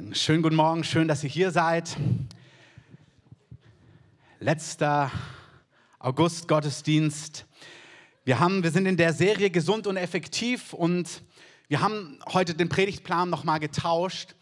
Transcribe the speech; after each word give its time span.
Einen 0.00 0.14
schönen 0.14 0.42
guten 0.42 0.56
Morgen, 0.56 0.82
schön, 0.82 1.08
dass 1.08 1.22
ihr 1.24 1.28
hier 1.28 1.50
seid. 1.50 1.94
Letzter 4.38 5.10
August 5.98 6.48
Gottesdienst. 6.48 7.44
Wir, 8.24 8.38
wir 8.38 8.70
sind 8.70 8.86
in 8.86 8.96
der 8.96 9.12
Serie 9.12 9.50
Gesund 9.50 9.86
und 9.86 9.98
Effektiv 9.98 10.72
und 10.72 11.22
wir 11.68 11.82
haben 11.82 12.18
heute 12.32 12.54
den 12.54 12.70
Predigtplan 12.70 13.28
nochmal 13.28 13.60
getauscht, 13.60 14.34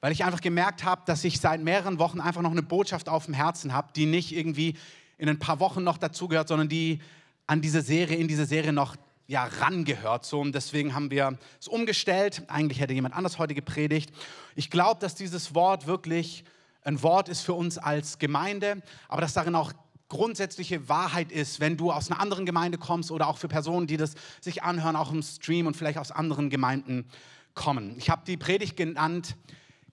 weil 0.00 0.12
ich 0.12 0.24
einfach 0.24 0.40
gemerkt 0.40 0.82
habe, 0.82 1.02
dass 1.04 1.24
ich 1.24 1.40
seit 1.40 1.60
mehreren 1.60 1.98
Wochen 1.98 2.18
einfach 2.18 2.40
noch 2.40 2.52
eine 2.52 2.62
Botschaft 2.62 3.10
auf 3.10 3.26
dem 3.26 3.34
Herzen 3.34 3.74
habe, 3.74 3.92
die 3.94 4.06
nicht 4.06 4.34
irgendwie 4.34 4.78
in 5.18 5.28
ein 5.28 5.38
paar 5.38 5.60
Wochen 5.60 5.84
noch 5.84 5.98
dazugehört, 5.98 6.48
sondern 6.48 6.70
die 6.70 7.00
an 7.46 7.60
diese 7.60 7.82
Serie, 7.82 8.16
in 8.16 8.28
diese 8.28 8.46
Serie 8.46 8.72
noch 8.72 8.96
ja, 9.32 9.44
rangehört. 9.44 10.26
So, 10.26 10.40
und 10.40 10.54
deswegen 10.54 10.94
haben 10.94 11.10
wir 11.10 11.38
es 11.58 11.66
umgestellt. 11.66 12.42
Eigentlich 12.48 12.80
hätte 12.80 12.92
jemand 12.92 13.16
anders 13.16 13.38
heute 13.38 13.54
gepredigt. 13.54 14.12
Ich 14.54 14.70
glaube, 14.70 15.00
dass 15.00 15.14
dieses 15.14 15.54
Wort 15.54 15.86
wirklich 15.86 16.44
ein 16.82 17.02
Wort 17.02 17.30
ist 17.30 17.40
für 17.40 17.54
uns 17.54 17.78
als 17.78 18.18
Gemeinde, 18.18 18.82
aber 19.08 19.22
dass 19.22 19.32
darin 19.32 19.54
auch 19.54 19.72
grundsätzliche 20.10 20.86
Wahrheit 20.90 21.32
ist, 21.32 21.60
wenn 21.60 21.78
du 21.78 21.90
aus 21.90 22.10
einer 22.10 22.20
anderen 22.20 22.44
Gemeinde 22.44 22.76
kommst 22.76 23.10
oder 23.10 23.26
auch 23.26 23.38
für 23.38 23.48
Personen, 23.48 23.86
die 23.86 23.96
das 23.96 24.16
sich 24.42 24.62
anhören, 24.62 24.96
auch 24.96 25.10
im 25.10 25.22
Stream 25.22 25.66
und 25.66 25.78
vielleicht 25.78 25.96
aus 25.96 26.10
anderen 26.10 26.50
Gemeinden 26.50 27.08
kommen. 27.54 27.94
Ich 27.96 28.10
habe 28.10 28.22
die 28.26 28.36
Predigt 28.36 28.76
genannt, 28.76 29.36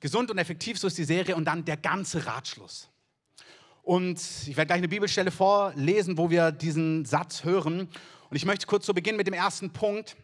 gesund 0.02 0.31
und 0.31 0.38
effektiv, 0.38 0.77
so 0.77 0.88
ist 0.88 0.97
die 0.97 1.05
Serie, 1.05 1.38
und 1.38 1.45
dann 1.45 1.63
der 1.63 1.77
ganze 1.77 2.25
Ratschluss. 2.25 2.89
Und 3.83 4.19
ich 4.45 4.58
werde 4.58 4.67
gleich 4.67 4.80
eine 4.80 4.89
Bibelstelle 4.89 5.31
vorlesen, 5.31 6.17
wo 6.17 6.30
wir 6.30 6.52
diesen 6.52 7.05
Satz 7.05 7.45
hören. 7.45 7.88
Und 8.29 8.35
ich 8.35 8.45
möchte 8.45 8.67
kurz 8.67 8.85
so 8.85 8.93
beginnen 8.93 9.17
mit 9.17 9.27
dem 9.27 9.33
ersten 9.33 9.71
Punkt. 9.71 10.15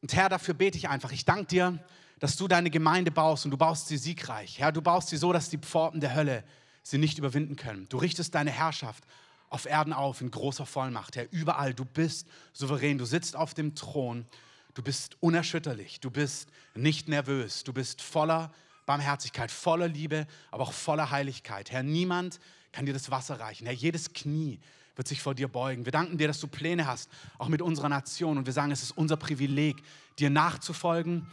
Und 0.00 0.14
Herr, 0.14 0.28
dafür 0.28 0.54
bete 0.54 0.78
ich 0.78 0.88
einfach. 0.88 1.12
Ich 1.12 1.24
danke 1.24 1.46
dir, 1.46 1.78
dass 2.18 2.36
du 2.36 2.48
deine 2.48 2.70
Gemeinde 2.70 3.10
baust 3.10 3.44
und 3.44 3.50
du 3.50 3.56
baust 3.56 3.88
sie 3.88 3.98
siegreich. 3.98 4.58
Herr, 4.58 4.72
du 4.72 4.80
baust 4.80 5.08
sie 5.08 5.16
so, 5.16 5.32
dass 5.32 5.50
die 5.50 5.58
Pforten 5.58 6.00
der 6.00 6.14
Hölle 6.14 6.44
sie 6.82 6.98
nicht 6.98 7.18
überwinden 7.18 7.56
können. 7.56 7.88
Du 7.88 7.98
richtest 7.98 8.34
deine 8.34 8.50
Herrschaft 8.50 9.04
auf 9.50 9.66
Erden 9.66 9.92
auf 9.92 10.20
in 10.20 10.30
großer 10.30 10.66
Vollmacht. 10.66 11.16
Herr, 11.16 11.30
überall, 11.30 11.74
du 11.74 11.84
bist 11.84 12.26
souverän, 12.52 12.98
du 12.98 13.04
sitzt 13.04 13.36
auf 13.36 13.54
dem 13.54 13.74
Thron, 13.74 14.26
du 14.74 14.82
bist 14.82 15.16
unerschütterlich, 15.20 16.00
du 16.00 16.10
bist 16.10 16.50
nicht 16.74 17.08
nervös, 17.08 17.64
du 17.64 17.72
bist 17.72 18.02
voller 18.02 18.52
Barmherzigkeit, 18.86 19.50
voller 19.50 19.88
Liebe, 19.88 20.26
aber 20.50 20.64
auch 20.64 20.72
voller 20.72 21.10
Heiligkeit. 21.10 21.70
Herr, 21.70 21.82
niemand 21.82 22.40
kann 22.72 22.86
dir 22.86 22.94
das 22.94 23.10
Wasser 23.10 23.40
reichen. 23.40 23.66
Herr, 23.66 23.74
jedes 23.74 24.12
Knie 24.12 24.60
wird 24.98 25.06
sich 25.06 25.22
vor 25.22 25.34
dir 25.36 25.46
beugen. 25.46 25.84
Wir 25.84 25.92
danken 25.92 26.18
dir, 26.18 26.26
dass 26.26 26.40
du 26.40 26.48
Pläne 26.48 26.86
hast, 26.88 27.08
auch 27.38 27.48
mit 27.48 27.62
unserer 27.62 27.88
Nation. 27.88 28.36
Und 28.36 28.46
wir 28.46 28.52
sagen, 28.52 28.72
es 28.72 28.82
ist 28.82 28.90
unser 28.90 29.16
Privileg, 29.16 29.76
dir 30.18 30.28
nachzufolgen, 30.28 31.28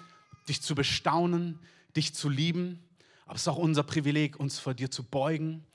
dich 0.47 0.61
zu 0.61 0.75
bestaunen, 0.75 1.59
dich 1.95 2.13
zu 2.13 2.29
lieben. 2.29 2.79
Aber 3.25 3.35
es 3.35 3.41
ist 3.41 3.47
auch 3.47 3.57
unser 3.57 3.81
Privileg, 3.81 4.39
uns 4.39 4.59
vor 4.59 4.75
dir 4.75 4.91
zu 4.91 5.03
beugen, 5.03 5.65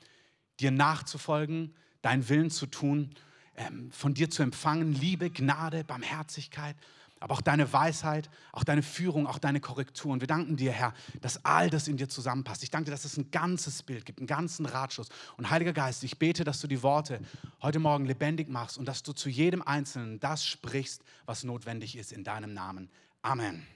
dir 0.61 0.71
nachzufolgen, 0.71 1.75
deinen 2.01 2.29
Willen 2.29 2.51
zu 2.51 2.67
tun, 2.67 3.11
ähm, 3.57 3.91
von 3.91 4.15
dir 4.15 4.31
zu 4.31 4.45
empfangen, 4.45 4.93
Liebe, 4.93 5.29
Gnade, 5.29 5.83
Barmherzigkeit 5.83 6.77
aber 7.21 7.35
auch 7.35 7.43
deine 7.43 7.71
Weisheit, 7.73 8.31
auch 8.51 8.65
deine 8.65 8.83
Führung, 8.83 9.27
auch 9.27 9.39
deine 9.39 9.61
Korrektur. 9.61 10.11
Und 10.13 10.21
wir 10.21 10.27
danken 10.27 10.57
dir, 10.57 10.73
Herr, 10.73 10.95
dass 11.21 11.45
all 11.45 11.69
das 11.69 11.87
in 11.87 11.99
dir 11.99 12.09
zusammenpasst. 12.09 12.63
Ich 12.63 12.71
danke 12.71 12.87
dir, 12.87 12.93
dass 12.93 13.05
es 13.05 13.19
ein 13.19 13.31
ganzes 13.31 13.83
Bild 13.83 14.07
gibt, 14.07 14.19
einen 14.19 14.27
ganzen 14.27 14.65
Ratschluss. 14.65 15.09
Und 15.37 15.51
Heiliger 15.51 15.75
Geist, 15.75 16.03
ich 16.03 16.19
bete, 16.19 16.45
dass 16.45 16.61
du 16.61 16.67
die 16.67 16.83
Worte 16.83 17.21
heute 17.61 17.79
Morgen 17.79 18.07
lebendig 18.07 18.49
machst 18.49 18.79
und 18.79 18.87
dass 18.87 19.03
du 19.03 19.13
zu 19.13 19.29
jedem 19.29 19.61
Einzelnen 19.61 20.19
das 20.19 20.45
sprichst, 20.45 21.03
was 21.27 21.45
notwendig 21.45 21.97
ist 21.97 22.11
in 22.11 22.25
deinem 22.25 22.55
Namen. 22.55 22.89
Amen. 23.21 23.67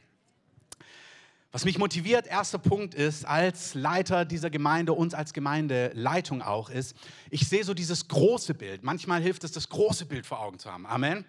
Was 1.52 1.64
mich 1.64 1.78
motiviert, 1.78 2.26
erster 2.26 2.58
Punkt 2.58 2.94
ist, 2.94 3.26
als 3.26 3.74
Leiter 3.74 4.24
dieser 4.24 4.50
Gemeinde, 4.50 4.92
uns 4.92 5.14
als 5.14 5.32
Gemeindeleitung 5.34 6.42
auch, 6.42 6.68
ist, 6.68 6.96
ich 7.30 7.46
sehe 7.46 7.62
so 7.62 7.74
dieses 7.74 8.08
große 8.08 8.54
Bild. 8.54 8.82
Manchmal 8.82 9.22
hilft 9.22 9.44
es, 9.44 9.52
das 9.52 9.68
große 9.68 10.06
Bild 10.06 10.26
vor 10.26 10.40
Augen 10.40 10.58
zu 10.58 10.72
haben. 10.72 10.84
Amen. 10.84 11.24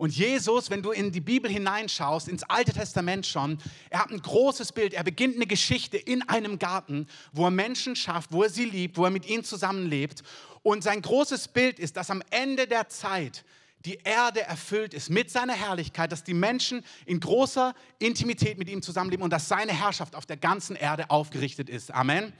Und 0.00 0.16
Jesus, 0.16 0.70
wenn 0.70 0.80
du 0.80 0.92
in 0.92 1.12
die 1.12 1.20
Bibel 1.20 1.50
hineinschaust, 1.50 2.26
ins 2.26 2.42
Alte 2.44 2.72
Testament 2.72 3.26
schon, 3.26 3.58
er 3.90 3.98
hat 3.98 4.10
ein 4.10 4.22
großes 4.22 4.72
Bild. 4.72 4.94
Er 4.94 5.04
beginnt 5.04 5.36
eine 5.36 5.46
Geschichte 5.46 5.98
in 5.98 6.26
einem 6.26 6.58
Garten, 6.58 7.06
wo 7.32 7.44
er 7.44 7.50
Menschen 7.50 7.94
schafft, 7.94 8.32
wo 8.32 8.42
er 8.42 8.48
sie 8.48 8.64
liebt, 8.64 8.96
wo 8.96 9.04
er 9.04 9.10
mit 9.10 9.28
ihnen 9.28 9.44
zusammenlebt. 9.44 10.22
Und 10.62 10.82
sein 10.82 11.02
großes 11.02 11.48
Bild 11.48 11.78
ist, 11.78 11.98
dass 11.98 12.08
am 12.08 12.22
Ende 12.30 12.66
der 12.66 12.88
Zeit 12.88 13.44
die 13.84 13.98
Erde 14.02 14.40
erfüllt 14.40 14.94
ist 14.94 15.10
mit 15.10 15.30
seiner 15.30 15.52
Herrlichkeit, 15.52 16.12
dass 16.12 16.24
die 16.24 16.32
Menschen 16.32 16.82
in 17.04 17.20
großer 17.20 17.74
Intimität 17.98 18.56
mit 18.56 18.70
ihm 18.70 18.80
zusammenleben 18.80 19.22
und 19.22 19.30
dass 19.34 19.48
seine 19.48 19.72
Herrschaft 19.72 20.16
auf 20.16 20.24
der 20.24 20.38
ganzen 20.38 20.76
Erde 20.76 21.10
aufgerichtet 21.10 21.68
ist. 21.68 21.90
Amen. 21.90 22.32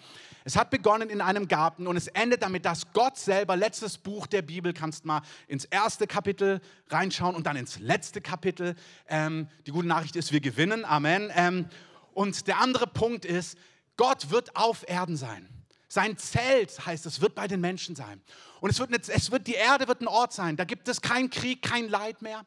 Es 0.44 0.56
hat 0.56 0.70
begonnen 0.70 1.10
in 1.10 1.20
einem 1.20 1.48
Garten 1.48 1.86
und 1.86 1.96
es 1.96 2.06
endet 2.08 2.42
damit, 2.42 2.64
dass 2.64 2.92
Gott 2.92 3.18
selber, 3.18 3.56
letztes 3.56 3.98
Buch 3.98 4.26
der 4.26 4.42
Bibel, 4.42 4.72
kannst 4.72 5.04
mal 5.04 5.22
ins 5.48 5.64
erste 5.64 6.06
Kapitel 6.06 6.60
reinschauen 6.88 7.34
und 7.34 7.46
dann 7.46 7.56
ins 7.56 7.78
letzte 7.78 8.20
Kapitel. 8.20 8.74
Ähm, 9.08 9.48
die 9.66 9.70
gute 9.70 9.86
Nachricht 9.88 10.16
ist, 10.16 10.32
wir 10.32 10.40
gewinnen. 10.40 10.84
Amen. 10.84 11.30
Ähm, 11.34 11.66
und 12.14 12.46
der 12.46 12.58
andere 12.58 12.86
Punkt 12.86 13.24
ist, 13.24 13.58
Gott 13.96 14.30
wird 14.30 14.56
auf 14.56 14.88
Erden 14.88 15.16
sein. 15.16 15.46
Sein 15.88 16.16
Zelt, 16.16 16.86
heißt 16.86 17.04
es, 17.06 17.20
wird 17.20 17.34
bei 17.34 17.48
den 17.48 17.60
Menschen 17.60 17.96
sein. 17.96 18.22
Und 18.60 18.70
es 18.70 18.78
wird, 18.78 19.08
es 19.08 19.30
wird, 19.30 19.46
die 19.46 19.54
Erde 19.54 19.88
wird 19.88 20.00
ein 20.00 20.08
Ort 20.08 20.32
sein. 20.32 20.56
Da 20.56 20.64
gibt 20.64 20.88
es 20.88 21.00
keinen 21.00 21.30
Krieg, 21.30 21.62
kein 21.62 21.88
Leid 21.88 22.22
mehr, 22.22 22.46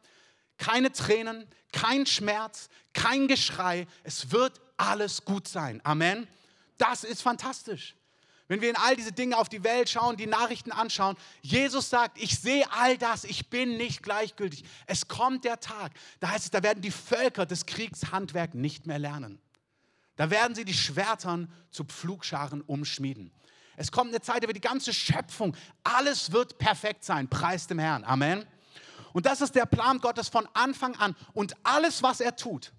keine 0.58 0.92
Tränen, 0.92 1.46
kein 1.72 2.06
Schmerz, 2.06 2.70
kein 2.94 3.28
Geschrei. 3.28 3.86
Es 4.04 4.32
wird 4.32 4.62
alles 4.78 5.26
gut 5.26 5.48
sein. 5.48 5.82
Amen. 5.84 6.28
Das 6.78 7.04
ist 7.04 7.22
fantastisch. 7.22 7.96
Wenn 8.48 8.62
wir 8.62 8.70
in 8.70 8.76
all 8.76 8.96
diese 8.96 9.12
Dinge 9.12 9.38
auf 9.38 9.48
die 9.48 9.64
Welt 9.64 9.90
schauen, 9.90 10.18
die 10.18 10.28
Nachrichten 10.28 10.72
anschauen, 10.72 11.16
Jesus 11.42 11.90
sagt, 11.90 12.22
ich 12.22 12.38
sehe 12.38 12.70
all 12.72 12.98
das, 12.98 13.24
ich 13.24 13.50
bin 13.50 13.78
nicht 13.78 14.04
gleichgültig. 14.04 14.66
Es 14.86 15.08
kommt 15.08 15.46
der 15.46 15.60
Tag, 15.60 15.94
da 16.20 16.30
heißt 16.30 16.46
es, 16.46 16.52
da 16.52 16.62
werden 16.62 16.82
die 16.82 16.92
Völker 16.92 17.46
das 17.46 17.66
Kriegshandwerk 17.66 18.54
nicht 18.54 18.86
mehr 18.86 19.00
lernen. 19.00 19.40
Da 20.18 20.30
werden 20.30 20.56
sie 20.56 20.66
die 20.66 20.74
Schwertern 20.74 21.52
zu 21.72 21.86
Pflugscharen 21.86 22.62
umschmieden. 22.62 23.32
Es 23.76 23.92
kommt 23.92 24.10
eine 24.12 24.22
Zeit, 24.22 24.44
wird 24.44 24.56
die 24.56 24.62
ganze 24.62 24.94
Schöpfung, 24.94 25.56
alles 25.84 26.32
wird 26.32 26.58
perfekt 26.58 27.04
sein, 27.04 27.28
preis 27.28 27.66
dem 27.66 27.80
Herrn. 27.80 28.04
Amen. 28.04 28.46
Und 29.14 29.26
das 29.26 29.42
ist 29.42 29.56
der 29.56 29.66
Plan 29.66 30.00
Gottes 30.00 30.30
von 30.30 30.48
Anfang 30.54 30.96
an. 30.98 31.16
Und 31.34 31.56
alles, 31.64 32.04
was 32.04 32.20
er 32.20 32.36
tut, 32.36 32.72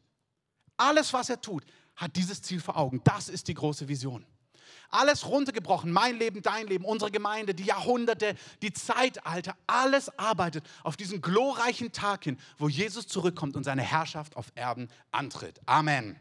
alles, 0.76 1.12
was 1.12 1.30
er 1.30 1.40
tut, 1.40 1.64
hat 1.96 2.16
dieses 2.16 2.42
Ziel 2.42 2.60
vor 2.60 2.76
Augen. 2.76 3.00
Das 3.04 3.28
ist 3.28 3.48
die 3.48 3.54
große 3.54 3.88
Vision. 3.88 4.24
Alles 4.90 5.26
runtergebrochen, 5.26 5.90
mein 5.90 6.18
Leben, 6.18 6.42
dein 6.42 6.66
Leben, 6.66 6.84
unsere 6.84 7.10
Gemeinde, 7.10 7.54
die 7.54 7.64
Jahrhunderte, 7.64 8.36
die 8.62 8.72
Zeitalter, 8.72 9.56
alles 9.66 10.16
arbeitet 10.18 10.64
auf 10.84 10.96
diesen 10.96 11.20
glorreichen 11.20 11.90
Tag 11.90 12.24
hin, 12.24 12.38
wo 12.58 12.68
Jesus 12.68 13.06
zurückkommt 13.06 13.56
und 13.56 13.64
seine 13.64 13.82
Herrschaft 13.82 14.36
auf 14.36 14.52
Erden 14.54 14.88
antritt. 15.10 15.60
Amen. 15.66 16.16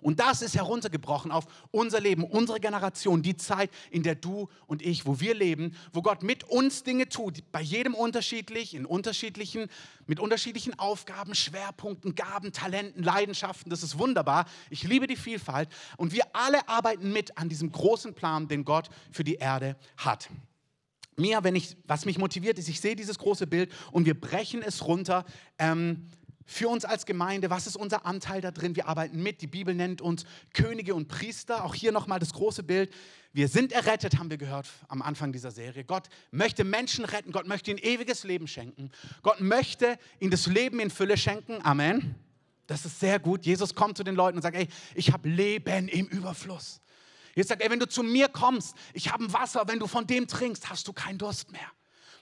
Und 0.00 0.20
das 0.20 0.42
ist 0.42 0.54
heruntergebrochen 0.54 1.30
auf 1.30 1.46
unser 1.70 2.00
Leben, 2.00 2.24
unsere 2.24 2.60
Generation, 2.60 3.22
die 3.22 3.36
Zeit, 3.36 3.70
in 3.90 4.02
der 4.02 4.14
du 4.14 4.48
und 4.66 4.82
ich, 4.82 5.06
wo 5.06 5.20
wir 5.20 5.34
leben, 5.34 5.74
wo 5.92 6.02
Gott 6.02 6.22
mit 6.22 6.44
uns 6.44 6.82
Dinge 6.82 7.08
tut, 7.08 7.50
bei 7.52 7.60
jedem 7.60 7.94
unterschiedlich, 7.94 8.74
in 8.74 8.86
unterschiedlichen, 8.86 9.68
mit 10.06 10.20
unterschiedlichen 10.20 10.78
Aufgaben, 10.78 11.34
Schwerpunkten, 11.34 12.14
Gaben, 12.14 12.52
Talenten, 12.52 13.02
Leidenschaften. 13.02 13.70
Das 13.70 13.82
ist 13.82 13.98
wunderbar. 13.98 14.46
Ich 14.70 14.84
liebe 14.84 15.06
die 15.06 15.16
Vielfalt. 15.16 15.68
Und 15.96 16.12
wir 16.12 16.24
alle 16.32 16.68
arbeiten 16.68 17.12
mit 17.12 17.36
an 17.38 17.48
diesem 17.48 17.72
großen 17.72 18.14
Plan, 18.14 18.48
den 18.48 18.64
Gott 18.64 18.88
für 19.10 19.24
die 19.24 19.36
Erde 19.36 19.76
hat 19.96 20.28
mir, 21.18 21.42
wenn 21.44 21.56
ich, 21.56 21.76
was 21.84 22.04
mich 22.04 22.18
motiviert 22.18 22.58
ist, 22.58 22.68
ich 22.68 22.80
sehe 22.80 22.96
dieses 22.96 23.18
große 23.18 23.46
Bild 23.46 23.72
und 23.92 24.06
wir 24.06 24.18
brechen 24.18 24.62
es 24.62 24.86
runter. 24.86 25.24
Ähm, 25.58 26.08
für 26.50 26.70
uns 26.70 26.86
als 26.86 27.04
Gemeinde, 27.04 27.50
was 27.50 27.66
ist 27.66 27.76
unser 27.76 28.06
Anteil 28.06 28.40
da 28.40 28.50
drin? 28.50 28.74
Wir 28.74 28.88
arbeiten 28.88 29.22
mit. 29.22 29.42
Die 29.42 29.46
Bibel 29.46 29.74
nennt 29.74 30.00
uns 30.00 30.24
Könige 30.54 30.94
und 30.94 31.06
Priester. 31.06 31.62
Auch 31.62 31.74
hier 31.74 31.92
nochmal 31.92 32.20
das 32.20 32.32
große 32.32 32.62
Bild. 32.62 32.90
Wir 33.34 33.48
sind 33.48 33.70
errettet, 33.70 34.18
haben 34.18 34.30
wir 34.30 34.38
gehört 34.38 34.66
am 34.88 35.02
Anfang 35.02 35.30
dieser 35.30 35.50
Serie. 35.50 35.84
Gott 35.84 36.08
möchte 36.30 36.64
Menschen 36.64 37.04
retten. 37.04 37.32
Gott 37.32 37.46
möchte 37.46 37.70
ihnen 37.70 37.78
ewiges 37.78 38.24
Leben 38.24 38.48
schenken. 38.48 38.90
Gott 39.22 39.42
möchte 39.42 39.98
ihnen 40.20 40.30
das 40.30 40.46
Leben 40.46 40.80
in 40.80 40.88
Fülle 40.88 41.18
schenken. 41.18 41.62
Amen. 41.64 42.14
Das 42.66 42.86
ist 42.86 42.98
sehr 42.98 43.18
gut. 43.18 43.44
Jesus 43.44 43.74
kommt 43.74 43.98
zu 43.98 44.02
den 44.02 44.14
Leuten 44.14 44.38
und 44.38 44.42
sagt, 44.42 44.56
ey, 44.56 44.68
ich 44.94 45.12
habe 45.12 45.28
Leben 45.28 45.88
im 45.88 46.06
Überfluss. 46.06 46.80
Jesus 47.34 47.50
sagt, 47.50 47.60
ey, 47.60 47.70
wenn 47.70 47.78
du 47.78 47.86
zu 47.86 48.02
mir 48.02 48.28
kommst, 48.28 48.74
ich 48.94 49.12
habe 49.12 49.30
Wasser, 49.34 49.64
wenn 49.66 49.78
du 49.78 49.86
von 49.86 50.06
dem 50.06 50.26
trinkst, 50.26 50.70
hast 50.70 50.88
du 50.88 50.94
keinen 50.94 51.18
Durst 51.18 51.52
mehr. 51.52 51.70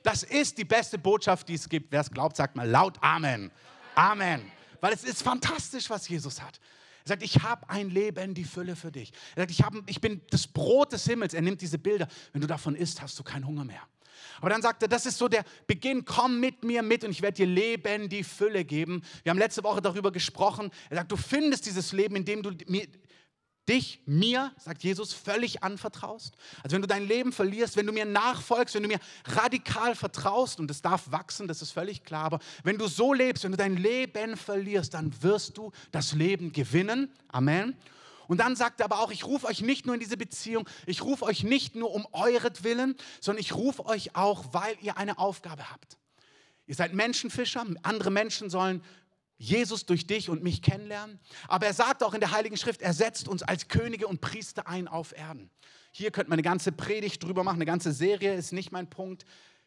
Das 0.03 0.25
ist 0.25 0.59
die 0.59 0.65
beste 0.65 0.99
Botschaft, 0.99 1.49
die 1.49 1.55
es 1.55 1.69
gibt. 1.69 1.93
Wer 1.93 2.01
es 2.01 2.11
glaubt, 2.11 2.37
sagt 2.37 2.57
mal 2.57 2.69
laut 2.69 3.01
Amen. 3.03 3.53
Amen. 3.97 4.53
Weil 4.81 4.93
es 4.93 5.03
ist 5.03 5.23
fantastisch, 5.23 5.91
was 5.91 6.07
Jesus 6.09 6.41
hat. 6.41 6.61
Er 7.05 7.09
sagt, 7.09 7.23
ich 7.23 7.43
habe 7.43 7.69
ein 7.71 7.89
Leben, 7.89 8.35
die 8.35 8.45
Fülle 8.45 8.77
für 8.77 8.93
dich. 8.93 9.13
Er 9.35 9.43
sagt, 9.43 9.51
ich, 9.51 9.63
hab, 9.63 9.75
ich 9.87 10.01
bin 10.01 10.21
das 10.31 10.47
Brot 10.47 10.93
des 10.93 11.05
Himmels. 11.05 11.35
Er 11.35 11.43
nimmt 11.43 11.61
diese 11.61 11.79
Bilder. 11.79 12.07
Wenn 12.33 12.41
du 12.41 12.47
davon 12.47 12.77
isst, 12.77 13.01
hast 13.01 13.19
du 13.19 13.23
keinen 13.23 13.47
Hunger 13.47 13.65
mehr. 13.65 13.83
Aber 14.41 14.51
dann 14.51 14.61
sagt 14.61 14.83
er, 14.83 14.89
das 14.89 15.07
ist 15.07 15.19
so 15.19 15.29
der 15.29 15.45
Beginn, 15.67 16.05
komm 16.05 16.41
mit 16.41 16.63
mir 16.63 16.83
mit 16.83 17.05
und 17.05 17.11
ich 17.11 17.23
werde 17.23 17.37
dir 17.37 17.47
Leben, 17.47 18.09
die 18.09 18.23
Fülle 18.23 18.65
geben. 18.65 19.03
Wir 19.23 19.31
haben 19.31 19.39
letzte 19.39 19.65
Woche 19.65 19.81
darüber 19.81 20.13
gesprochen. 20.13 20.71
Er 20.91 20.99
sagt, 20.99 21.13
du 21.13 21.17
findest 21.17 21.67
dieses 21.67 21.93
Leben, 21.93 22.17
indem 22.17 22.43
du 22.43 22.51
dich 23.69 24.01
mir, 24.07 24.53
sagt 24.59 24.83
Jesus, 24.83 25.13
völlig 25.13 25.63
anvertraust. 25.63 26.35
Also 26.63 26.75
wenn 26.75 26.83
du 26.83 26.89
dein 26.89 27.07
Leben 27.07 27.33
verlierst, 27.33 27.77
wenn 27.77 27.87
du 27.87 27.93
mir 27.93 28.05
nachfolgst, 28.05 28.75
wenn 28.75 28.83
du 28.83 28.89
mir 28.89 29.01
radikal 29.25 29.95
vertraust, 29.95 30.61
und 30.61 30.71
es 30.71 30.83
darf 30.83 31.11
wachsen, 31.11 31.49
das 31.49 31.63
ist 31.63 31.73
völlig 31.73 32.05
klar, 32.05 32.25
aber 32.25 32.39
wenn 32.63 32.79
du 32.79 32.87
so 32.87 33.13
lebst, 33.13 33.45
wenn 33.45 33.53
du 33.53 33.57
dein 33.57 33.77
Leben 33.77 34.37
verlierst, 34.37 34.95
dann 34.95 35.13
wirst 35.23 35.59
du 35.59 35.73
das 35.91 36.13
Leben 36.13 36.53
gewinnen. 36.53 37.11
Amen. 37.29 37.77
Und 38.29 38.39
dann 38.39 38.57
sagt 38.57 38.81
er 38.81 38.87
aber 38.87 39.01
auch, 39.01 39.11
ich 39.11 39.25
rufe 39.25 39.47
euch 39.47 39.61
nicht 39.61 39.87
nur 39.87 39.95
in 39.95 40.01
diese 40.01 40.17
Beziehung, 40.17 40.69
ich 40.87 41.03
rufe 41.03 41.25
euch 41.25 41.45
nicht 41.45 41.75
nur 41.75 41.93
um 41.93 42.07
euretwillen, 42.13 42.97
sondern 43.21 43.41
ich 43.41 43.55
rufe 43.55 43.87
euch 43.87 44.17
auch, 44.17 44.53
weil 44.53 44.77
ihr 44.81 44.97
eine 44.97 45.19
Aufgabe 45.19 45.71
habt. 45.71 45.97
Ihr 46.67 46.75
seid 46.75 46.95
Menschenfischer, 46.95 47.65
andere 47.83 48.11
Menschen 48.11 48.51
sollen 48.51 48.83
Jesus 49.39 49.87
durch 49.87 50.07
dich 50.07 50.31
und 50.31 50.43
mich 50.43 50.63
kennenlernen. 50.63 51.21
Aber 51.49 51.67
er 51.67 51.75
sagt 51.75 52.03
auch 52.03 52.15
in 52.15 52.21
der 52.21 52.31
Heiligen 52.31 52.57
Schrift, 52.57 52.83
er 52.83 52.95
setzt 52.95 53.29
uns 53.29 53.43
als 53.43 53.69
Könige 53.69 54.07
und 54.07 54.21
Priester 54.21 54.67
ein 54.67 54.89
auf 54.89 55.17
Erden. 55.17 55.51
Hier 55.93 56.11
könnte 56.11 56.31
man 56.31 56.37
eine 56.37 56.43
ganze 56.43 56.73
Predigt 56.73 57.23
drüber 57.23 57.45
machen, 57.45 57.57
eine 57.57 57.67
ganze 57.67 57.93
Serie 57.93 58.35
ist 58.35 58.53
nicht 58.53 58.73
mein 58.73 58.89
Punkt. 58.89 59.25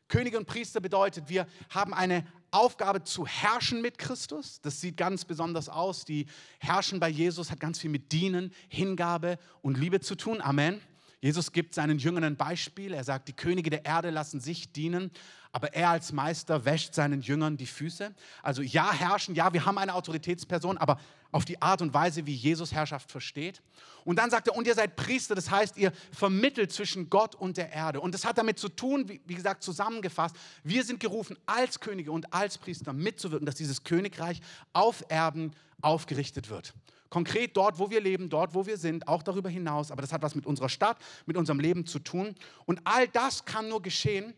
Könige 0.07 0.37
und 0.39 0.47
Priester 0.47 0.81
bedeutet, 0.81 1.29
wir 1.29 1.45
haben 1.69 1.93
eine 1.93 2.25
Aufgabe 2.51 3.03
zu 3.03 3.27
herrschen 3.27 3.81
mit 3.81 3.99
Christus. 3.99 4.59
Das 4.61 4.81
sieht 4.81 4.97
ganz 4.97 5.23
besonders 5.23 5.69
aus. 5.69 6.03
Die 6.03 6.25
Herrschen 6.59 6.99
bei 6.99 7.09
Jesus 7.09 7.51
hat 7.51 7.59
ganz 7.59 7.77
viel 7.79 7.91
mit 7.91 8.11
Dienen, 8.11 8.51
Hingabe 8.69 9.37
und 9.61 9.77
Liebe 9.77 9.99
zu 9.99 10.15
tun. 10.15 10.41
Amen. 10.41 10.81
Jesus 11.21 11.51
gibt 11.51 11.75
seinen 11.75 11.99
Jüngern 11.99 12.23
ein 12.23 12.37
Beispiel. 12.37 12.93
Er 12.93 13.03
sagt, 13.03 13.27
die 13.27 13.33
Könige 13.33 13.69
der 13.69 13.85
Erde 13.85 14.09
lassen 14.09 14.39
sich 14.39 14.71
dienen, 14.71 15.11
aber 15.51 15.73
er 15.73 15.89
als 15.89 16.11
Meister 16.11 16.65
wäscht 16.65 16.93
seinen 16.93 17.21
Jüngern 17.21 17.57
die 17.57 17.65
Füße. 17.65 18.13
Also 18.43 18.61
ja, 18.61 18.91
herrschen, 18.93 19.35
ja, 19.35 19.51
wir 19.51 19.65
haben 19.65 19.77
eine 19.77 19.95
Autoritätsperson, 19.95 20.77
aber 20.77 20.99
auf 21.31 21.45
die 21.45 21.61
Art 21.61 21.81
und 21.81 21.93
Weise, 21.93 22.25
wie 22.25 22.33
Jesus 22.33 22.71
Herrschaft 22.71 23.11
versteht. 23.11 23.61
Und 24.03 24.17
dann 24.17 24.29
sagt 24.29 24.47
er, 24.47 24.55
und 24.55 24.65
ihr 24.65 24.73
seid 24.73 24.95
Priester, 24.95 25.35
das 25.35 25.51
heißt, 25.51 25.77
ihr 25.77 25.91
vermittelt 26.11 26.71
zwischen 26.71 27.09
Gott 27.09 27.35
und 27.35 27.57
der 27.57 27.71
Erde. 27.71 28.01
Und 28.01 28.13
das 28.13 28.25
hat 28.25 28.37
damit 28.37 28.57
zu 28.57 28.69
tun, 28.69 29.07
wie, 29.07 29.21
wie 29.25 29.35
gesagt, 29.35 29.63
zusammengefasst, 29.63 30.35
wir 30.63 30.83
sind 30.83 30.99
gerufen, 30.99 31.37
als 31.45 31.79
Könige 31.79 32.11
und 32.11 32.33
als 32.33 32.57
Priester 32.57 32.93
mitzuwirken, 32.93 33.45
dass 33.45 33.55
dieses 33.55 33.83
Königreich 33.83 34.41
auf 34.73 35.03
Erden 35.09 35.55
aufgerichtet 35.81 36.49
wird. 36.49 36.73
Konkret 37.09 37.57
dort, 37.57 37.79
wo 37.79 37.89
wir 37.89 38.01
leben, 38.01 38.29
dort, 38.29 38.53
wo 38.53 38.65
wir 38.65 38.77
sind, 38.77 39.07
auch 39.07 39.23
darüber 39.23 39.49
hinaus. 39.49 39.91
Aber 39.91 40.01
das 40.01 40.13
hat 40.13 40.21
was 40.21 40.35
mit 40.35 40.45
unserer 40.45 40.69
Stadt, 40.69 40.97
mit 41.25 41.37
unserem 41.37 41.59
Leben 41.59 41.85
zu 41.85 41.99
tun. 41.99 42.35
Und 42.65 42.81
all 42.83 43.07
das 43.07 43.45
kann 43.45 43.67
nur 43.67 43.81
geschehen, 43.81 44.33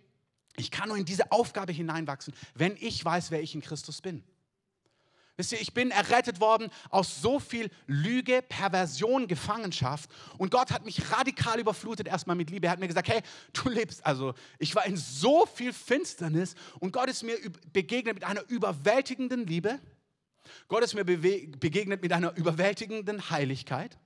ich 0.58 0.72
kann 0.72 0.90
nur 0.90 0.98
in 0.98 1.06
diese 1.06 1.32
Aufgabe 1.32 1.72
hineinwachsen, 1.72 2.34
wenn 2.56 2.76
ich 2.80 3.04
weiß, 3.04 3.32
wer 3.32 3.42
ich 3.42 3.56
in 3.56 3.62
Christus 3.62 4.02
bin. 4.02 4.24
Wisst 5.38 5.54
ihr, 5.54 5.62
ich 5.62 5.74
bin 5.74 5.92
errettet 5.92 6.40
worden 6.40 6.70
aus 6.90 7.22
so 7.22 7.40
viel 7.40 7.72
Lüge, 7.88 8.44
Perversion, 8.48 9.28
Gefangenschaft. 9.28 10.10
Und 10.38 10.52
Gott 10.52 10.72
hat 10.72 10.86
mich 10.86 11.12
radikal 11.12 11.60
überflutet, 11.60 12.08
erstmal 12.08 12.36
mit 12.36 12.50
Liebe. 12.50 12.68
Er 12.68 12.74
hat 12.74 12.80
mir 12.80 12.88
gesagt, 12.88 13.08
hey, 13.08 13.22
du 13.54 13.70
lebst, 13.70 14.06
also 14.06 14.34
ich 14.60 14.76
war 14.76 14.86
in 14.86 14.98
so 14.98 15.46
viel 15.46 15.74
Finsternis 15.74 16.54
und 16.80 16.92
Gott 16.92 17.10
ist 17.10 17.24
mir 17.24 17.38
begegnet 17.74 18.16
mit 18.16 18.24
einer 18.24 18.48
überwältigenden 18.50 19.48
Liebe. 19.48 19.80
Gott 20.68 20.84
ist 20.84 20.94
mir 20.94 21.06
begegnet 21.06 22.02
mit 22.02 22.12
einer 22.14 22.36
überwältigenden 22.36 23.30
Heiligkeit, 23.30 23.98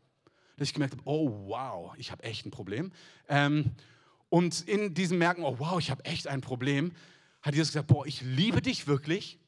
dass 0.57 0.69
ich 0.69 0.73
gemerkt 0.73 0.93
habe, 0.93 1.03
oh 1.05 1.47
wow, 1.47 1.93
ich 1.97 2.11
habe 2.11 2.23
echt 2.23 2.45
ein 2.45 2.51
Problem. 2.51 2.91
Ähm, 3.27 3.71
und 4.29 4.67
in 4.67 4.93
diesem 4.93 5.17
Merken, 5.17 5.43
oh 5.43 5.59
wow, 5.59 5.79
ich 5.79 5.91
habe 5.91 6.03
echt 6.05 6.27
ein 6.27 6.41
Problem, 6.41 6.91
hat 7.41 7.53
Jesus 7.53 7.69
gesagt, 7.73 7.87
boah, 7.87 8.05
ich 8.05 8.21
liebe 8.21 8.61
dich 8.61 8.87
wirklich, 8.87 9.39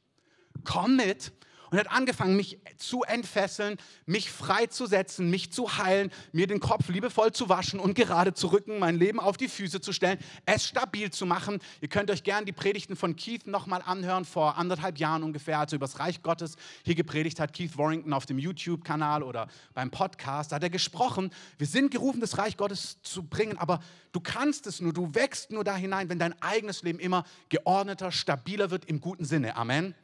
komm 0.64 0.96
mit 0.96 1.32
und 1.70 1.78
hat 1.78 1.90
angefangen, 1.90 2.36
mich 2.36 2.58
zu 2.76 3.02
entfesseln, 3.02 3.76
mich 4.06 4.30
freizusetzen, 4.30 5.30
mich 5.30 5.52
zu 5.52 5.78
heilen, 5.78 6.10
mir 6.32 6.46
den 6.46 6.60
Kopf 6.60 6.88
liebevoll 6.88 7.32
zu 7.32 7.48
waschen 7.48 7.80
und 7.80 7.94
gerade 7.94 8.34
zu 8.34 8.48
rücken, 8.48 8.78
mein 8.78 8.96
Leben 8.96 9.20
auf 9.20 9.36
die 9.36 9.48
Füße 9.48 9.80
zu 9.80 9.92
stellen, 9.92 10.18
es 10.46 10.64
stabil 10.64 11.10
zu 11.10 11.26
machen. 11.26 11.58
Ihr 11.80 11.88
könnt 11.88 12.10
euch 12.10 12.22
gerne 12.22 12.46
die 12.46 12.52
Predigten 12.52 12.96
von 12.96 13.16
Keith 13.16 13.46
nochmal 13.46 13.82
anhören, 13.84 14.24
vor 14.24 14.56
anderthalb 14.56 14.98
Jahren 14.98 15.22
ungefähr, 15.22 15.58
als 15.58 15.72
er 15.72 15.76
über 15.76 15.86
das 15.86 15.98
Reich 15.98 16.22
Gottes 16.22 16.56
hier 16.84 16.94
gepredigt 16.94 17.40
hat, 17.40 17.52
Keith 17.52 17.76
Warrington 17.76 18.12
auf 18.12 18.26
dem 18.26 18.38
YouTube-Kanal 18.38 19.22
oder 19.22 19.48
beim 19.74 19.90
Podcast, 19.90 20.52
da 20.52 20.56
hat 20.56 20.62
er 20.62 20.70
gesprochen, 20.70 21.30
wir 21.58 21.66
sind 21.66 21.90
gerufen, 21.90 22.20
das 22.20 22.38
Reich 22.38 22.56
Gottes 22.56 23.02
zu 23.02 23.22
bringen, 23.22 23.58
aber 23.58 23.80
du 24.12 24.20
kannst 24.20 24.66
es 24.66 24.80
nur, 24.80 24.92
du 24.92 25.14
wächst 25.14 25.50
nur 25.50 25.64
da 25.64 25.76
hinein, 25.76 26.08
wenn 26.08 26.18
dein 26.18 26.40
eigenes 26.42 26.82
Leben 26.82 26.98
immer 26.98 27.24
geordneter, 27.48 28.12
stabiler 28.12 28.70
wird 28.70 28.84
im 28.86 29.00
guten 29.00 29.24
Sinne. 29.24 29.56
Amen. 29.56 29.94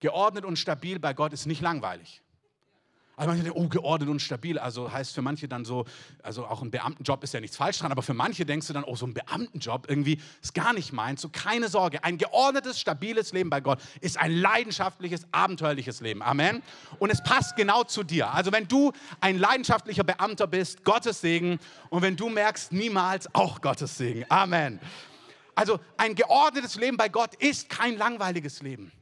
Geordnet 0.00 0.44
und 0.44 0.58
stabil 0.58 0.98
bei 0.98 1.14
Gott 1.14 1.32
ist 1.32 1.46
nicht 1.46 1.60
langweilig. 1.60 2.22
Also 3.20 3.28
manche 3.28 3.44
denken, 3.44 3.60
oh, 3.60 3.68
geordnet 3.68 4.08
und 4.08 4.22
stabil, 4.22 4.58
also 4.58 4.90
heißt 4.90 5.14
für 5.14 5.20
manche 5.20 5.46
dann 5.46 5.66
so, 5.66 5.84
also 6.22 6.46
auch 6.46 6.62
ein 6.62 6.70
Beamtenjob 6.70 7.22
ist 7.22 7.34
ja 7.34 7.40
nichts 7.40 7.54
falsch 7.54 7.78
dran, 7.78 7.92
aber 7.92 8.00
für 8.00 8.14
manche 8.14 8.46
denkst 8.46 8.68
du 8.68 8.72
dann, 8.72 8.82
oh, 8.82 8.96
so 8.96 9.04
ein 9.06 9.12
Beamtenjob 9.12 9.90
irgendwie 9.90 10.22
ist 10.40 10.54
gar 10.54 10.72
nicht 10.72 10.94
meins. 10.94 11.20
So 11.20 11.28
keine 11.28 11.68
Sorge, 11.68 12.02
ein 12.02 12.16
geordnetes, 12.16 12.80
stabiles 12.80 13.34
Leben 13.34 13.50
bei 13.50 13.60
Gott 13.60 13.78
ist 14.00 14.16
ein 14.16 14.32
leidenschaftliches, 14.32 15.26
abenteuerliches 15.32 16.00
Leben. 16.00 16.22
Amen. 16.22 16.62
Und 16.98 17.10
es 17.10 17.22
passt 17.22 17.56
genau 17.56 17.84
zu 17.84 18.04
dir. 18.04 18.32
Also 18.32 18.52
wenn 18.52 18.66
du 18.66 18.90
ein 19.20 19.36
leidenschaftlicher 19.36 20.02
Beamter 20.02 20.46
bist, 20.46 20.82
Gottes 20.84 21.20
Segen. 21.20 21.58
Und 21.90 22.00
wenn 22.00 22.16
du 22.16 22.30
merkst, 22.30 22.72
niemals 22.72 23.34
auch 23.34 23.60
Gottes 23.60 23.98
Segen. 23.98 24.24
Amen. 24.30 24.80
Also 25.54 25.78
ein 25.98 26.14
geordnetes 26.14 26.76
Leben 26.76 26.96
bei 26.96 27.10
Gott 27.10 27.34
ist 27.34 27.68
kein 27.68 27.98
langweiliges 27.98 28.62
Leben. 28.62 28.92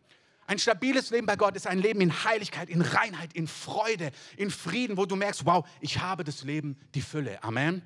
Ein 0.48 0.58
stabiles 0.58 1.10
Leben 1.10 1.26
bei 1.26 1.36
Gott 1.36 1.56
ist 1.56 1.66
ein 1.66 1.78
Leben 1.78 2.00
in 2.00 2.24
Heiligkeit, 2.24 2.70
in 2.70 2.80
Reinheit, 2.80 3.34
in 3.34 3.46
Freude, 3.46 4.12
in 4.38 4.50
Frieden, 4.50 4.96
wo 4.96 5.04
du 5.04 5.14
merkst, 5.14 5.44
wow, 5.44 5.68
ich 5.82 6.00
habe 6.00 6.24
das 6.24 6.42
Leben, 6.42 6.78
die 6.94 7.02
Fülle. 7.02 7.44
Amen. 7.44 7.82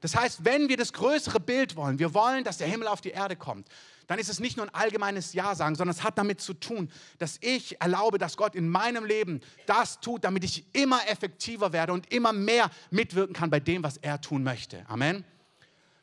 Das 0.00 0.16
heißt, 0.16 0.44
wenn 0.44 0.68
wir 0.68 0.76
das 0.76 0.92
größere 0.92 1.38
Bild 1.38 1.76
wollen, 1.76 2.00
wir 2.00 2.12
wollen, 2.12 2.42
dass 2.42 2.58
der 2.58 2.66
Himmel 2.66 2.88
auf 2.88 3.00
die 3.00 3.10
Erde 3.10 3.36
kommt, 3.36 3.68
dann 4.08 4.18
ist 4.18 4.28
es 4.28 4.40
nicht 4.40 4.56
nur 4.56 4.66
ein 4.66 4.74
allgemeines 4.74 5.34
Ja 5.34 5.54
sagen, 5.54 5.76
sondern 5.76 5.94
es 5.96 6.02
hat 6.02 6.18
damit 6.18 6.40
zu 6.40 6.52
tun, 6.52 6.90
dass 7.18 7.38
ich 7.42 7.80
erlaube, 7.80 8.18
dass 8.18 8.36
Gott 8.36 8.56
in 8.56 8.68
meinem 8.68 9.04
Leben 9.04 9.40
das 9.66 10.00
tut, 10.00 10.24
damit 10.24 10.42
ich 10.42 10.64
immer 10.72 11.08
effektiver 11.08 11.72
werde 11.72 11.92
und 11.92 12.12
immer 12.12 12.32
mehr 12.32 12.72
mitwirken 12.90 13.36
kann 13.36 13.50
bei 13.50 13.60
dem, 13.60 13.84
was 13.84 13.98
er 13.98 14.20
tun 14.20 14.42
möchte. 14.42 14.84
Amen 14.88 15.24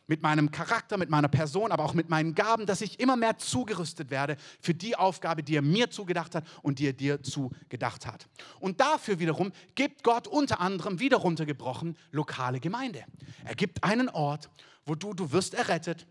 mit 0.07 0.21
meinem 0.21 0.51
Charakter, 0.51 0.97
mit 0.97 1.09
meiner 1.09 1.27
Person, 1.27 1.71
aber 1.71 1.83
auch 1.83 1.93
mit 1.93 2.09
meinen 2.09 2.33
Gaben, 2.33 2.65
dass 2.65 2.81
ich 2.81 2.99
immer 2.99 3.15
mehr 3.15 3.37
zugerüstet 3.37 4.09
werde 4.09 4.37
für 4.59 4.73
die 4.73 4.95
Aufgabe, 4.95 5.43
die 5.43 5.55
er 5.55 5.61
mir 5.61 5.89
zugedacht 5.89 6.33
hat 6.33 6.45
und 6.61 6.79
die 6.79 6.87
er 6.87 6.93
dir 6.93 7.21
zugedacht 7.21 8.07
hat. 8.07 8.27
Und 8.59 8.79
dafür 8.79 9.19
wiederum 9.19 9.51
gibt 9.75 10.03
Gott 10.03 10.27
unter 10.27 10.59
anderem 10.61 10.99
wieder 10.99 11.17
runtergebrochen 11.17 11.97
lokale 12.11 12.59
Gemeinde. 12.59 13.03
Er 13.43 13.55
gibt 13.55 13.83
einen 13.83 14.09
Ort, 14.09 14.49
wo 14.85 14.95
du, 14.95 15.13
du 15.13 15.31
wirst 15.31 15.53
errettet, 15.53 16.07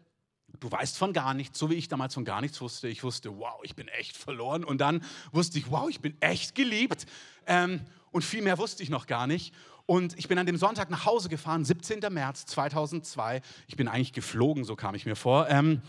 Du 0.60 0.70
weißt 0.70 0.96
von 0.96 1.12
gar 1.12 1.34
nichts, 1.34 1.58
so 1.58 1.70
wie 1.70 1.74
ich 1.74 1.88
damals 1.88 2.14
von 2.14 2.24
gar 2.24 2.40
nichts 2.40 2.60
wusste. 2.60 2.88
Ich 2.88 3.04
wusste, 3.04 3.36
wow, 3.38 3.60
ich 3.62 3.74
bin 3.74 3.88
echt 3.88 4.16
verloren. 4.16 4.64
Und 4.64 4.80
dann 4.80 5.02
wusste 5.32 5.58
ich, 5.58 5.70
wow, 5.70 5.88
ich 5.88 6.00
bin 6.00 6.16
echt 6.20 6.54
geliebt. 6.54 7.06
Ähm, 7.46 7.82
und 8.10 8.22
viel 8.22 8.42
mehr 8.42 8.56
wusste 8.56 8.82
ich 8.82 8.88
noch 8.88 9.06
gar 9.06 9.26
nicht. 9.26 9.54
Und 9.86 10.18
ich 10.18 10.26
bin 10.26 10.36
an 10.38 10.46
dem 10.46 10.56
Sonntag 10.56 10.90
nach 10.90 11.04
Hause 11.04 11.28
gefahren, 11.28 11.64
17. 11.64 12.00
März 12.12 12.46
2002. 12.46 13.40
Ich 13.68 13.76
bin 13.76 13.86
eigentlich 13.86 14.12
geflogen, 14.12 14.64
so 14.64 14.74
kam 14.74 14.96
ich 14.96 15.06
mir 15.06 15.14
vor. 15.14 15.48
Ähm, 15.48 15.80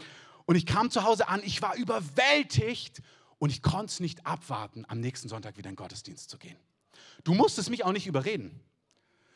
und 0.45 0.55
ich 0.55 0.65
kam 0.65 0.91
zu 0.91 1.03
Hause 1.03 1.27
an, 1.27 1.41
ich 1.43 1.61
war 1.61 1.75
überwältigt 1.75 3.01
und 3.39 3.49
ich 3.49 3.61
konnte 3.61 3.87
es 3.87 3.99
nicht 3.99 4.25
abwarten, 4.25 4.85
am 4.87 4.99
nächsten 4.99 5.27
Sonntag 5.29 5.57
wieder 5.57 5.69
in 5.69 5.75
den 5.75 5.83
Gottesdienst 5.83 6.29
zu 6.29 6.37
gehen. 6.37 6.57
Du 7.23 7.33
musstest 7.33 7.69
mich 7.69 7.83
auch 7.83 7.91
nicht 7.91 8.07
überreden. 8.07 8.59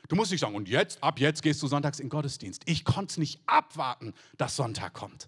Du 0.08 0.16
musst 0.16 0.32
nicht 0.32 0.42
sagen, 0.42 0.56
und 0.56 0.70
jetzt, 0.70 1.02
ab 1.04 1.20
jetzt 1.20 1.42
gehst 1.42 1.62
du 1.64 1.68
sonntags 1.68 2.00
in 2.00 2.06
den 2.06 2.10
Gottesdienst. 2.10 2.62
Ich 2.66 2.86
konnte 2.86 3.12
es 3.12 3.18
nicht 3.18 3.42
abwarten, 3.48 4.14
dass 4.38 4.56
Sonntag 4.56 4.94
kommt. 4.94 5.28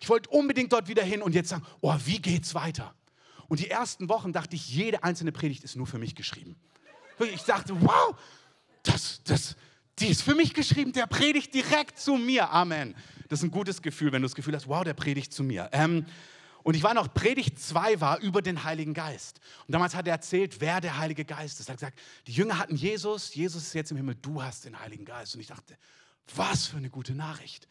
Ich 0.00 0.08
wollte 0.08 0.28
unbedingt 0.30 0.72
dort 0.72 0.88
wieder 0.88 1.02
hin 1.02 1.22
und 1.22 1.34
jetzt 1.34 1.48
sagen, 1.48 1.64
oh, 1.80 1.94
wie 2.04 2.20
geht's 2.20 2.54
weiter? 2.54 2.94
Und 3.48 3.60
die 3.60 3.70
ersten 3.70 4.08
Wochen 4.08 4.32
dachte 4.32 4.56
ich, 4.56 4.68
jede 4.68 5.02
einzelne 5.02 5.32
Predigt 5.32 5.64
ist 5.64 5.76
nur 5.76 5.86
für 5.86 5.98
mich 5.98 6.14
geschrieben. 6.14 6.56
Ich 7.32 7.44
dachte, 7.44 7.80
wow, 7.80 8.14
das, 8.88 9.22
das, 9.24 9.56
die 9.98 10.08
ist 10.08 10.22
für 10.22 10.34
mich 10.34 10.54
geschrieben, 10.54 10.92
der 10.92 11.06
predigt 11.06 11.54
direkt 11.54 11.98
zu 11.98 12.14
mir. 12.14 12.50
Amen. 12.50 12.94
Das 13.28 13.40
ist 13.40 13.44
ein 13.44 13.50
gutes 13.50 13.82
Gefühl, 13.82 14.12
wenn 14.12 14.22
du 14.22 14.26
das 14.26 14.34
Gefühl 14.34 14.54
hast, 14.54 14.68
wow, 14.68 14.84
der 14.84 14.94
predigt 14.94 15.32
zu 15.32 15.42
mir. 15.42 15.68
Ähm, 15.72 16.06
und 16.62 16.74
ich 16.74 16.82
war 16.82 16.94
noch, 16.94 17.14
Predigt 17.14 17.60
2 17.60 18.00
war 18.00 18.18
über 18.18 18.42
den 18.42 18.64
Heiligen 18.64 18.92
Geist. 18.92 19.40
Und 19.68 19.72
damals 19.72 19.94
hat 19.94 20.08
er 20.08 20.14
erzählt, 20.14 20.60
wer 20.60 20.80
der 20.80 20.98
Heilige 20.98 21.24
Geist 21.24 21.60
ist. 21.60 21.68
Er 21.68 21.74
hat 21.74 21.78
gesagt, 21.78 21.98
die 22.26 22.32
Jünger 22.32 22.58
hatten 22.58 22.74
Jesus, 22.74 23.32
Jesus 23.34 23.62
ist 23.62 23.74
jetzt 23.74 23.92
im 23.92 23.96
Himmel, 23.96 24.16
du 24.20 24.42
hast 24.42 24.64
den 24.64 24.78
Heiligen 24.80 25.04
Geist. 25.04 25.36
Und 25.36 25.42
ich 25.42 25.46
dachte, 25.46 25.78
was 26.34 26.66
für 26.66 26.76
eine 26.76 26.90
gute 26.90 27.14
Nachricht. 27.14 27.68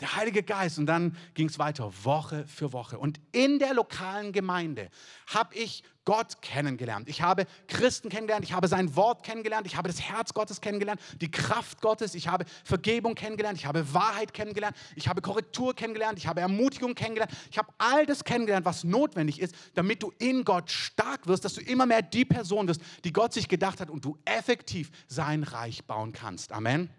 Der 0.00 0.16
Heilige 0.16 0.42
Geist. 0.42 0.78
Und 0.78 0.86
dann 0.86 1.16
ging 1.34 1.48
es 1.48 1.58
weiter, 1.58 1.92
Woche 2.02 2.46
für 2.46 2.72
Woche. 2.72 2.98
Und 2.98 3.20
in 3.32 3.58
der 3.58 3.74
lokalen 3.74 4.32
Gemeinde 4.32 4.88
habe 5.28 5.54
ich 5.54 5.84
Gott 6.04 6.42
kennengelernt. 6.42 7.08
Ich 7.08 7.22
habe 7.22 7.46
Christen 7.68 8.08
kennengelernt. 8.08 8.44
Ich 8.44 8.52
habe 8.52 8.68
sein 8.68 8.94
Wort 8.96 9.24
kennengelernt. 9.24 9.66
Ich 9.66 9.76
habe 9.76 9.88
das 9.88 10.02
Herz 10.02 10.34
Gottes 10.34 10.60
kennengelernt. 10.60 11.00
Die 11.20 11.30
Kraft 11.30 11.80
Gottes. 11.80 12.14
Ich 12.14 12.28
habe 12.28 12.44
Vergebung 12.64 13.14
kennengelernt. 13.14 13.56
Ich 13.56 13.66
habe 13.66 13.94
Wahrheit 13.94 14.34
kennengelernt. 14.34 14.76
Ich 14.96 15.08
habe 15.08 15.22
Korrektur 15.22 15.74
kennengelernt. 15.74 16.18
Ich 16.18 16.26
habe 16.26 16.40
Ermutigung 16.40 16.94
kennengelernt. 16.94 17.32
Ich 17.50 17.58
habe 17.58 17.72
all 17.78 18.04
das 18.04 18.24
kennengelernt, 18.24 18.66
was 18.66 18.84
notwendig 18.84 19.40
ist, 19.40 19.54
damit 19.74 20.02
du 20.02 20.12
in 20.18 20.44
Gott 20.44 20.70
stark 20.70 21.26
wirst, 21.26 21.44
dass 21.44 21.54
du 21.54 21.60
immer 21.60 21.86
mehr 21.86 22.02
die 22.02 22.24
Person 22.24 22.68
wirst, 22.68 22.82
die 23.04 23.12
Gott 23.12 23.32
sich 23.32 23.48
gedacht 23.48 23.80
hat 23.80 23.90
und 23.90 24.04
du 24.04 24.18
effektiv 24.24 24.90
sein 25.06 25.44
Reich 25.44 25.84
bauen 25.84 26.12
kannst. 26.12 26.52
Amen. 26.52 26.90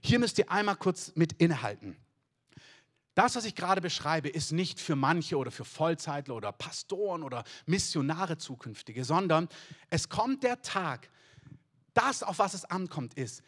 Hier 0.00 0.18
müsst 0.18 0.38
ihr 0.38 0.50
einmal 0.50 0.76
kurz 0.76 1.12
mit 1.16 1.32
innehalten. 1.34 1.96
Das, 3.20 3.36
was 3.36 3.44
ich 3.44 3.54
gerade 3.54 3.82
beschreibe, 3.82 4.30
ist 4.30 4.50
nicht 4.50 4.80
für 4.80 4.96
manche 4.96 5.36
oder 5.36 5.50
für 5.50 5.66
Vollzeitler 5.66 6.36
oder 6.36 6.52
Pastoren 6.52 7.22
oder 7.22 7.44
Missionare 7.66 8.38
zukünftige, 8.38 9.04
sondern 9.04 9.50
es 9.90 10.08
kommt 10.08 10.42
der 10.42 10.62
Tag, 10.62 11.10
das, 11.92 12.22
auf 12.22 12.38
was 12.38 12.54
es 12.54 12.64
ankommt, 12.64 13.12
ist 13.18 13.42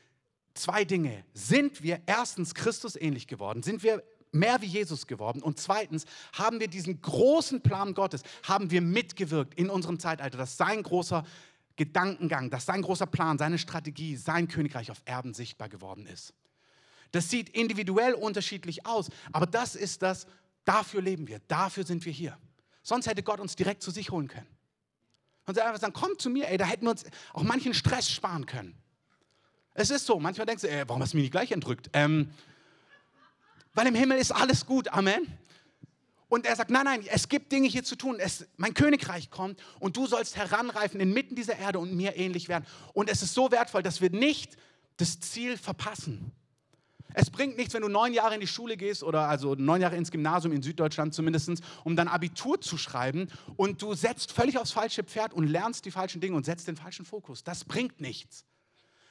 zwei 0.53 0.85
Dinge. 0.85 1.25
Sind 1.33 1.83
wir 1.83 2.03
erstens 2.05 2.55
Christus 2.55 2.97
ähnlich 2.97 3.27
geworden? 3.27 3.63
Sind 3.63 3.83
wir 3.83 4.03
mehr 4.31 4.61
wie 4.61 4.67
Jesus 4.67 5.07
geworden? 5.07 5.41
Und 5.41 5.59
zweitens, 5.59 6.05
haben 6.35 6.61
wir 6.61 6.69
diesen 6.69 7.01
großen 7.01 7.63
Plan 7.63 7.95
Gottes, 7.95 8.25
haben 8.43 8.71
wir 8.71 8.83
mitgewirkt 8.83 9.55
in 9.55 9.71
unserem 9.71 9.99
Zeitalter, 9.99 10.37
dass 10.37 10.59
sein 10.59 10.83
großer 10.83 11.25
Gedankengang, 11.77 12.51
dass 12.51 12.67
sein 12.67 12.83
großer 12.83 13.07
Plan, 13.07 13.39
seine 13.39 13.57
Strategie, 13.57 14.17
sein 14.17 14.49
Königreich 14.49 14.91
auf 14.91 15.01
Erden 15.07 15.33
sichtbar 15.33 15.71
geworden 15.71 16.05
ist. 16.05 16.35
Das 17.13 17.31
sieht 17.31 17.51
individuell 17.51 18.15
unterschiedlich 18.15 18.87
aus, 18.87 19.11
aber 19.33 19.47
das 19.47 19.77
ist 19.77 20.03
das, 20.03 20.27
dafür 20.65 21.03
leben 21.03 21.29
wir, 21.29 21.41
dafür 21.49 21.85
sind 21.85 22.05
wir 22.05 22.13
hier. 22.13 22.37
Sonst 22.83 23.07
hätte 23.07 23.23
Gott 23.23 23.39
uns 23.39 23.55
direkt 23.55 23.83
zu 23.83 23.91
sich 23.91 24.11
holen 24.11 24.29
können. 24.29 24.49
Und 25.47 25.59
einfach 25.59 25.81
sagen, 25.81 25.93
komm 25.93 26.19
zu 26.19 26.31
mir, 26.31 26.49
ey, 26.49 26.57
da 26.57 26.65
hätten 26.65 26.87
wir 26.87 26.91
uns 26.91 27.05
auch 27.33 27.43
manchen 27.43 27.75
Stress 27.75 28.11
sparen 28.11 28.47
können. 28.47 28.75
Es 29.75 29.91
ist 29.91 30.07
so, 30.07 30.19
manchmal 30.21 30.47
denkst 30.47 30.63
du, 30.63 30.71
ey, 30.71 30.85
warum 30.87 31.03
hast 31.03 31.13
du 31.13 31.17
mich 31.17 31.25
nicht 31.25 31.33
gleich 31.33 31.53
entrückt? 31.53 31.91
Ähm, 31.93 32.31
weil 33.75 33.87
im 33.87 33.95
Himmel 33.95 34.19
ist 34.19 34.33
alles 34.33 34.67
gut, 34.67 34.89
Amen. 34.89 35.39
Und 36.29 36.47
er 36.47 36.57
sagt, 36.57 36.71
nein, 36.71 36.85
nein, 36.85 37.05
es 37.09 37.29
gibt 37.29 37.53
Dinge 37.53 37.69
hier 37.69 37.85
zu 37.85 37.95
tun. 37.95 38.19
Es, 38.19 38.47
mein 38.57 38.73
Königreich 38.73 39.31
kommt 39.31 39.63
und 39.81 39.99
du 39.99 40.07
sollst 40.07 40.37
heranreifen 40.37 40.99
inmitten 40.99 41.35
dieser 41.35 41.59
Erde 41.59 41.79
und 41.79 41.95
mir 41.95 42.17
ähnlich 42.17 42.49
werden. 42.49 42.65
Und 42.95 43.11
es 43.11 43.23
ist 43.23 43.35
so 43.35 43.51
wertvoll, 43.51 43.83
dass 43.83 44.01
wir 44.01 44.09
nicht 44.09 44.57
das 44.97 45.21
Ziel 45.21 45.59
verpassen. 45.59 46.33
Es 47.15 47.31
bringt 47.31 47.57
nichts, 47.57 47.75
wenn 47.75 47.83
du 47.83 47.89
neun 47.89 48.13
Jahre 48.13 48.35
in 48.35 48.41
die 48.41 48.47
Schule 48.47 48.77
gehst 48.77 49.03
oder 49.03 49.29
also 49.29 49.55
neun 49.55 49.81
Jahre 49.81 49.97
ins 49.97 50.11
Gymnasium 50.11 50.53
in 50.53 50.63
Süddeutschland 50.63 51.15
zumindest, 51.15 51.51
um 51.85 51.97
dann 51.97 52.09
Abitur 52.09 52.61
zu 52.61 52.77
schreiben 52.79 53.29
und 53.57 53.83
du 53.83 53.95
setzt 53.95 54.33
völlig 54.33 54.59
aufs 54.59 54.73
falsche 54.73 55.03
Pferd 55.03 55.35
und 55.35 55.47
lernst 55.47 55.85
die 55.85 55.91
falschen 55.91 56.21
Dinge 56.21 56.37
und 56.37 56.45
setzt 56.45 56.69
den 56.69 56.77
falschen 56.77 57.05
Fokus. 57.05 57.45
Das 57.45 57.65
bringt 57.65 58.01
nichts. 58.01 58.45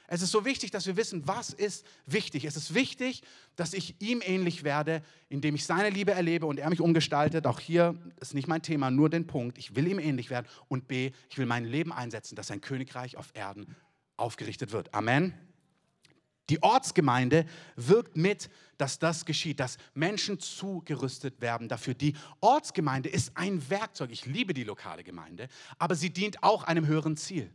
Es 0.08 0.20
ist 0.20 0.30
so 0.30 0.44
wichtig, 0.44 0.70
dass 0.70 0.86
wir 0.86 0.98
wissen, 0.98 1.26
was 1.26 1.54
ist 1.54 1.86
wichtig. 2.04 2.44
Es 2.44 2.54
ist 2.54 2.74
wichtig, 2.74 3.22
dass 3.56 3.72
ich 3.72 3.96
ihm 3.98 4.20
ähnlich 4.22 4.62
werde, 4.62 5.02
indem 5.30 5.54
ich 5.54 5.64
seine 5.64 5.88
Liebe 5.88 6.12
erlebe 6.12 6.44
und 6.44 6.58
er 6.58 6.68
mich 6.68 6.82
umgestaltet. 6.82 7.46
Auch 7.46 7.58
hier 7.58 7.94
ist 8.20 8.34
nicht 8.34 8.46
mein 8.46 8.60
Thema, 8.60 8.90
nur 8.90 9.08
den 9.08 9.26
Punkt. 9.26 9.56
Ich 9.56 9.74
will 9.74 9.86
ihm 9.86 9.98
ähnlich 9.98 10.28
werden. 10.28 10.46
Und 10.68 10.86
B, 10.86 11.12
ich 11.30 11.38
will 11.38 11.46
mein 11.46 11.64
Leben 11.64 11.92
einsetzen, 11.94 12.36
dass 12.36 12.48
sein 12.48 12.60
Königreich 12.60 13.16
auf 13.16 13.30
Erden 13.32 13.74
aufgerichtet 14.18 14.72
wird. 14.72 14.92
Amen. 14.92 15.32
Die 16.50 16.62
Ortsgemeinde 16.62 17.46
wirkt 17.76 18.16
mit, 18.16 18.50
dass 18.78 18.98
das 18.98 19.24
geschieht, 19.24 19.60
dass 19.60 19.78
Menschen 19.94 20.40
zugerüstet 20.40 21.40
werden 21.40 21.68
dafür. 21.68 21.94
Die 21.94 22.14
Ortsgemeinde 22.40 23.08
ist 23.08 23.36
ein 23.36 23.70
Werkzeug. 23.70 24.10
Ich 24.10 24.26
liebe 24.26 24.54
die 24.54 24.64
lokale 24.64 25.04
Gemeinde, 25.04 25.48
aber 25.78 25.94
sie 25.94 26.10
dient 26.10 26.42
auch 26.42 26.64
einem 26.64 26.86
höheren 26.86 27.16
Ziel. 27.16 27.52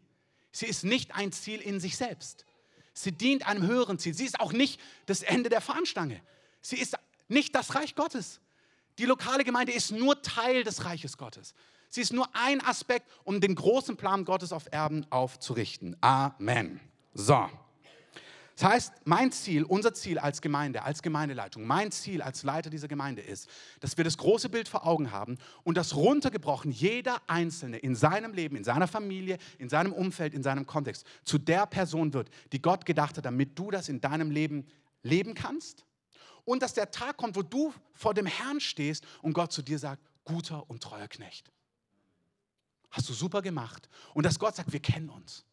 Sie 0.52 0.66
ist 0.66 0.84
nicht 0.84 1.16
ein 1.16 1.32
Ziel 1.32 1.60
in 1.60 1.80
sich 1.80 1.98
selbst. 1.98 2.46
Sie 2.94 3.12
dient 3.12 3.46
einem 3.46 3.68
höheren 3.68 4.00
Ziel. 4.00 4.14
Sie 4.14 4.26
ist 4.26 4.40
auch 4.40 4.54
nicht 4.54 4.80
das 5.06 5.22
Ende 5.22 5.50
der 5.50 5.62
Fahnenstange. 5.62 6.22
Sie 6.62 6.78
ist 6.78 6.98
nicht 7.28 7.54
das 7.54 7.76
Reich 7.76 7.94
Gottes. 7.94 8.40
Die 8.98 9.06
lokale 9.06 9.44
Gemeinde 9.44 9.74
ist 9.74 9.92
nur 9.92 10.22
Teil 10.22 10.64
des 10.64 10.86
Reiches 10.86 11.18
Gottes. 11.18 11.54
Sie 11.90 12.02
ist 12.02 12.14
nur 12.14 12.28
ein 12.36 12.64
Aspekt, 12.66 13.10
um 13.24 13.40
den 13.40 13.54
großen 13.54 13.98
Plan 13.98 14.26
Gottes 14.26 14.52
auf 14.52 14.72
Erden 14.72 15.06
aufzurichten. 15.12 15.96
Amen. 16.02 16.80
So. 17.14 17.50
Das 18.58 18.70
heißt, 18.70 18.94
mein 19.06 19.32
Ziel, 19.32 19.64
unser 19.64 19.94
Ziel 19.94 20.18
als 20.18 20.42
Gemeinde, 20.42 20.82
als 20.82 21.04
Gemeindeleitung, 21.04 21.68
mein 21.68 21.92
Ziel 21.92 22.24
als 22.24 22.42
Leiter 22.42 22.72
dieser 22.72 22.88
Gemeinde 22.88 23.22
ist, 23.22 23.48
dass 23.82 23.98
wir 23.98 24.04
das 24.04 24.18
große 24.18 24.50
Bild 24.50 24.68
vor 24.68 24.88
Augen 24.88 25.12
haben 25.12 25.38
und 25.64 25.78
das 25.78 25.96
runtergebrochen 25.96 26.72
jeder 26.72 27.22
Einzelne 27.28 27.78
in 27.78 27.96
seinem 27.96 28.34
Leben, 28.34 28.56
in 28.56 28.64
seiner 28.64 28.88
Familie, 28.88 29.38
in 29.60 29.70
seinem 29.70 29.94
Umfeld, 29.94 30.34
in 30.34 30.42
seinem 30.42 30.66
Kontext 30.66 31.06
zu 31.24 31.38
der 31.38 31.68
Person 31.68 32.14
wird, 32.14 32.32
die 32.52 32.60
Gott 32.60 32.88
gedacht 32.88 33.18
hat, 33.18 33.26
damit 33.26 33.60
du 33.60 33.70
das 33.70 33.90
in 33.90 34.02
deinem 34.02 34.32
Leben 34.32 34.66
leben 35.04 35.36
kannst 35.36 35.86
und 36.44 36.64
dass 36.64 36.74
der 36.74 36.90
Tag 36.90 37.18
kommt, 37.18 37.36
wo 37.36 37.44
du 37.44 37.72
vor 37.94 38.16
dem 38.16 38.26
Herrn 38.26 38.60
stehst 38.60 39.06
und 39.22 39.34
Gott 39.34 39.52
zu 39.52 39.62
dir 39.62 39.78
sagt, 39.78 40.02
guter 40.24 40.68
und 40.68 40.82
treuer 40.82 41.08
Knecht. 41.08 41.52
Hast 42.90 43.08
du 43.08 43.14
super 43.14 43.44
gemacht. 43.44 43.88
Und 44.16 44.26
dass 44.26 44.40
Gott 44.40 44.56
sagt, 44.56 44.74
wir 44.74 44.80
kennen 44.80 45.10
uns 45.10 45.46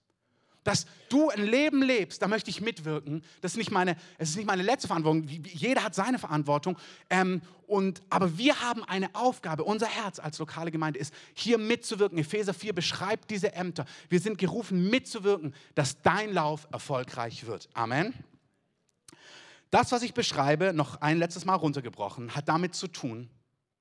dass 0.64 0.86
du 1.10 1.28
ein 1.28 1.44
Leben 1.44 1.82
lebst, 1.82 2.22
da 2.22 2.28
möchte 2.28 2.50
ich 2.50 2.60
mitwirken. 2.60 3.22
Das 3.42 3.52
ist 3.52 3.58
nicht 3.58 3.70
meine, 3.70 3.96
es 4.18 4.30
ist 4.30 4.36
nicht 4.36 4.46
meine 4.46 4.62
letzte 4.62 4.88
Verantwortung. 4.88 5.28
Jeder 5.28 5.84
hat 5.84 5.94
seine 5.94 6.18
Verantwortung. 6.18 6.76
Ähm, 7.10 7.42
und, 7.66 8.02
aber 8.10 8.36
wir 8.36 8.60
haben 8.60 8.82
eine 8.84 9.14
Aufgabe. 9.14 9.64
Unser 9.64 9.86
Herz 9.86 10.18
als 10.18 10.38
lokale 10.38 10.70
Gemeinde 10.70 10.98
ist, 10.98 11.14
hier 11.34 11.58
mitzuwirken. 11.58 12.18
Epheser 12.18 12.54
4 12.54 12.72
beschreibt 12.72 13.30
diese 13.30 13.52
Ämter. 13.52 13.84
Wir 14.08 14.20
sind 14.20 14.38
gerufen, 14.38 14.90
mitzuwirken, 14.90 15.54
dass 15.74 16.02
dein 16.02 16.32
Lauf 16.32 16.66
erfolgreich 16.72 17.46
wird. 17.46 17.68
Amen. 17.74 18.14
Das, 19.70 19.92
was 19.92 20.02
ich 20.02 20.14
beschreibe, 20.14 20.72
noch 20.72 21.00
ein 21.00 21.18
letztes 21.18 21.44
Mal 21.44 21.56
runtergebrochen, 21.56 22.34
hat 22.34 22.48
damit 22.48 22.74
zu 22.74 22.86
tun, 22.86 23.28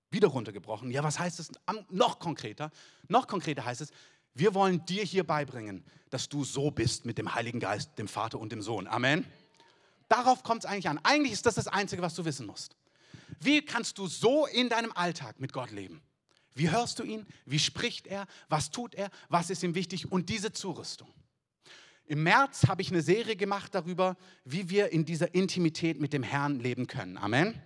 wieder 0.10 0.28
runtergebrochen. 0.28 0.92
Ja, 0.92 1.04
was 1.04 1.20
heißt 1.20 1.40
es 1.40 1.52
noch 1.90 2.20
konkreter? 2.20 2.72
Noch 3.08 3.28
konkreter 3.28 3.66
heißt 3.66 3.82
es, 3.82 3.92
wir 4.34 4.54
wollen 4.54 4.86
dir 4.86 5.04
hier 5.04 5.24
beibringen, 5.24 5.84
dass 6.10 6.30
du 6.30 6.44
so 6.44 6.72
bist 6.72 7.06
mit 7.06 7.18
dem 7.18 7.34
Heiligen 7.34 7.60
Geist, 7.60 7.98
dem 7.98 8.08
Vater 8.08 8.40
und 8.40 8.52
dem 8.52 8.62
Sohn. 8.62 8.88
Amen. 8.88 9.26
Darauf 10.10 10.44
kommt 10.44 10.64
es 10.64 10.70
eigentlich 10.70 10.90
an. 10.90 11.00
Eigentlich 11.04 11.34
ist 11.34 11.46
das 11.46 11.56
das 11.56 11.68
Einzige, 11.68 12.02
was 12.02 12.16
du 12.16 12.26
wissen 12.26 12.46
musst. 12.46 12.76
Wie 13.40 13.64
kannst 13.64 13.98
du 13.98 14.08
so 14.08 14.46
in 14.46 14.70
deinem 14.70 14.92
Alltag 14.92 15.40
mit 15.40 15.54
Gott 15.54 15.72
leben? 15.72 16.02
Wie 16.54 16.70
hörst 16.70 17.00
du 17.00 17.04
ihn? 17.04 17.26
Wie 17.46 17.60
spricht 17.60 18.08
er? 18.08 18.28
Was 18.48 18.70
tut 18.70 18.96
er? 18.96 19.10
Was 19.30 19.50
ist 19.50 19.64
ihm 19.64 19.76
wichtig? 19.76 20.12
Und 20.12 20.30
diese 20.30 20.52
Zurüstung. 20.52 21.10
Im 22.06 22.24
März 22.24 22.68
habe 22.68 22.82
ich 22.82 22.92
eine 22.92 23.02
Serie 23.02 23.36
gemacht 23.36 23.74
darüber, 23.74 24.18
wie 24.44 24.70
wir 24.70 24.92
in 24.92 25.06
dieser 25.06 25.34
Intimität 25.34 26.00
mit 26.00 26.14
dem 26.14 26.22
Herrn 26.22 26.60
leben 26.60 26.86
können. 26.86 27.18
Amen. 27.18 27.60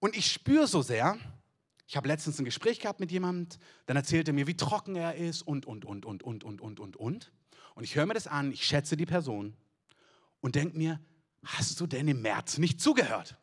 Und 0.00 0.16
ich 0.16 0.32
spüre 0.32 0.66
so 0.66 0.82
sehr, 0.82 1.18
ich 1.86 1.96
habe 1.96 2.08
letztens 2.08 2.38
ein 2.38 2.44
Gespräch 2.44 2.80
gehabt 2.80 3.00
mit 3.00 3.10
jemandem, 3.10 3.58
dann 3.86 3.96
erzählt 3.96 4.28
er 4.28 4.34
mir, 4.34 4.46
wie 4.46 4.56
trocken 4.56 4.96
er 4.96 5.16
ist 5.16 5.42
und, 5.42 5.66
und, 5.66 5.84
und, 5.84 6.04
und, 6.04 6.22
und, 6.22 6.44
und, 6.44 6.60
und, 6.60 6.80
und, 6.80 6.96
und. 6.96 7.32
Und 7.74 7.84
ich 7.84 7.96
höre 7.96 8.06
mir 8.06 8.14
das 8.14 8.26
an, 8.26 8.52
ich 8.52 8.64
schätze 8.64 8.96
die 8.96 9.06
Person 9.06 9.56
und 10.40 10.54
denke 10.54 10.76
mir, 10.76 11.00
hast 11.44 11.80
du 11.80 11.86
denn 11.86 12.08
im 12.08 12.22
März 12.22 12.58
nicht 12.58 12.80
zugehört? 12.80 13.36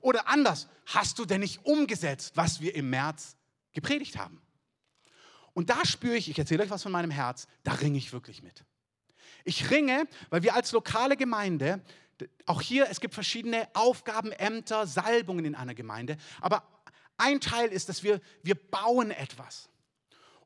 Oder 0.00 0.28
anders, 0.28 0.68
hast 0.86 1.18
du 1.18 1.24
denn 1.24 1.40
nicht 1.40 1.64
umgesetzt, 1.64 2.36
was 2.36 2.60
wir 2.60 2.74
im 2.74 2.90
März 2.90 3.36
gepredigt 3.72 4.18
haben? 4.18 4.42
Und 5.54 5.70
da 5.70 5.84
spüre 5.84 6.16
ich, 6.16 6.28
ich 6.28 6.38
erzähle 6.38 6.64
euch 6.64 6.70
was 6.70 6.82
von 6.82 6.92
meinem 6.92 7.10
Herz, 7.10 7.46
da 7.62 7.72
ringe 7.72 7.98
ich 7.98 8.12
wirklich 8.12 8.42
mit. 8.42 8.64
Ich 9.44 9.70
ringe, 9.70 10.06
weil 10.30 10.42
wir 10.42 10.54
als 10.54 10.72
lokale 10.72 11.16
Gemeinde, 11.16 11.82
auch 12.46 12.62
hier, 12.62 12.88
es 12.90 13.00
gibt 13.00 13.14
verschiedene 13.14 13.68
Aufgaben, 13.74 14.32
Ämter, 14.32 14.86
Salbungen 14.86 15.44
in 15.44 15.54
einer 15.54 15.74
Gemeinde, 15.74 16.16
aber 16.40 16.62
ein 17.16 17.40
Teil 17.40 17.68
ist, 17.68 17.88
dass 17.88 18.02
wir, 18.02 18.20
wir 18.42 18.54
bauen 18.54 19.10
etwas. 19.10 19.68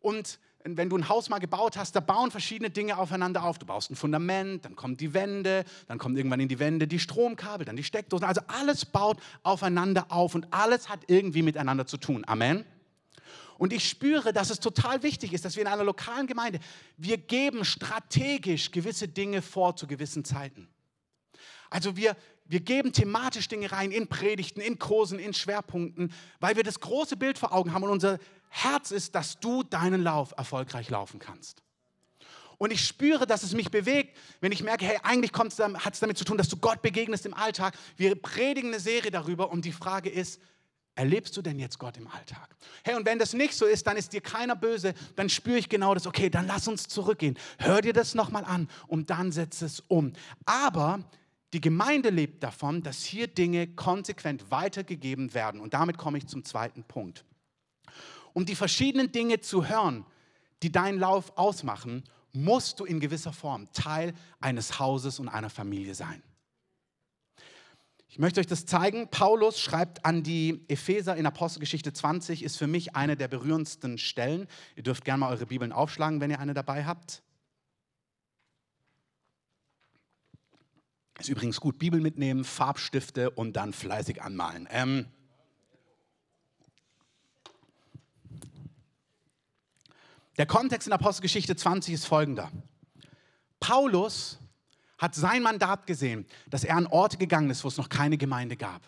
Und 0.00 0.38
wenn 0.64 0.88
du 0.88 0.96
ein 0.96 1.08
Haus 1.08 1.28
mal 1.28 1.38
gebaut 1.38 1.76
hast, 1.76 1.94
da 1.94 2.00
bauen 2.00 2.30
verschiedene 2.30 2.70
Dinge 2.70 2.98
aufeinander 2.98 3.44
auf. 3.44 3.58
Du 3.58 3.66
baust 3.66 3.90
ein 3.90 3.96
Fundament, 3.96 4.64
dann 4.64 4.74
kommen 4.74 4.96
die 4.96 5.14
Wände, 5.14 5.64
dann 5.86 5.98
kommen 5.98 6.16
irgendwann 6.16 6.40
in 6.40 6.48
die 6.48 6.58
Wände 6.58 6.88
die 6.88 6.98
Stromkabel, 6.98 7.64
dann 7.64 7.76
die 7.76 7.84
Steckdosen. 7.84 8.26
Also 8.26 8.40
alles 8.48 8.84
baut 8.84 9.18
aufeinander 9.42 10.06
auf 10.08 10.34
und 10.34 10.52
alles 10.52 10.88
hat 10.88 11.00
irgendwie 11.06 11.42
miteinander 11.42 11.86
zu 11.86 11.98
tun. 11.98 12.24
Amen. 12.26 12.64
Und 13.58 13.72
ich 13.72 13.88
spüre, 13.88 14.32
dass 14.32 14.50
es 14.50 14.60
total 14.60 15.02
wichtig 15.02 15.32
ist, 15.32 15.44
dass 15.44 15.56
wir 15.56 15.62
in 15.62 15.68
einer 15.68 15.84
lokalen 15.84 16.26
Gemeinde, 16.26 16.58
wir 16.96 17.16
geben 17.16 17.64
strategisch 17.64 18.70
gewisse 18.70 19.08
Dinge 19.08 19.42
vor 19.42 19.76
zu 19.76 19.86
gewissen 19.86 20.24
Zeiten. 20.24 20.68
Also 21.70 21.96
wir, 21.96 22.16
wir 22.48 22.60
geben 22.60 22.92
thematisch 22.92 23.48
Dinge 23.48 23.72
rein 23.72 23.90
in 23.90 24.08
Predigten, 24.08 24.60
in 24.60 24.78
Kursen, 24.78 25.18
in 25.18 25.34
Schwerpunkten, 25.34 26.12
weil 26.40 26.56
wir 26.56 26.62
das 26.62 26.80
große 26.80 27.16
Bild 27.16 27.38
vor 27.38 27.52
Augen 27.52 27.72
haben 27.72 27.82
und 27.84 27.90
unser 27.90 28.18
Herz 28.48 28.90
ist, 28.90 29.14
dass 29.14 29.38
du 29.40 29.62
deinen 29.62 30.02
Lauf 30.02 30.32
erfolgreich 30.36 30.90
laufen 30.90 31.18
kannst. 31.18 31.62
Und 32.58 32.72
ich 32.72 32.86
spüre, 32.86 33.26
dass 33.26 33.42
es 33.42 33.52
mich 33.52 33.70
bewegt, 33.70 34.16
wenn 34.40 34.52
ich 34.52 34.62
merke, 34.62 34.86
hey, 34.86 34.98
eigentlich 35.02 35.32
hat 35.34 35.92
es 35.92 36.00
damit 36.00 36.16
zu 36.16 36.24
tun, 36.24 36.38
dass 36.38 36.48
du 36.48 36.56
Gott 36.56 36.80
begegnest 36.80 37.26
im 37.26 37.34
Alltag. 37.34 37.76
Wir 37.96 38.14
predigen 38.14 38.70
eine 38.70 38.80
Serie 38.80 39.10
darüber 39.10 39.50
und 39.50 39.64
die 39.64 39.72
Frage 39.72 40.08
ist, 40.08 40.40
erlebst 40.94 41.36
du 41.36 41.42
denn 41.42 41.58
jetzt 41.58 41.78
Gott 41.78 41.98
im 41.98 42.08
Alltag? 42.08 42.48
Hey, 42.82 42.94
und 42.94 43.04
wenn 43.04 43.18
das 43.18 43.34
nicht 43.34 43.54
so 43.54 43.66
ist, 43.66 43.86
dann 43.86 43.98
ist 43.98 44.14
dir 44.14 44.22
keiner 44.22 44.56
böse, 44.56 44.94
dann 45.16 45.28
spüre 45.28 45.58
ich 45.58 45.68
genau 45.68 45.92
das, 45.92 46.06
okay, 46.06 46.30
dann 46.30 46.46
lass 46.46 46.66
uns 46.66 46.88
zurückgehen. 46.88 47.38
Hör 47.58 47.82
dir 47.82 47.92
das 47.92 48.14
nochmal 48.14 48.44
an 48.44 48.68
und 48.86 49.10
dann 49.10 49.32
setz 49.32 49.60
es 49.60 49.80
um. 49.88 50.14
Aber 50.46 51.04
die 51.56 51.62
Gemeinde 51.62 52.10
lebt 52.10 52.42
davon, 52.42 52.82
dass 52.82 53.02
hier 53.02 53.28
Dinge 53.28 53.66
konsequent 53.66 54.50
weitergegeben 54.50 55.32
werden. 55.32 55.58
Und 55.58 55.72
damit 55.72 55.96
komme 55.96 56.18
ich 56.18 56.26
zum 56.26 56.44
zweiten 56.44 56.84
Punkt. 56.84 57.24
Um 58.34 58.44
die 58.44 58.54
verschiedenen 58.54 59.10
Dinge 59.10 59.40
zu 59.40 59.66
hören, 59.66 60.04
die 60.62 60.70
deinen 60.70 60.98
Lauf 60.98 61.32
ausmachen, 61.38 62.04
musst 62.34 62.78
du 62.78 62.84
in 62.84 63.00
gewisser 63.00 63.32
Form 63.32 63.72
Teil 63.72 64.12
eines 64.38 64.78
Hauses 64.78 65.18
und 65.18 65.30
einer 65.30 65.48
Familie 65.48 65.94
sein. 65.94 66.22
Ich 68.10 68.18
möchte 68.18 68.40
euch 68.40 68.46
das 68.46 68.66
zeigen. 68.66 69.08
Paulus 69.08 69.58
schreibt 69.58 70.04
an 70.04 70.22
die 70.22 70.62
Epheser 70.68 71.16
in 71.16 71.24
Apostelgeschichte 71.24 71.94
20, 71.94 72.42
ist 72.42 72.58
für 72.58 72.66
mich 72.66 72.94
eine 72.94 73.16
der 73.16 73.28
berührendsten 73.28 73.96
Stellen. 73.96 74.46
Ihr 74.74 74.82
dürft 74.82 75.06
gerne 75.06 75.20
mal 75.20 75.32
eure 75.32 75.46
Bibeln 75.46 75.72
aufschlagen, 75.72 76.20
wenn 76.20 76.30
ihr 76.30 76.38
eine 76.38 76.52
dabei 76.52 76.84
habt. 76.84 77.22
Ist 81.18 81.28
übrigens 81.28 81.60
gut, 81.60 81.78
Bibel 81.78 82.00
mitnehmen, 82.00 82.44
Farbstifte 82.44 83.30
und 83.30 83.54
dann 83.54 83.72
fleißig 83.72 84.22
anmalen. 84.22 84.68
Ähm, 84.70 85.06
Der 90.36 90.46
Kontext 90.46 90.86
in 90.86 90.92
Apostelgeschichte 90.92 91.56
20 91.56 91.94
ist 91.94 92.06
folgender. 92.06 92.50
Paulus 93.58 94.38
hat 94.98 95.14
sein 95.14 95.42
Mandat 95.42 95.86
gesehen, 95.86 96.26
dass 96.50 96.64
er 96.64 96.76
an 96.76 96.86
Orte 96.86 97.16
gegangen 97.16 97.50
ist, 97.50 97.64
wo 97.64 97.68
es 97.68 97.76
noch 97.78 97.88
keine 97.88 98.18
Gemeinde 98.18 98.56
gab. 98.56 98.82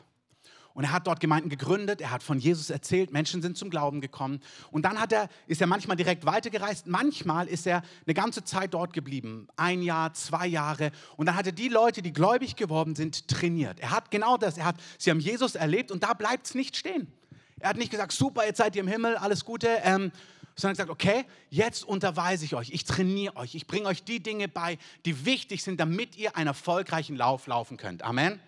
Und 0.78 0.84
er 0.84 0.92
hat 0.92 1.08
dort 1.08 1.18
Gemeinden 1.18 1.48
gegründet, 1.48 2.00
er 2.00 2.12
hat 2.12 2.22
von 2.22 2.38
Jesus 2.38 2.70
erzählt, 2.70 3.12
Menschen 3.12 3.42
sind 3.42 3.58
zum 3.58 3.68
Glauben 3.68 4.00
gekommen. 4.00 4.40
Und 4.70 4.84
dann 4.84 5.00
hat 5.00 5.12
er, 5.12 5.28
ist 5.48 5.60
er 5.60 5.66
manchmal 5.66 5.96
direkt 5.96 6.24
weitergereist, 6.24 6.86
manchmal 6.86 7.48
ist 7.48 7.66
er 7.66 7.82
eine 8.06 8.14
ganze 8.14 8.44
Zeit 8.44 8.74
dort 8.74 8.92
geblieben, 8.92 9.48
ein 9.56 9.82
Jahr, 9.82 10.14
zwei 10.14 10.46
Jahre. 10.46 10.92
Und 11.16 11.26
dann 11.26 11.34
hat 11.34 11.46
er 11.46 11.52
die 11.52 11.68
Leute, 11.68 12.00
die 12.00 12.12
gläubig 12.12 12.54
geworden 12.54 12.94
sind, 12.94 13.26
trainiert. 13.26 13.80
Er 13.80 13.90
hat 13.90 14.12
genau 14.12 14.36
das, 14.36 14.56
er 14.56 14.66
hat, 14.66 14.76
sie 14.98 15.10
haben 15.10 15.18
Jesus 15.18 15.56
erlebt 15.56 15.90
und 15.90 16.04
da 16.04 16.14
bleibt 16.14 16.46
es 16.46 16.54
nicht 16.54 16.76
stehen. 16.76 17.12
Er 17.58 17.70
hat 17.70 17.76
nicht 17.76 17.90
gesagt, 17.90 18.12
super, 18.12 18.46
jetzt 18.46 18.58
seid 18.58 18.76
ihr 18.76 18.82
im 18.82 18.88
Himmel, 18.88 19.16
alles 19.16 19.44
Gute, 19.44 19.80
ähm, 19.82 20.12
sondern 20.54 20.74
gesagt, 20.74 20.90
okay, 20.90 21.24
jetzt 21.50 21.82
unterweise 21.82 22.44
ich 22.44 22.54
euch, 22.54 22.70
ich 22.70 22.84
trainiere 22.84 23.34
euch, 23.34 23.56
ich 23.56 23.66
bringe 23.66 23.88
euch 23.88 24.04
die 24.04 24.22
Dinge 24.22 24.46
bei, 24.46 24.78
die 25.04 25.24
wichtig 25.24 25.64
sind, 25.64 25.80
damit 25.80 26.16
ihr 26.16 26.36
einen 26.36 26.46
erfolgreichen 26.46 27.16
Lauf 27.16 27.48
laufen 27.48 27.78
könnt. 27.78 28.04
Amen. 28.04 28.38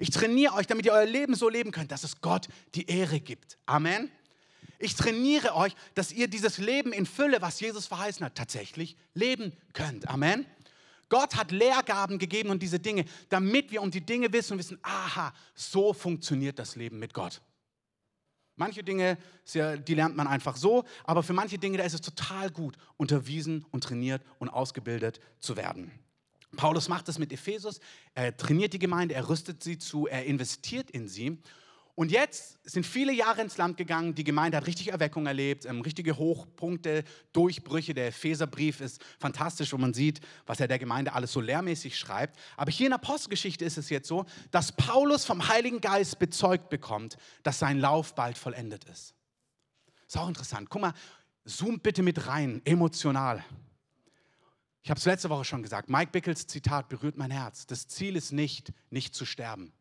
Ich 0.00 0.08
trainiere 0.08 0.54
euch, 0.54 0.66
damit 0.66 0.86
ihr 0.86 0.92
euer 0.92 1.04
Leben 1.04 1.34
so 1.34 1.50
leben 1.50 1.72
könnt, 1.72 1.92
dass 1.92 2.04
es 2.04 2.22
Gott 2.22 2.48
die 2.74 2.86
Ehre 2.86 3.20
gibt. 3.20 3.58
Amen. 3.66 4.10
Ich 4.78 4.94
trainiere 4.94 5.54
euch, 5.54 5.74
dass 5.94 6.10
ihr 6.10 6.26
dieses 6.26 6.56
Leben 6.56 6.94
in 6.94 7.04
Fülle, 7.04 7.42
was 7.42 7.60
Jesus 7.60 7.86
verheißen 7.86 8.24
hat, 8.24 8.34
tatsächlich 8.34 8.96
leben 9.12 9.52
könnt. 9.74 10.08
Amen. 10.08 10.46
Gott 11.10 11.36
hat 11.36 11.50
Lehrgaben 11.50 12.18
gegeben 12.18 12.48
und 12.48 12.62
diese 12.62 12.78
Dinge, 12.78 13.04
damit 13.28 13.72
wir 13.72 13.82
um 13.82 13.90
die 13.90 14.00
Dinge 14.00 14.32
wissen 14.32 14.54
und 14.54 14.60
wissen, 14.60 14.78
aha, 14.80 15.34
so 15.54 15.92
funktioniert 15.92 16.58
das 16.58 16.76
Leben 16.76 16.98
mit 16.98 17.12
Gott. 17.12 17.42
Manche 18.56 18.82
Dinge, 18.82 19.18
die 19.52 19.94
lernt 19.94 20.16
man 20.16 20.26
einfach 20.26 20.56
so, 20.56 20.84
aber 21.04 21.22
für 21.22 21.34
manche 21.34 21.58
Dinge, 21.58 21.76
da 21.76 21.84
ist 21.84 21.94
es 21.94 22.00
total 22.00 22.50
gut, 22.50 22.78
unterwiesen 22.96 23.66
und 23.70 23.84
trainiert 23.84 24.22
und 24.38 24.48
ausgebildet 24.48 25.20
zu 25.40 25.58
werden. 25.58 25.92
Paulus 26.56 26.88
macht 26.88 27.08
das 27.08 27.18
mit 27.18 27.32
Ephesus, 27.32 27.80
er 28.14 28.36
trainiert 28.36 28.72
die 28.72 28.78
Gemeinde, 28.78 29.14
er 29.14 29.28
rüstet 29.28 29.62
sie 29.62 29.78
zu, 29.78 30.06
er 30.06 30.24
investiert 30.24 30.90
in 30.90 31.08
sie 31.08 31.38
und 32.00 32.10
jetzt 32.10 32.58
sind 32.64 32.86
viele 32.86 33.12
Jahre 33.12 33.42
ins 33.42 33.58
Land 33.58 33.76
gegangen, 33.76 34.14
die 34.14 34.24
Gemeinde 34.24 34.56
hat 34.56 34.66
richtig 34.66 34.88
Erweckung 34.88 35.26
erlebt, 35.26 35.66
ähm, 35.66 35.82
richtige 35.82 36.16
Hochpunkte, 36.16 37.04
Durchbrüche. 37.34 37.92
Der 37.92 38.08
Epheserbrief 38.08 38.80
ist 38.80 39.04
fantastisch, 39.18 39.70
wo 39.74 39.76
man 39.76 39.92
sieht, 39.92 40.22
was 40.46 40.60
er 40.60 40.66
der 40.66 40.78
Gemeinde 40.78 41.12
alles 41.12 41.30
so 41.30 41.42
lehrmäßig 41.42 41.98
schreibt. 41.98 42.38
Aber 42.56 42.70
hier 42.70 42.86
in 42.86 42.92
der 42.92 42.98
Postgeschichte 42.98 43.66
ist 43.66 43.76
es 43.76 43.90
jetzt 43.90 44.08
so, 44.08 44.24
dass 44.50 44.72
Paulus 44.72 45.26
vom 45.26 45.48
Heiligen 45.48 45.82
Geist 45.82 46.18
bezeugt 46.18 46.70
bekommt, 46.70 47.18
dass 47.42 47.58
sein 47.58 47.78
Lauf 47.78 48.14
bald 48.14 48.38
vollendet 48.38 48.84
ist. 48.84 49.14
Ist 50.06 50.16
auch 50.16 50.28
interessant. 50.28 50.70
Guck 50.70 50.80
mal, 50.80 50.94
zoom 51.44 51.80
bitte 51.80 52.02
mit 52.02 52.26
rein, 52.26 52.62
emotional. 52.64 53.44
Ich 54.82 54.90
habe 54.90 54.98
es 54.98 55.04
letzte 55.04 55.28
Woche 55.28 55.44
schon 55.44 55.62
gesagt, 55.62 55.90
Mike 55.90 56.10
Bickles 56.10 56.46
Zitat 56.46 56.88
berührt 56.88 57.16
mein 57.16 57.30
Herz. 57.30 57.66
Das 57.66 57.86
Ziel 57.86 58.16
ist 58.16 58.32
nicht, 58.32 58.72
nicht 58.90 59.14
zu 59.14 59.26
sterben. 59.26 59.72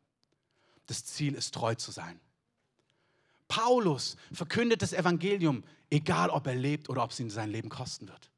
Das 0.87 1.05
Ziel 1.05 1.35
ist 1.35 1.53
treu 1.53 1.75
zu 1.75 1.91
sein. 1.91 2.19
Paulus 3.47 4.17
verkündet 4.31 4.81
das 4.81 4.93
Evangelium, 4.93 5.63
egal 5.89 6.29
ob 6.29 6.47
er 6.47 6.55
lebt 6.55 6.89
oder 6.89 7.03
ob 7.03 7.11
es 7.11 7.19
ihn 7.19 7.29
sein 7.29 7.49
Leben 7.49 7.69
kosten 7.69 8.07
wird. 8.07 8.29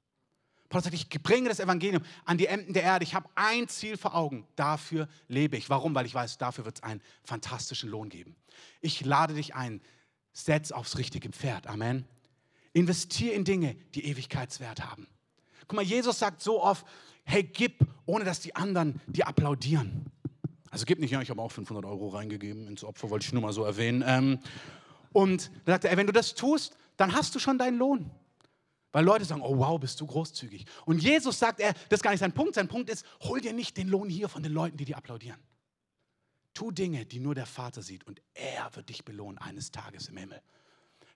Paulus 0.70 0.86
sagt, 0.86 0.96
ich 0.96 1.10
bringe 1.10 1.50
das 1.50 1.60
Evangelium 1.60 2.04
an 2.24 2.38
die 2.38 2.48
Enden 2.48 2.72
der 2.74 2.84
Erde. 2.84 3.04
Ich 3.04 3.14
habe 3.14 3.30
ein 3.36 3.68
Ziel 3.68 3.98
vor 3.98 4.16
Augen. 4.16 4.48
Dafür 4.56 5.10
lebe 5.28 5.58
ich. 5.58 5.70
Warum? 5.70 5.94
Weil 5.94 6.06
ich 6.06 6.14
weiß, 6.14 6.38
dafür 6.38 6.64
wird 6.64 6.78
es 6.78 6.84
einen 6.84 7.02
fantastischen 7.24 7.90
Lohn 7.90 8.08
geben. 8.08 8.38
Ich 8.80 9.04
lade 9.04 9.34
dich 9.34 9.54
ein. 9.54 9.82
Setz 10.32 10.72
aufs 10.72 10.98
richtige 10.98 11.30
Pferd. 11.30 11.68
Amen. 11.68 12.08
Investier 12.72 13.34
in 13.34 13.44
Dinge, 13.44 13.76
die 13.96 14.06
Ewigkeitswert 14.06 14.86
haben. 14.90 15.08
Guck 15.68 15.74
mal, 15.74 15.84
Jesus 15.84 16.20
sagt 16.20 16.42
so 16.42 16.62
oft, 16.62 16.86
hey, 17.24 17.44
gib, 17.44 17.86
ohne 18.06 18.26
dass 18.26 18.40
die 18.40 18.56
anderen 18.56 19.00
dir 19.08 19.28
applaudieren. 19.28 20.06
Also 20.70 20.86
gib 20.86 21.00
nicht, 21.00 21.12
ja, 21.12 21.22
ich 21.22 21.30
habe 21.30 21.42
auch 21.42 21.52
500 21.52 21.86
Euro 21.86 22.10
reingegeben 22.10 22.68
ins 22.68 22.84
Opfer, 22.84 23.10
wollte 23.10 23.26
ich 23.26 23.34
nur 23.34 23.42
mal 23.42 23.54
so 23.54 23.64
erwähnen. 23.64 24.04
Ähm, 24.06 24.40
und 25.12 25.52
da 25.66 25.74
sagt 25.74 25.86
er, 25.86 25.98
wenn 25.98 26.08
du 26.08 26.14
das 26.14 26.34
tust, 26.34 26.78
dann 26.98 27.14
hast 27.14 27.36
du 27.36 27.40
schon 27.40 27.58
deinen 27.58 27.78
Lohn. 27.78 28.10
Weil 28.94 29.06
Leute 29.06 29.24
sagen, 29.24 29.42
oh 29.42 29.58
wow, 29.58 29.80
bist 29.80 30.00
du 30.02 30.06
großzügig. 30.06 30.66
Und 30.86 31.02
Jesus 31.02 31.40
sagt, 31.40 31.60
er, 31.60 31.74
das 31.74 32.00
ist 32.00 32.04
gar 32.04 32.12
nicht 32.12 32.20
sein 32.20 32.34
Punkt. 32.34 32.56
Sein 32.56 32.68
Punkt 32.68 32.90
ist, 32.90 33.06
hol 33.22 33.40
dir 33.40 33.54
nicht 33.54 33.78
den 33.78 33.88
Lohn 33.88 34.10
hier 34.10 34.28
von 34.28 34.44
den 34.44 34.52
Leuten, 34.52 34.78
die 34.78 34.86
dir 34.86 34.98
applaudieren. 34.98 35.40
Tu 36.54 36.72
Dinge, 36.72 37.06
die 37.06 37.20
nur 37.20 37.34
der 37.34 37.46
Vater 37.46 37.82
sieht 37.82 38.06
und 38.06 38.22
er 38.34 38.70
wird 38.76 38.90
dich 38.90 39.06
belohnen 39.06 39.38
eines 39.38 39.72
Tages 39.72 40.10
im 40.10 40.18
Himmel. 40.18 40.42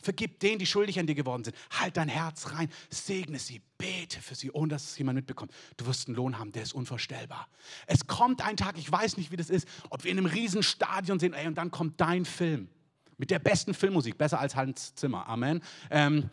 Vergib 0.01 0.39
denen, 0.39 0.59
die 0.59 0.65
schuldig 0.65 0.99
an 0.99 1.07
dir 1.07 1.15
geworden 1.15 1.43
sind. 1.43 1.55
Halt 1.71 1.97
dein 1.97 2.09
Herz 2.09 2.51
rein, 2.51 2.69
segne 2.89 3.39
sie, 3.39 3.61
bete 3.77 4.21
für 4.21 4.35
sie, 4.35 4.51
ohne 4.51 4.69
dass 4.69 4.91
es 4.91 4.97
jemand 4.97 5.17
mitbekommt. 5.17 5.51
Du 5.77 5.85
wirst 5.85 6.07
einen 6.07 6.15
Lohn 6.15 6.37
haben, 6.37 6.51
der 6.51 6.63
ist 6.63 6.73
unvorstellbar. 6.73 7.47
Es 7.87 8.07
kommt 8.07 8.41
ein 8.45 8.57
Tag, 8.57 8.77
ich 8.77 8.91
weiß 8.91 9.17
nicht, 9.17 9.31
wie 9.31 9.37
das 9.37 9.49
ist, 9.49 9.67
ob 9.89 10.03
wir 10.03 10.11
in 10.11 10.17
einem 10.17 10.27
riesen 10.27 10.63
Stadion 10.63 11.19
sind, 11.19 11.33
ey, 11.33 11.47
und 11.47 11.55
dann 11.55 11.71
kommt 11.71 11.99
dein 11.99 12.25
Film 12.25 12.69
mit 13.17 13.31
der 13.31 13.39
besten 13.39 13.73
Filmmusik, 13.73 14.17
besser 14.17 14.39
als 14.39 14.55
Hans 14.55 14.95
Zimmer, 14.95 15.27
Amen. 15.27 15.61
Ähm, 15.89 16.29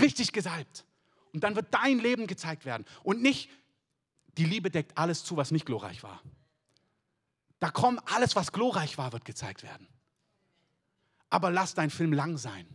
richtig 0.00 0.32
gesalbt. 0.32 0.84
Und 1.32 1.42
dann 1.44 1.56
wird 1.56 1.66
dein 1.70 1.98
Leben 1.98 2.26
gezeigt 2.26 2.64
werden 2.64 2.84
und 3.02 3.22
nicht 3.22 3.48
die 4.38 4.44
Liebe 4.44 4.70
deckt 4.70 4.96
alles 4.96 5.24
zu, 5.24 5.36
was 5.36 5.50
nicht 5.50 5.66
glorreich 5.66 6.02
war. 6.02 6.22
Da 7.60 7.70
kommt 7.70 8.00
alles, 8.12 8.34
was 8.34 8.52
glorreich 8.52 8.98
war, 8.98 9.12
wird 9.12 9.24
gezeigt 9.24 9.62
werden. 9.62 9.86
Aber 11.30 11.50
lass 11.50 11.74
dein 11.74 11.90
Film 11.90 12.12
lang 12.12 12.36
sein. 12.36 12.66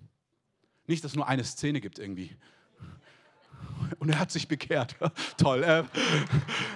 Nicht, 0.88 1.04
dass 1.04 1.12
es 1.12 1.16
nur 1.16 1.28
eine 1.28 1.44
Szene 1.44 1.82
gibt 1.82 2.00
irgendwie. 2.00 2.36
Und 4.00 4.10
er 4.10 4.20
hat 4.20 4.32
sich 4.32 4.48
bekehrt. 4.48 4.96
Toll. 5.38 5.64
Äh, 5.64 5.84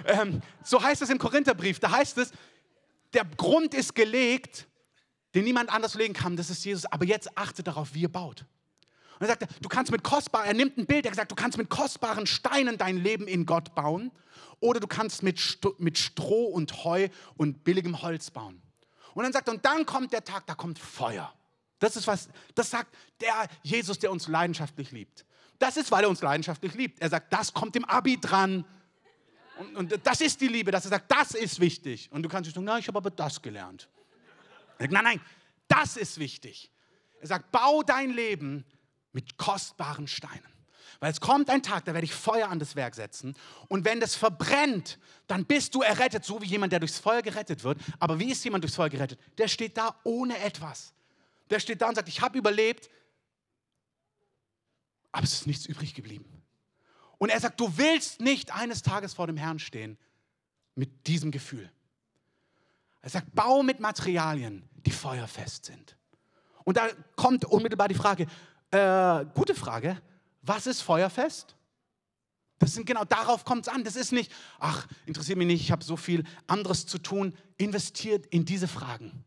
ähm, 0.06 0.42
so 0.64 0.82
heißt 0.82 1.02
es 1.02 1.10
im 1.10 1.18
Korintherbrief. 1.18 1.80
Da 1.80 1.92
heißt 1.92 2.18
es, 2.18 2.32
der 3.14 3.26
Grund 3.26 3.74
ist 3.74 3.96
gelegt, 3.96 4.68
den 5.34 5.46
niemand 5.46 5.74
anders 5.74 5.96
legen 5.96 6.14
kann. 6.14 6.36
Das 6.36 6.50
ist 6.50 6.64
Jesus. 6.64 6.86
Aber 6.86 7.06
jetzt 7.06 7.38
achte 7.38 7.64
darauf, 7.64 7.94
wie 7.94 8.02
ihr 8.02 8.12
baut. 8.12 8.46
Und 9.20 9.28
er 9.28 9.28
sagt, 9.28 9.48
du 9.62 9.70
kannst 9.70 9.92
mit 9.92 10.04
kostbaren, 10.04 10.48
er 10.48 10.54
nimmt 10.54 10.78
ein 10.78 10.88
Bild, 10.88 11.06
er 11.06 11.14
sagt, 11.14 11.32
du 11.32 11.36
kannst 11.36 11.58
mit 11.58 11.70
kostbaren 11.70 12.26
Steinen 12.26 12.78
dein 12.78 12.98
Leben 12.98 13.28
in 13.28 13.46
Gott 13.46 13.76
bauen. 13.76 14.12
Oder 14.60 14.80
du 14.80 14.88
kannst 14.88 15.24
mit, 15.24 15.40
Sto 15.40 15.76
mit 15.78 15.98
Stroh 15.98 16.46
und 16.46 16.84
Heu 16.84 17.08
und 17.38 17.64
billigem 17.64 18.02
Holz 18.02 18.32
bauen. 18.32 18.62
Und 19.14 19.24
dann 19.24 19.34
sagt 19.34 19.48
er, 19.48 19.54
und 19.54 19.66
dann 19.66 19.86
kommt 19.86 20.14
der 20.14 20.24
Tag, 20.24 20.48
da 20.48 20.56
kommt 20.56 20.80
Feuer. 20.80 21.34
Das 21.82 21.96
ist 21.96 22.06
was, 22.06 22.30
das 22.54 22.70
sagt 22.70 22.96
der 23.20 23.48
Jesus, 23.64 23.98
der 23.98 24.12
uns 24.12 24.28
leidenschaftlich 24.28 24.92
liebt. 24.92 25.26
Das 25.58 25.78
ist, 25.78 25.90
weil 25.90 26.04
er 26.04 26.10
uns 26.10 26.22
leidenschaftlich 26.22 26.76
liebt. 26.76 27.02
Er 27.02 27.10
sagt, 27.10 27.34
das 27.34 27.52
kommt 27.52 27.76
im 27.76 27.86
Abi 27.86 28.20
dran. 28.22 28.64
Und, 29.58 29.92
und 29.92 30.06
das 30.06 30.22
ist 30.22 30.40
die 30.42 30.48
Liebe, 30.48 30.70
dass 30.70 30.86
er 30.86 30.92
sagt, 30.92 31.12
das 31.12 31.32
ist 31.32 31.60
wichtig. 31.60 32.08
Und 32.12 32.22
du 32.22 32.30
kannst 32.30 32.48
nicht 32.48 32.54
sagen, 32.54 32.66
na, 32.66 32.78
ich 32.78 32.88
habe 32.88 33.00
aber 33.00 33.10
das 33.10 33.42
gelernt. 33.42 33.90
Er 34.78 34.84
sagt, 34.84 34.94
nein, 34.94 35.04
nein, 35.04 35.22
das 35.68 35.98
ist 35.98 36.20
wichtig. 36.20 36.72
Er 37.20 37.28
sagt, 37.28 37.52
bau 37.52 37.82
dein 37.82 38.12
Leben 38.12 38.64
mit 39.12 39.38
kostbaren 39.38 40.08
Steinen. 40.08 40.54
Weil 41.00 41.12
es 41.12 41.20
kommt 41.20 41.50
ein 41.50 41.64
Tag, 41.64 41.86
da 41.86 41.96
werde 41.96 42.06
ich 42.06 42.14
Feuer 42.14 42.48
an 42.48 42.60
das 42.60 42.76
Werk 42.76 42.94
setzen. 42.94 43.36
Und 43.70 43.86
wenn 43.86 44.00
das 44.00 44.14
verbrennt, 44.14 45.00
dann 45.26 45.46
bist 45.46 45.74
du 45.74 45.82
errettet, 45.82 46.26
so 46.26 46.40
wie 46.44 46.46
jemand, 46.46 46.74
der 46.74 46.80
durchs 46.80 47.00
Feuer 47.00 47.24
gerettet 47.24 47.64
wird. 47.64 47.80
Aber 47.98 48.20
wie 48.20 48.32
ist 48.32 48.44
jemand 48.44 48.64
durchs 48.64 48.76
Feuer 48.76 48.90
gerettet? 48.90 49.20
Der 49.40 49.48
steht 49.48 49.78
da 49.78 49.96
ohne 50.04 50.38
etwas 50.38 50.94
der 51.52 51.60
steht 51.60 51.82
da 51.82 51.90
und 51.90 51.96
sagt, 51.96 52.08
ich 52.08 52.22
habe 52.22 52.38
überlebt, 52.38 52.90
aber 55.12 55.24
es 55.24 55.34
ist 55.34 55.48
nichts 55.48 55.66
übrig 55.66 55.94
geblieben. 55.94 56.42
Und 57.18 57.30
er 57.30 57.40
sagt, 57.40 57.60
du 57.60 57.78
willst 57.78 58.22
nicht 58.22 58.56
eines 58.56 58.82
Tages 58.82 59.14
vor 59.14 59.28
dem 59.28 59.38
Herrn 59.38 59.60
stehen 59.60 59.98
mit 60.74 61.08
diesem 61.08 61.30
Gefühl. 61.30 61.70
Er 63.02 63.10
sagt, 63.10 63.36
bau 63.36 63.62
mit 63.62 63.80
Materialien, 63.80 64.68
die 64.86 64.92
feuerfest 64.92 65.66
sind. 65.66 65.98
Und 66.64 66.78
da 66.78 66.88
kommt 67.16 67.46
unmittelbar 67.46 67.90
die 67.90 67.96
Frage, 67.96 68.28
äh, 68.72 69.26
gute 69.34 69.54
Frage, 69.54 70.02
was 70.42 70.66
ist 70.66 70.82
feuerfest? 70.82 71.56
Das 72.60 72.74
sind 72.74 72.86
genau 72.86 73.04
darauf 73.04 73.44
kommt 73.44 73.68
es 73.68 73.74
an. 73.74 73.84
Das 73.84 73.96
ist 73.96 74.12
nicht, 74.12 74.32
ach, 74.60 74.88
interessiert 75.06 75.38
mich 75.38 75.48
nicht, 75.48 75.62
ich 75.62 75.72
habe 75.72 75.84
so 75.84 75.98
viel 75.98 76.24
anderes 76.48 76.86
zu 76.86 77.00
tun. 77.00 77.36
Investiert 77.58 78.28
in 78.28 78.46
diese 78.46 78.68
Fragen. 78.68 79.26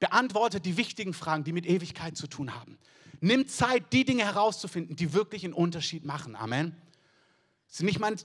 Beantwortet 0.00 0.64
die 0.64 0.76
wichtigen 0.76 1.12
Fragen, 1.12 1.44
die 1.44 1.52
mit 1.52 1.66
Ewigkeit 1.66 2.16
zu 2.16 2.26
tun 2.26 2.54
haben. 2.54 2.78
Nimmt 3.20 3.50
Zeit, 3.50 3.92
die 3.92 4.04
Dinge 4.04 4.24
herauszufinden, 4.24 4.94
die 4.94 5.12
wirklich 5.12 5.44
einen 5.44 5.54
Unterschied 5.54 6.04
machen. 6.04 6.36
Amen. 6.36 6.76
Ist 7.68 7.82
nicht 7.82 7.98
mein, 7.98 8.16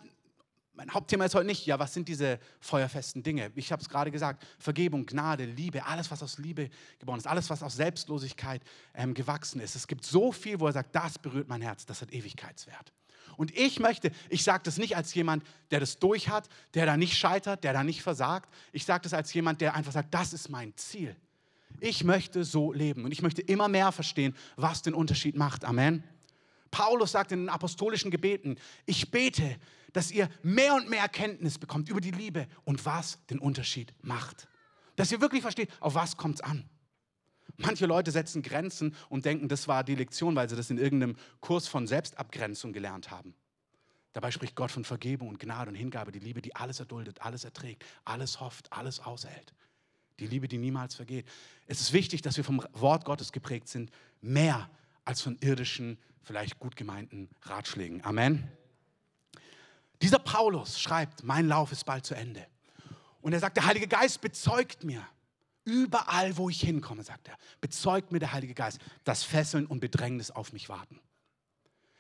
mein 0.76 0.92
Hauptthema 0.92 1.26
ist 1.26 1.36
heute 1.36 1.46
nicht, 1.46 1.66
ja, 1.66 1.78
was 1.80 1.94
sind 1.94 2.08
diese 2.08 2.40
feuerfesten 2.60 3.24
Dinge? 3.24 3.52
Ich 3.56 3.72
habe 3.72 3.82
es 3.82 3.90
gerade 3.90 4.12
gesagt, 4.12 4.46
Vergebung, 4.58 5.06
Gnade, 5.06 5.46
Liebe, 5.46 5.86
alles, 5.86 6.10
was 6.10 6.24
aus 6.24 6.38
Liebe 6.38 6.70
geboren 7.00 7.20
ist, 7.20 7.28
alles, 7.28 7.50
was 7.50 7.62
aus 7.62 7.76
Selbstlosigkeit 7.76 8.62
ähm, 8.94 9.14
gewachsen 9.14 9.62
ist. 9.62 9.76
Es 9.76 9.88
gibt 9.88 10.06
so 10.06 10.32
viel, 10.32 10.60
wo 10.60 10.68
er 10.68 10.74
sagt, 10.74 10.96
das 10.96 11.20
berührt 11.20 11.48
mein 11.48 11.62
Herz, 11.62 11.86
das 11.86 12.02
hat 12.02 12.12
Ewigkeitswert. 12.12 12.92
Und 13.36 13.56
ich 13.58 13.80
möchte, 13.80 14.12
ich 14.30 14.44
sage 14.44 14.64
das 14.64 14.78
nicht 14.78 14.96
als 14.96 15.14
jemand, 15.14 15.44
der 15.72 15.80
das 15.80 16.00
durch 16.00 16.30
hat, 16.30 16.50
der 16.74 16.86
da 16.86 16.98
nicht 16.98 17.18
scheitert, 17.18 17.64
der 17.64 17.74
da 17.74 17.84
nicht 17.84 18.04
versagt. 18.04 18.54
Ich 18.72 18.86
sage 18.86 19.04
das 19.04 19.14
als 19.14 19.34
jemand, 19.34 19.62
der 19.62 19.76
einfach 19.76 19.92
sagt, 19.92 20.14
das 20.14 20.34
ist 20.34 20.50
mein 20.50 20.76
Ziel. 20.76 21.16
Ich 21.84 22.06
möchte 22.06 22.46
so 22.46 22.72
leben 22.72 23.04
und 23.04 23.12
ich 23.12 23.22
möchte 23.22 23.42
immer 23.42 23.68
mehr 23.68 23.92
verstehen, 23.92 24.38
was 24.56 24.84
den 24.84 24.94
Unterschied 24.94 25.36
macht. 25.36 25.66
Amen. 25.66 26.02
Paulus 26.72 27.12
sagt 27.12 27.34
in 27.34 27.40
den 27.40 27.50
apostolischen 27.50 28.10
Gebeten, 28.10 28.56
ich 28.86 29.12
bete, 29.12 29.58
dass 29.92 30.10
ihr 30.10 30.30
mehr 30.44 30.76
und 30.76 30.90
mehr 30.90 31.10
Kenntnis 31.10 31.60
bekommt 31.60 31.90
über 31.90 32.00
die 32.00 32.12
Liebe 32.12 32.48
und 32.64 32.86
was 32.86 33.20
den 33.26 33.38
Unterschied 33.38 33.94
macht. 34.02 34.48
Dass 34.96 35.12
ihr 35.12 35.20
wirklich 35.20 35.42
versteht, 35.42 35.70
auf 35.82 35.94
was 35.94 36.16
kommt 36.16 36.36
es 36.36 36.42
an. 36.42 36.70
Manche 37.58 37.86
Leute 37.86 38.12
setzen 38.12 38.44
Grenzen 38.44 38.96
und 39.10 39.26
denken, 39.26 39.50
das 39.50 39.68
war 39.68 39.84
die 39.84 39.96
Lektion, 39.96 40.38
weil 40.38 40.48
sie 40.48 40.56
das 40.56 40.70
in 40.70 40.78
irgendeinem 40.78 41.18
Kurs 41.42 41.68
von 41.68 41.86
Selbstabgrenzung 41.86 42.72
gelernt 42.72 43.12
haben. 43.12 43.36
Dabei 44.14 44.32
spricht 44.32 44.56
Gott 44.56 44.72
von 44.72 44.86
Vergebung 44.86 45.28
und 45.28 45.38
Gnade 45.38 45.70
und 45.70 45.76
Hingabe, 45.76 46.14
die 46.14 46.20
Liebe, 46.20 46.42
die 46.42 46.56
alles 46.56 46.80
erduldet, 46.80 47.22
alles 47.22 47.44
erträgt, 47.44 47.84
alles 48.06 48.40
hofft, 48.40 48.72
alles 48.72 49.02
aushält. 49.02 49.54
Die 50.20 50.28
Liebe, 50.28 50.48
die 50.48 50.58
niemals 50.58 50.96
vergeht. 50.96 51.28
Es 51.68 51.82
ist 51.82 51.94
wichtig, 51.94 52.22
dass 52.22 52.38
wir 52.38 52.44
vom 52.44 52.64
Wort 52.74 53.06
Gottes 53.06 53.32
geprägt 53.32 53.68
sind, 53.68 53.92
mehr 54.22 54.70
als 55.06 55.22
von 55.22 55.38
irdischen, 55.42 55.98
vielleicht 56.22 56.60
gut 56.60 56.76
gemeinten 56.76 57.30
Ratschlägen. 57.42 58.04
Amen. 58.06 58.50
Dieser 60.02 60.20
Paulus 60.20 60.80
schreibt, 60.80 61.24
mein 61.24 61.48
Lauf 61.48 61.72
ist 61.72 61.86
bald 61.86 62.06
zu 62.06 62.14
Ende. 62.14 62.46
Und 63.22 63.34
er 63.34 63.40
sagt, 63.40 63.58
der 63.58 63.66
Heilige 63.66 63.88
Geist 63.88 64.22
bezeugt 64.22 64.84
mir, 64.84 65.06
überall 65.64 66.36
wo 66.36 66.50
ich 66.50 66.60
hinkomme, 66.60 67.04
sagt 67.04 67.30
er, 67.30 67.38
bezeugt 67.62 68.12
mir 68.12 68.20
der 68.20 68.34
Heilige 68.34 68.54
Geist, 68.54 68.80
dass 69.06 69.24
Fesseln 69.24 69.66
und 69.66 69.80
Bedrängnis 69.80 70.30
auf 70.30 70.52
mich 70.52 70.68
warten. 70.68 71.00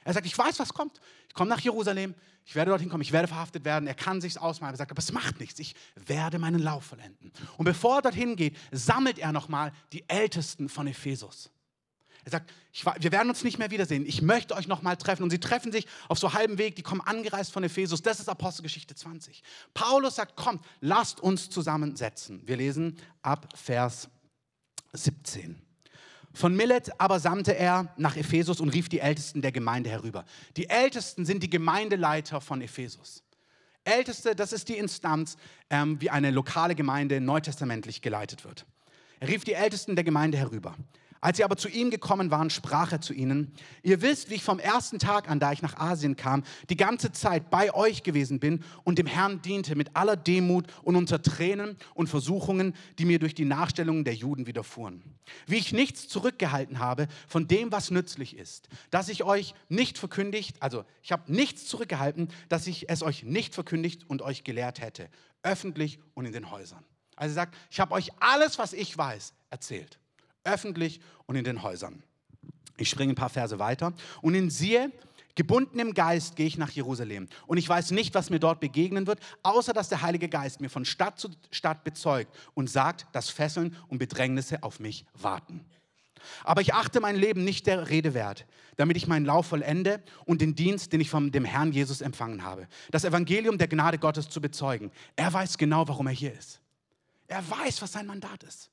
Er 0.03 0.13
sagt, 0.13 0.25
ich 0.25 0.37
weiß, 0.37 0.59
was 0.59 0.73
kommt. 0.73 0.99
Ich 1.27 1.33
komme 1.33 1.49
nach 1.49 1.59
Jerusalem, 1.59 2.15
ich 2.45 2.55
werde 2.55 2.69
dorthin 2.69 2.89
kommen, 2.89 3.01
ich 3.01 3.11
werde 3.11 3.27
verhaftet 3.27 3.63
werden. 3.63 3.87
Er 3.87 3.95
kann 3.95 4.19
sich's 4.21 4.37
ausmalen. 4.37 4.73
Er 4.75 4.77
sagt, 4.77 4.91
aber 4.91 4.99
es 4.99 5.11
macht 5.11 5.39
nichts. 5.39 5.59
Ich 5.59 5.75
werde 5.95 6.39
meinen 6.39 6.59
Lauf 6.59 6.85
vollenden. 6.85 7.31
Und 7.57 7.65
bevor 7.65 7.97
er 7.97 8.01
dorthin 8.01 8.35
geht, 8.35 8.57
sammelt 8.71 9.17
er 9.19 9.31
nochmal 9.31 9.71
die 9.93 10.07
Ältesten 10.09 10.67
von 10.67 10.87
Ephesus. 10.87 11.49
Er 12.25 12.31
sagt, 12.31 12.53
ich, 12.71 12.85
wir 12.85 13.11
werden 13.11 13.29
uns 13.29 13.43
nicht 13.43 13.59
mehr 13.59 13.71
wiedersehen. 13.71 14.05
Ich 14.05 14.21
möchte 14.21 14.55
euch 14.55 14.67
nochmal 14.67 14.97
treffen. 14.97 15.23
Und 15.23 15.29
sie 15.29 15.39
treffen 15.39 15.71
sich 15.71 15.87
auf 16.07 16.19
so 16.19 16.33
halbem 16.33 16.57
Weg. 16.57 16.75
Die 16.75 16.81
kommen 16.81 17.01
angereist 17.01 17.51
von 17.51 17.63
Ephesus. 17.63 18.01
Das 18.01 18.19
ist 18.19 18.29
Apostelgeschichte 18.29 18.95
20. 18.95 19.43
Paulus 19.73 20.15
sagt, 20.15 20.35
kommt, 20.35 20.65
lasst 20.79 21.19
uns 21.19 21.49
zusammensetzen. 21.49 22.41
Wir 22.45 22.57
lesen 22.57 22.97
ab 23.21 23.47
Vers 23.55 24.09
17. 24.93 25.62
Von 26.33 26.55
Millet 26.55 26.91
aber 26.99 27.19
sandte 27.19 27.55
er 27.55 27.93
nach 27.97 28.17
Ephesus 28.17 28.59
und 28.59 28.69
rief 28.69 28.89
die 28.89 28.99
Ältesten 28.99 29.41
der 29.41 29.51
Gemeinde 29.51 29.89
herüber. 29.89 30.25
Die 30.57 30.69
Ältesten 30.69 31.25
sind 31.25 31.43
die 31.43 31.49
Gemeindeleiter 31.49 32.41
von 32.41 32.61
Ephesus. 32.61 33.23
Älteste, 33.83 34.35
das 34.35 34.53
ist 34.53 34.69
die 34.69 34.77
Instanz, 34.77 35.37
ähm, 35.69 36.01
wie 36.01 36.09
eine 36.09 36.31
lokale 36.31 36.73
Gemeinde 36.73 37.21
neutestamentlich 37.21 38.01
geleitet 38.01 38.45
wird. 38.45 38.65
Er 39.19 39.27
rief 39.27 39.43
die 39.43 39.53
Ältesten 39.53 39.95
der 39.95 40.03
Gemeinde 40.03 40.37
herüber. 40.37 40.75
Als 41.23 41.37
sie 41.37 41.45
aber 41.45 41.55
zu 41.55 41.69
ihm 41.69 41.89
gekommen 41.89 42.31
waren, 42.31 42.49
sprach 42.49 42.91
er 42.91 42.99
zu 42.99 43.13
ihnen, 43.13 43.53
ihr 43.81 44.01
wisst, 44.01 44.29
wie 44.29 44.33
ich 44.33 44.43
vom 44.43 44.59
ersten 44.59 44.99
Tag 44.99 45.29
an, 45.29 45.39
da 45.39 45.53
ich 45.53 45.61
nach 45.61 45.77
Asien 45.77 46.17
kam, 46.17 46.43
die 46.69 46.75
ganze 46.75 47.13
Zeit 47.13 47.49
bei 47.49 47.73
euch 47.73 48.03
gewesen 48.03 48.41
bin 48.41 48.61
und 48.83 48.97
dem 48.99 49.05
Herrn 49.05 49.41
diente 49.41 49.77
mit 49.77 49.95
aller 49.95 50.17
Demut 50.17 50.65
und 50.83 50.97
unter 50.97 51.21
Tränen 51.21 51.77
und 51.93 52.07
Versuchungen, 52.07 52.75
die 52.99 53.05
mir 53.05 53.19
durch 53.19 53.33
die 53.33 53.45
Nachstellungen 53.45 54.03
der 54.03 54.15
Juden 54.15 54.47
widerfuhren. 54.47 55.01
Wie 55.47 55.55
ich 55.55 55.71
nichts 55.71 56.09
zurückgehalten 56.09 56.79
habe 56.79 57.07
von 57.29 57.47
dem, 57.47 57.71
was 57.71 57.89
nützlich 57.89 58.35
ist, 58.35 58.67
dass 58.91 59.07
ich 59.07 59.23
euch 59.23 59.55
nicht 59.69 59.97
verkündigt, 59.97 60.57
also 60.59 60.83
ich 61.03 61.13
habe 61.13 61.31
nichts 61.31 61.67
zurückgehalten, 61.67 62.27
dass 62.49 62.67
ich 62.67 62.89
es 62.89 63.01
euch 63.01 63.23
nicht 63.23 63.53
verkündigt 63.53 64.09
und 64.09 64.21
euch 64.21 64.43
gelehrt 64.43 64.81
hätte, 64.81 65.07
öffentlich 65.41 65.99
und 66.15 66.25
in 66.25 66.33
den 66.33 66.51
Häusern. 66.51 66.83
Also 67.15 67.31
er 67.31 67.35
sagt, 67.35 67.55
ich 67.71 67.79
habe 67.79 67.93
euch 67.93 68.09
alles, 68.19 68.59
was 68.59 68.73
ich 68.73 68.97
weiß, 68.97 69.33
erzählt 69.49 69.99
öffentlich 70.43 70.99
und 71.25 71.35
in 71.35 71.43
den 71.43 71.63
Häusern. 71.63 72.03
Ich 72.77 72.89
springe 72.89 73.13
ein 73.13 73.15
paar 73.15 73.29
Verse 73.29 73.59
weiter. 73.59 73.93
Und 74.21 74.35
in 74.35 74.49
siehe, 74.49 74.91
gebunden 75.35 75.79
im 75.79 75.93
Geist 75.93 76.35
gehe 76.35 76.47
ich 76.47 76.57
nach 76.57 76.71
Jerusalem. 76.71 77.27
Und 77.47 77.57
ich 77.57 77.67
weiß 77.67 77.91
nicht, 77.91 78.15
was 78.15 78.29
mir 78.29 78.39
dort 78.39 78.59
begegnen 78.59 79.07
wird, 79.07 79.19
außer 79.43 79.73
dass 79.73 79.89
der 79.89 80.01
Heilige 80.01 80.29
Geist 80.29 80.61
mir 80.61 80.69
von 80.69 80.85
Stadt 80.85 81.19
zu 81.19 81.29
Stadt 81.51 81.83
bezeugt 81.83 82.33
und 82.53 82.69
sagt, 82.69 83.07
dass 83.13 83.29
Fesseln 83.29 83.75
und 83.87 83.99
Bedrängnisse 83.99 84.63
auf 84.63 84.79
mich 84.79 85.05
warten. 85.13 85.65
Aber 86.43 86.61
ich 86.61 86.73
achte 86.73 86.99
mein 86.99 87.15
Leben 87.15 87.43
nicht 87.43 87.67
der 87.67 87.89
Rede 87.89 88.13
wert, 88.13 88.45
damit 88.77 88.97
ich 88.97 89.07
meinen 89.07 89.25
Lauf 89.25 89.47
vollende 89.47 90.01
und 90.25 90.41
den 90.41 90.55
Dienst, 90.55 90.93
den 90.93 91.01
ich 91.01 91.09
von 91.09 91.31
dem 91.31 91.45
Herrn 91.45 91.73
Jesus 91.73 92.01
empfangen 92.01 92.43
habe, 92.43 92.67
das 92.91 93.03
Evangelium 93.03 93.57
der 93.57 93.67
Gnade 93.67 93.99
Gottes 93.99 94.29
zu 94.29 94.41
bezeugen. 94.41 94.91
Er 95.15 95.31
weiß 95.31 95.57
genau, 95.57 95.87
warum 95.87 96.07
er 96.07 96.13
hier 96.13 96.33
ist. 96.33 96.61
Er 97.27 97.47
weiß, 97.49 97.81
was 97.81 97.91
sein 97.91 98.05
Mandat 98.05 98.43
ist. 98.43 98.69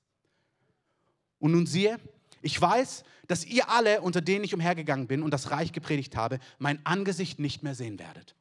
Und 1.40 1.52
nun 1.52 1.66
siehe, 1.66 1.98
ich 2.42 2.60
weiß, 2.60 3.02
dass 3.26 3.44
ihr 3.44 3.68
alle, 3.68 4.00
unter 4.00 4.20
denen 4.20 4.44
ich 4.44 4.54
umhergegangen 4.54 5.08
bin 5.08 5.22
und 5.22 5.32
das 5.32 5.50
Reich 5.50 5.72
gepredigt 5.72 6.16
habe, 6.16 6.38
mein 6.58 6.84
Angesicht 6.86 7.38
nicht 7.38 7.62
mehr 7.62 7.74
sehen 7.74 7.98
werdet. 7.98 8.34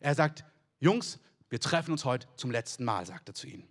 Er 0.00 0.14
sagt, 0.14 0.44
Jungs, 0.78 1.18
wir 1.48 1.60
treffen 1.60 1.92
uns 1.92 2.04
heute 2.04 2.28
zum 2.36 2.50
letzten 2.50 2.84
Mal, 2.84 3.06
sagt 3.06 3.28
er 3.28 3.34
zu 3.34 3.46
ihnen. 3.46 3.68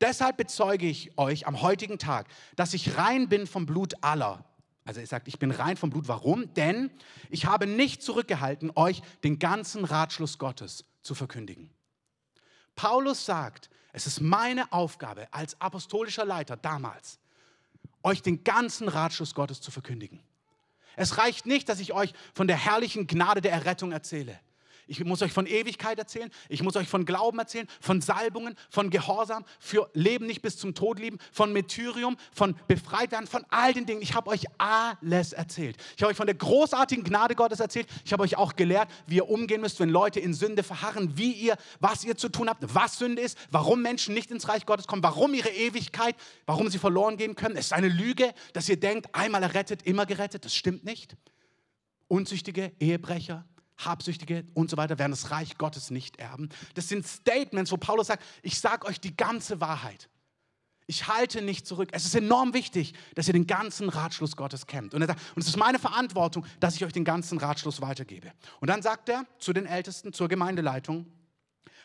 Deshalb 0.00 0.38
bezeuge 0.38 0.86
ich 0.86 1.16
euch 1.18 1.46
am 1.46 1.60
heutigen 1.60 1.98
Tag, 1.98 2.28
dass 2.56 2.74
ich 2.74 2.96
rein 2.96 3.28
bin 3.28 3.46
vom 3.46 3.66
Blut 3.66 3.94
aller. 4.02 4.44
Also 4.84 5.00
er 5.00 5.06
sagt, 5.06 5.28
ich 5.28 5.38
bin 5.38 5.50
rein 5.50 5.76
vom 5.76 5.90
Blut. 5.90 6.08
Warum? 6.08 6.52
Denn 6.54 6.90
ich 7.28 7.44
habe 7.44 7.66
nicht 7.66 8.02
zurückgehalten, 8.02 8.72
euch 8.74 9.02
den 9.24 9.38
ganzen 9.38 9.84
Ratschluss 9.84 10.38
Gottes 10.38 10.84
zu 11.02 11.14
verkündigen. 11.14 11.70
Paulus 12.74 13.26
sagt, 13.26 13.68
es 13.92 14.06
ist 14.06 14.20
meine 14.20 14.72
Aufgabe 14.72 15.28
als 15.32 15.60
apostolischer 15.60 16.24
Leiter 16.24 16.56
damals, 16.56 17.18
euch 18.02 18.22
den 18.22 18.44
ganzen 18.44 18.88
Ratschluss 18.88 19.34
Gottes 19.34 19.60
zu 19.60 19.70
verkündigen. 19.70 20.20
Es 20.96 21.18
reicht 21.18 21.46
nicht, 21.46 21.68
dass 21.68 21.80
ich 21.80 21.92
euch 21.92 22.12
von 22.34 22.46
der 22.46 22.56
herrlichen 22.56 23.06
Gnade 23.06 23.40
der 23.40 23.52
Errettung 23.52 23.92
erzähle. 23.92 24.38
Ich 24.90 25.04
muss 25.04 25.22
euch 25.22 25.32
von 25.32 25.46
Ewigkeit 25.46 26.00
erzählen. 26.00 26.30
Ich 26.48 26.64
muss 26.64 26.74
euch 26.74 26.88
von 26.88 27.04
Glauben 27.04 27.38
erzählen, 27.38 27.68
von 27.80 28.00
Salbungen, 28.00 28.56
von 28.70 28.90
Gehorsam, 28.90 29.44
für 29.60 29.88
Leben 29.94 30.26
nicht 30.26 30.42
bis 30.42 30.56
zum 30.56 30.74
Tod 30.74 30.98
lieben, 30.98 31.18
von 31.30 31.52
Metyrium, 31.52 32.16
von 32.32 32.56
befreit 32.66 33.12
werden, 33.12 33.28
von 33.28 33.46
all 33.50 33.72
den 33.72 33.86
Dingen. 33.86 34.02
Ich 34.02 34.14
habe 34.14 34.28
euch 34.30 34.46
alles 34.58 35.32
erzählt. 35.32 35.76
Ich 35.96 36.02
habe 36.02 36.10
euch 36.10 36.16
von 36.16 36.26
der 36.26 36.34
großartigen 36.34 37.04
Gnade 37.04 37.36
Gottes 37.36 37.60
erzählt. 37.60 37.86
Ich 38.04 38.12
habe 38.12 38.24
euch 38.24 38.36
auch 38.36 38.56
gelehrt, 38.56 38.90
wie 39.06 39.16
ihr 39.16 39.28
umgehen 39.28 39.60
müsst, 39.60 39.78
wenn 39.78 39.90
Leute 39.90 40.18
in 40.18 40.34
Sünde 40.34 40.64
verharren, 40.64 41.16
wie 41.16 41.32
ihr, 41.32 41.56
was 41.78 42.02
ihr 42.02 42.16
zu 42.16 42.28
tun 42.28 42.48
habt, 42.48 42.74
was 42.74 42.98
Sünde 42.98 43.22
ist, 43.22 43.38
warum 43.52 43.82
Menschen 43.82 44.12
nicht 44.12 44.32
ins 44.32 44.48
Reich 44.48 44.66
Gottes 44.66 44.88
kommen, 44.88 45.04
warum 45.04 45.34
ihre 45.34 45.50
Ewigkeit, 45.50 46.16
warum 46.46 46.68
sie 46.68 46.78
verloren 46.78 47.16
gehen 47.16 47.36
können. 47.36 47.56
Es 47.56 47.66
ist 47.66 47.72
eine 47.74 47.88
Lüge, 47.88 48.34
dass 48.54 48.68
ihr 48.68 48.80
denkt, 48.80 49.14
einmal 49.14 49.44
errettet, 49.44 49.82
immer 49.84 50.04
gerettet. 50.04 50.44
Das 50.44 50.54
stimmt 50.54 50.82
nicht. 50.82 51.16
Unzüchtige 52.08 52.72
Ehebrecher, 52.80 53.44
Habsüchtige 53.84 54.44
und 54.54 54.70
so 54.70 54.76
weiter 54.76 54.98
werden 54.98 55.12
das 55.12 55.30
Reich 55.30 55.58
Gottes 55.58 55.90
nicht 55.90 56.18
erben. 56.18 56.48
Das 56.74 56.88
sind 56.88 57.06
Statements, 57.06 57.72
wo 57.72 57.76
Paulus 57.76 58.08
sagt, 58.08 58.24
ich 58.42 58.58
sage 58.58 58.86
euch 58.86 59.00
die 59.00 59.16
ganze 59.16 59.60
Wahrheit. 59.60 60.08
Ich 60.86 61.06
halte 61.06 61.40
nicht 61.40 61.68
zurück. 61.68 61.90
Es 61.92 62.04
ist 62.04 62.16
enorm 62.16 62.52
wichtig, 62.52 62.94
dass 63.14 63.28
ihr 63.28 63.32
den 63.32 63.46
ganzen 63.46 63.88
Ratschluss 63.88 64.34
Gottes 64.34 64.66
kennt. 64.66 64.92
Und 64.92 65.02
er 65.02 65.06
sagt, 65.06 65.20
und 65.36 65.42
es 65.42 65.48
ist 65.48 65.56
meine 65.56 65.78
Verantwortung, 65.78 66.44
dass 66.58 66.74
ich 66.74 66.84
euch 66.84 66.92
den 66.92 67.04
ganzen 67.04 67.38
Ratschluss 67.38 67.80
weitergebe. 67.80 68.32
Und 68.58 68.68
dann 68.68 68.82
sagt 68.82 69.08
er 69.08 69.24
zu 69.38 69.52
den 69.52 69.66
Ältesten, 69.66 70.12
zur 70.12 70.28
Gemeindeleitung, 70.28 71.06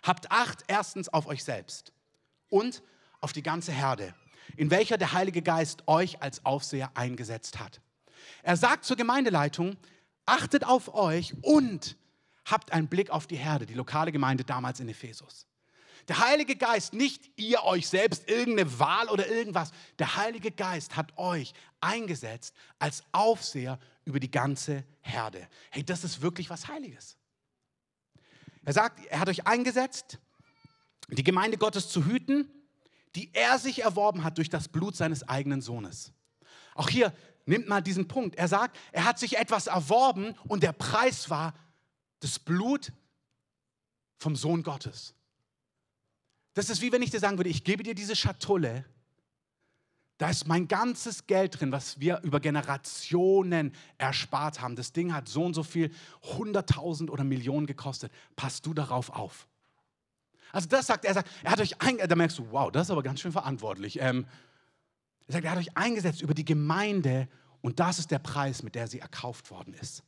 habt 0.01 0.31
Acht 0.31 0.63
erstens 0.67 1.07
auf 1.09 1.27
euch 1.27 1.43
selbst 1.43 1.93
und 2.49 2.81
auf 3.21 3.31
die 3.31 3.43
ganze 3.43 3.71
Herde, 3.71 4.15
in 4.57 4.71
welcher 4.71 4.97
der 4.97 5.13
Heilige 5.13 5.43
Geist 5.43 5.87
euch 5.87 6.23
als 6.23 6.43
Aufseher 6.43 6.89
eingesetzt 6.95 7.59
hat. 7.59 7.81
Er 8.41 8.57
sagt 8.57 8.85
zur 8.85 8.97
Gemeindeleitung, 8.97 9.77
achtet 10.25 10.65
auf 10.65 10.93
euch 10.93 11.33
und 11.41 11.97
habt 12.45 12.71
einen 12.71 12.87
Blick 12.87 13.09
auf 13.09 13.27
die 13.27 13.37
Herde, 13.37 13.65
die 13.65 13.73
lokale 13.73 14.11
Gemeinde 14.11 14.43
damals 14.43 14.79
in 14.79 14.89
Ephesus. 14.89 15.47
Der 16.07 16.19
Heilige 16.19 16.55
Geist, 16.55 16.93
nicht 16.93 17.31
ihr 17.35 17.63
euch 17.63 17.87
selbst, 17.87 18.29
irgendeine 18.29 18.79
Wahl 18.79 19.09
oder 19.09 19.27
irgendwas. 19.27 19.71
Der 19.97 20.15
Heilige 20.15 20.51
Geist 20.51 20.95
hat 20.95 21.17
euch 21.17 21.53
eingesetzt 21.81 22.53
als 22.77 23.03
Aufseher 23.11 23.79
über 24.03 24.19
die 24.19 24.29
ganze 24.29 24.83
Herde. 25.01 25.47
Hey, 25.71 25.83
das 25.83 26.03
ist 26.03 26.21
wirklich 26.21 26.49
was 26.51 26.67
Heiliges. 26.67 27.17
Er 28.63 28.73
sagt, 28.73 29.03
er 29.07 29.19
hat 29.19 29.29
euch 29.29 29.47
eingesetzt, 29.47 30.19
die 31.07 31.23
Gemeinde 31.23 31.57
Gottes 31.57 31.89
zu 31.89 32.05
hüten, 32.05 32.49
die 33.15 33.31
er 33.33 33.57
sich 33.57 33.83
erworben 33.83 34.23
hat 34.23 34.37
durch 34.37 34.49
das 34.49 34.67
Blut 34.67 34.95
seines 34.95 35.27
eigenen 35.27 35.61
Sohnes. 35.61 36.11
Auch 36.75 36.89
hier 36.89 37.13
nimmt 37.45 37.67
mal 37.67 37.81
diesen 37.81 38.07
Punkt. 38.07 38.35
Er 38.35 38.47
sagt, 38.47 38.77
er 38.91 39.05
hat 39.05 39.19
sich 39.19 39.37
etwas 39.37 39.67
erworben 39.67 40.35
und 40.47 40.63
der 40.63 40.73
Preis 40.73 41.29
war 41.29 41.53
das 42.19 42.39
Blut 42.39 42.91
vom 44.17 44.35
Sohn 44.35 44.63
Gottes. 44.63 45.13
Das 46.53 46.69
ist 46.69 46.81
wie 46.81 46.91
wenn 46.91 47.01
ich 47.01 47.11
dir 47.11 47.19
sagen 47.19 47.37
würde, 47.37 47.49
ich 47.49 47.63
gebe 47.63 47.83
dir 47.83 47.95
diese 47.95 48.15
Schatulle, 48.15 48.85
da 50.17 50.29
ist 50.29 50.47
mein 50.47 50.69
ganzes 50.69 51.27
Geld 51.27 51.59
drin, 51.59 51.73
was 51.73 51.99
wir 51.99 52.21
über 52.23 52.39
Generationen 52.39 53.73
erspart 53.97 54.61
haben. 54.61 54.77
Das 54.77 54.93
Ding 54.93 55.13
hat 55.13 55.27
so 55.27 55.43
und 55.43 55.53
so 55.53 55.63
viel, 55.63 55.91
100.000 56.37 57.09
oder 57.09 57.25
Millionen 57.25 57.65
gekostet. 57.65 58.13
Passt 58.37 58.65
du 58.65 58.73
darauf 58.73 59.09
auf? 59.09 59.47
Also 60.53 60.69
das 60.69 60.87
sagt 60.87 61.03
er, 61.03 61.13
sagt, 61.13 61.29
er 61.43 61.51
hat 61.51 61.59
euch 61.59 61.81
eingesetzt, 61.81 62.11
da 62.11 62.15
merkst 62.15 62.39
du, 62.39 62.47
wow, 62.51 62.71
das 62.71 62.87
ist 62.87 62.91
aber 62.91 63.03
ganz 63.03 63.19
schön 63.19 63.33
verantwortlich. 63.33 63.99
Ähm, 63.99 64.25
er 65.27 65.33
sagt, 65.33 65.45
er 65.45 65.51
hat 65.51 65.57
euch 65.57 65.75
eingesetzt 65.75 66.21
über 66.21 66.33
die 66.33 66.45
Gemeinde 66.45 67.27
und 67.61 67.79
das 67.79 67.99
ist 67.99 68.11
der 68.11 68.19
Preis, 68.19 68.61
mit 68.63 68.75
der 68.75 68.87
sie 68.87 68.99
erkauft 68.99 69.49
worden 69.49 69.73
ist. 69.73 70.03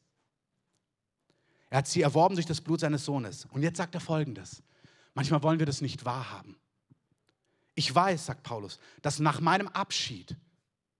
Er 1.69 1.79
hat 1.79 1.87
sie 1.87 2.01
erworben 2.01 2.35
durch 2.35 2.45
das 2.45 2.61
Blut 2.61 2.79
seines 2.79 3.03
Sohnes. 3.03 3.45
Und 3.51 3.63
jetzt 3.63 3.77
sagt 3.77 3.95
er 3.95 4.01
folgendes. 4.01 4.63
Manchmal 5.13 5.43
wollen 5.43 5.59
wir 5.59 5.65
das 5.65 5.81
nicht 5.81 6.05
wahrhaben. 6.05 6.55
Ich 7.75 7.93
weiß, 7.93 8.27
sagt 8.27 8.43
Paulus, 8.43 8.79
dass 9.01 9.19
nach 9.19 9.41
meinem 9.41 9.67
Abschied, 9.67 10.35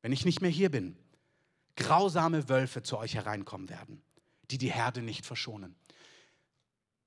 wenn 0.01 0.11
ich 0.11 0.25
nicht 0.25 0.41
mehr 0.41 0.49
hier 0.49 0.69
bin, 0.69 0.97
grausame 1.75 2.49
Wölfe 2.49 2.83
zu 2.83 2.97
euch 2.97 3.15
hereinkommen 3.15 3.69
werden, 3.69 4.01
die 4.51 4.57
die 4.57 4.71
Herde 4.71 5.01
nicht 5.01 5.25
verschonen. 5.25 5.75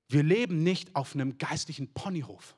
Wir 0.07 0.23
leben 0.23 0.63
nicht 0.63 0.95
auf 0.95 1.13
einem 1.13 1.37
geistlichen 1.37 1.93
Ponyhof. 1.93 2.57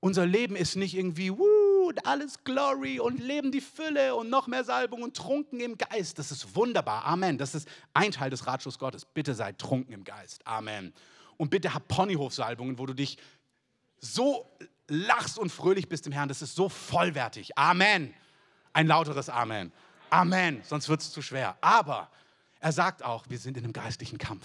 Unser 0.00 0.26
Leben 0.26 0.56
ist 0.56 0.76
nicht 0.76 0.94
irgendwie, 0.94 1.30
wuh, 1.30 1.59
alles 2.06 2.44
Glory 2.44 3.00
und 3.00 3.18
leben 3.18 3.52
die 3.52 3.60
Fülle 3.60 4.14
und 4.14 4.30
noch 4.30 4.46
mehr 4.46 4.64
Salbung 4.64 5.02
und 5.02 5.16
trunken 5.16 5.60
im 5.60 5.76
Geist. 5.78 6.18
Das 6.18 6.30
ist 6.30 6.54
wunderbar. 6.54 7.04
Amen. 7.04 7.38
Das 7.38 7.54
ist 7.54 7.68
ein 7.94 8.12
Teil 8.12 8.30
des 8.30 8.46
Ratschlusses 8.46 8.78
Gottes. 8.78 9.04
Bitte 9.04 9.34
seid 9.34 9.58
trunken 9.58 9.92
im 9.92 10.04
Geist. 10.04 10.46
Amen 10.46 10.92
und 11.40 11.48
bitte 11.48 11.72
hab 11.72 11.88
Ponyhofsalbungen, 11.88 12.78
wo 12.78 12.84
du 12.84 12.92
dich 12.92 13.16
so 13.98 14.46
lachst 14.88 15.38
und 15.38 15.50
fröhlich 15.50 15.88
bist 15.88 16.06
im 16.06 16.12
Herrn. 16.12 16.28
Das 16.28 16.42
ist 16.42 16.54
so 16.54 16.68
vollwertig. 16.68 17.56
Amen. 17.56 18.12
Ein 18.74 18.86
lauteres 18.86 19.30
Amen. 19.30 19.72
Amen. 20.10 20.60
Sonst 20.64 20.90
wird 20.90 21.00
es 21.00 21.10
zu 21.10 21.22
schwer. 21.22 21.56
Aber 21.62 22.10
er 22.58 22.72
sagt 22.72 23.02
auch, 23.02 23.24
wir 23.30 23.38
sind 23.38 23.56
in 23.56 23.64
einem 23.64 23.72
geistlichen 23.72 24.18
Kampf. 24.18 24.44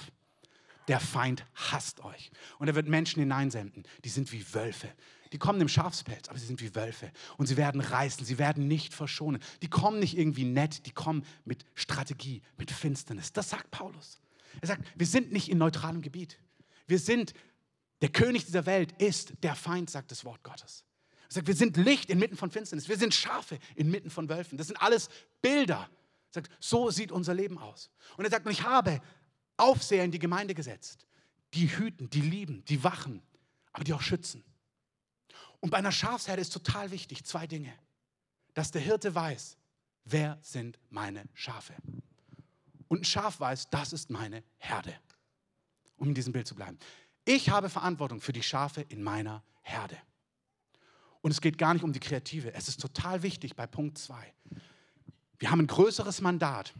Der 0.87 1.01
Feind 1.01 1.45
hasst 1.53 2.01
euch. 2.01 2.31
Und 2.59 2.69
er 2.69 2.75
wird 2.75 2.87
Menschen 2.87 3.19
hineinsenden, 3.19 3.83
die 4.05 4.09
sind 4.09 4.31
wie 4.31 4.53
Wölfe. 4.53 4.87
Die 5.35 5.39
kommen 5.39 5.59
im 5.59 5.67
Schafspelz, 5.67 6.29
aber 6.29 6.39
sie 6.39 6.45
sind 6.45 6.61
wie 6.61 6.73
Wölfe. 6.75 7.11
Und 7.35 7.47
sie 7.47 7.57
werden 7.57 7.81
reißen, 7.81 8.25
sie 8.25 8.37
werden 8.37 8.69
nicht 8.69 8.93
verschonen. 8.93 9.41
Die 9.61 9.67
kommen 9.67 9.99
nicht 9.99 10.17
irgendwie 10.17 10.45
nett, 10.45 10.85
die 10.85 10.91
kommen 10.91 11.25
mit 11.43 11.65
Strategie, 11.73 12.41
mit 12.55 12.71
Finsternis. 12.71 13.33
Das 13.33 13.49
sagt 13.49 13.69
Paulus. 13.69 14.21
Er 14.61 14.69
sagt, 14.69 14.87
wir 14.95 15.05
sind 15.05 15.33
nicht 15.33 15.49
in 15.49 15.57
neutralem 15.57 16.01
Gebiet. 16.01 16.39
Wir 16.87 16.99
sind, 16.99 17.33
der 18.01 18.07
König 18.07 18.45
dieser 18.45 18.65
Welt 18.65 18.93
ist 18.93 19.33
der 19.43 19.55
Feind, 19.55 19.89
sagt 19.89 20.09
das 20.09 20.23
Wort 20.23 20.41
Gottes. 20.41 20.85
Er 21.27 21.33
sagt, 21.33 21.47
wir 21.47 21.55
sind 21.55 21.75
Licht 21.75 22.09
inmitten 22.09 22.37
von 22.37 22.49
Finsternis. 22.49 22.87
Wir 22.87 22.97
sind 22.97 23.13
Schafe 23.13 23.59
inmitten 23.75 24.09
von 24.09 24.29
Wölfen. 24.29 24.57
Das 24.57 24.67
sind 24.67 24.81
alles 24.81 25.09
Bilder. 25.41 25.89
Er 26.29 26.33
sagt, 26.33 26.49
so 26.61 26.91
sieht 26.91 27.11
unser 27.11 27.33
Leben 27.33 27.57
aus. 27.57 27.89
Und 28.15 28.23
er 28.23 28.31
sagt, 28.31 28.47
ich 28.47 28.63
habe 28.63 29.01
Aufseher 29.57 30.05
in 30.05 30.11
die 30.11 30.19
Gemeinde 30.19 30.55
gesetzt, 30.55 31.05
die 31.53 31.77
hüten, 31.77 32.09
die 32.09 32.21
lieben, 32.21 32.63
die 32.69 32.85
wachen, 32.85 33.21
aber 33.73 33.83
die 33.83 33.91
auch 33.91 34.01
schützen. 34.01 34.45
Und 35.65 35.71
bei 35.71 35.77
einer 35.77 35.91
Schafsherde 35.91 36.43
ist 36.43 36.53
total 36.53 36.91
wichtig 36.91 37.25
zwei 37.25 37.47
Dinge. 37.47 37.73
Dass 38.53 38.69
der 38.69 38.81
Hirte 38.81 39.15
weiß, 39.15 39.57
wer 40.03 40.37
sind 40.43 40.77
meine 40.91 41.23
Schafe. 41.33 41.73
Und 42.87 43.01
ein 43.01 43.03
Schaf 43.03 43.39
weiß, 43.39 43.71
das 43.71 43.91
ist 43.91 44.11
meine 44.11 44.43
Herde 44.59 44.93
um 45.97 46.09
in 46.09 46.13
diesem 46.13 46.33
Bild 46.33 46.45
zu 46.45 46.53
bleiben. 46.53 46.77
Ich 47.25 47.49
habe 47.49 47.69
Verantwortung 47.69 48.21
für 48.21 48.31
die 48.31 48.43
Schafe 48.43 48.81
in 48.81 49.01
meiner 49.01 49.43
Herde. 49.61 49.97
Und 51.21 51.31
es 51.31 51.41
geht 51.41 51.57
gar 51.57 51.73
nicht 51.73 51.83
um 51.83 51.93
die 51.93 51.99
Kreative. 51.99 52.53
Es 52.53 52.67
ist 52.67 52.79
total 52.79 53.23
wichtig 53.23 53.55
bei 53.55 53.65
Punkt 53.65 53.97
2. 53.97 54.15
Wir 55.39 55.49
haben 55.49 55.61
ein 55.61 55.67
größeres 55.67 56.21
Mandat. 56.21 56.75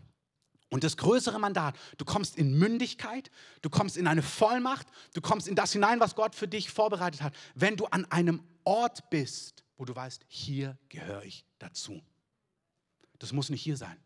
Und 0.70 0.84
das 0.84 0.98
größere 0.98 1.40
Mandat, 1.40 1.76
du 1.98 2.06
kommst 2.06 2.38
in 2.38 2.58
Mündigkeit, 2.60 3.32
du 3.64 3.70
kommst 3.70 3.98
in 3.98 4.08
eine 4.08 4.22
Vollmacht, 4.22 4.88
du 5.14 5.22
kommst 5.22 5.48
in 5.48 5.56
das 5.56 5.72
hinein, 5.72 6.00
was 6.00 6.16
Gott 6.16 6.36
für 6.36 6.48
dich 6.48 6.70
vorbereitet 6.70 7.22
hat, 7.22 7.34
wenn 7.56 7.78
du 7.78 7.86
an 7.86 8.06
einem 8.12 8.44
Ort 8.66 9.10
bist, 9.10 9.64
wo 9.78 9.86
du 9.86 9.96
weißt, 9.96 10.26
hier 10.28 10.78
gehöre 10.90 11.24
ich 11.24 11.46
dazu. 11.60 12.02
Das 13.20 13.32
muss 13.32 13.50
nicht 13.50 13.62
hier 13.62 13.78
sein. 13.78 13.98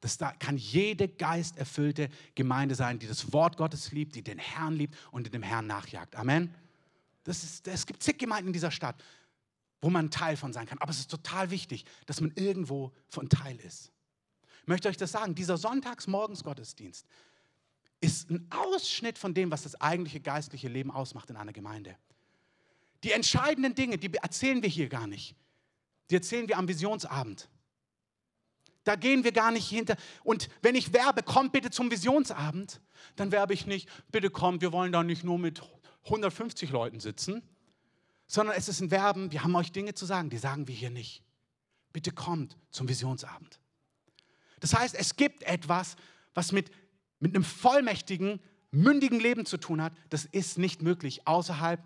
Das 0.00 0.18
kann 0.38 0.56
jede 0.56 1.08
geisterfüllte 1.08 2.08
Gemeinde 2.34 2.74
sein, 2.74 2.98
die 2.98 3.06
das 3.06 3.32
Wort 3.32 3.56
Gottes 3.56 3.92
liebt, 3.92 4.14
die 4.14 4.22
den 4.22 4.38
Herrn 4.38 4.74
liebt 4.74 4.96
und 5.12 5.32
dem 5.32 5.42
Herrn 5.42 5.66
nachjagt. 5.66 6.16
Amen. 6.16 6.54
Das 7.24 7.44
ist, 7.44 7.68
es 7.68 7.86
gibt 7.86 8.02
zig 8.02 8.18
Gemeinden 8.18 8.48
in 8.48 8.52
dieser 8.54 8.70
Stadt, 8.70 9.02
wo 9.82 9.90
man 9.90 10.10
Teil 10.10 10.36
von 10.36 10.52
sein 10.52 10.66
kann. 10.66 10.78
Aber 10.78 10.90
es 10.90 10.98
ist 10.98 11.10
total 11.10 11.50
wichtig, 11.50 11.84
dass 12.06 12.20
man 12.20 12.32
irgendwo 12.34 12.92
von 13.08 13.28
Teil 13.28 13.58
ist. 13.60 13.92
Ich 14.62 14.68
möchte 14.68 14.88
euch 14.88 14.96
das 14.96 15.12
sagen, 15.12 15.34
dieser 15.34 15.58
Sonntagsmorgensgottesdienst 15.58 17.06
ist 18.00 18.30
ein 18.30 18.46
Ausschnitt 18.50 19.18
von 19.18 19.34
dem, 19.34 19.50
was 19.50 19.64
das 19.64 19.78
eigentliche 19.80 20.20
geistliche 20.20 20.68
Leben 20.68 20.90
ausmacht 20.90 21.28
in 21.28 21.36
einer 21.36 21.52
Gemeinde. 21.52 21.96
Die 23.04 23.12
entscheidenden 23.12 23.74
Dinge, 23.74 23.98
die 23.98 24.12
erzählen 24.14 24.62
wir 24.62 24.68
hier 24.68 24.88
gar 24.88 25.06
nicht. 25.06 25.34
Die 26.10 26.16
erzählen 26.16 26.48
wir 26.48 26.58
am 26.58 26.68
Visionsabend. 26.68 27.48
Da 28.84 28.96
gehen 28.96 29.24
wir 29.24 29.32
gar 29.32 29.50
nicht 29.50 29.68
hinter. 29.68 29.96
Und 30.24 30.48
wenn 30.62 30.74
ich 30.74 30.92
werbe, 30.92 31.22
kommt 31.22 31.52
bitte 31.52 31.70
zum 31.70 31.90
Visionsabend, 31.90 32.80
dann 33.16 33.30
werbe 33.30 33.54
ich 33.54 33.66
nicht, 33.66 33.88
bitte 34.10 34.30
kommt, 34.30 34.62
wir 34.62 34.72
wollen 34.72 34.92
da 34.92 35.02
nicht 35.02 35.22
nur 35.22 35.38
mit 35.38 35.62
150 36.04 36.70
Leuten 36.70 37.00
sitzen, 37.00 37.42
sondern 38.26 38.56
es 38.56 38.68
ist 38.68 38.80
ein 38.80 38.90
Werben, 38.90 39.32
wir 39.32 39.44
haben 39.44 39.54
euch 39.54 39.72
Dinge 39.72 39.94
zu 39.94 40.06
sagen, 40.06 40.30
die 40.30 40.38
sagen 40.38 40.66
wir 40.66 40.74
hier 40.74 40.90
nicht. 40.90 41.22
Bitte 41.92 42.12
kommt 42.12 42.56
zum 42.70 42.88
Visionsabend. 42.88 43.60
Das 44.60 44.74
heißt, 44.74 44.94
es 44.94 45.16
gibt 45.16 45.42
etwas, 45.42 45.96
was 46.34 46.52
mit, 46.52 46.70
mit 47.18 47.34
einem 47.34 47.44
vollmächtigen, 47.44 48.40
mündigen 48.70 49.18
Leben 49.20 49.46
zu 49.46 49.56
tun 49.56 49.82
hat. 49.82 49.92
Das 50.10 50.26
ist 50.26 50.58
nicht 50.58 50.80
möglich 50.82 51.26
außerhalb 51.26 51.82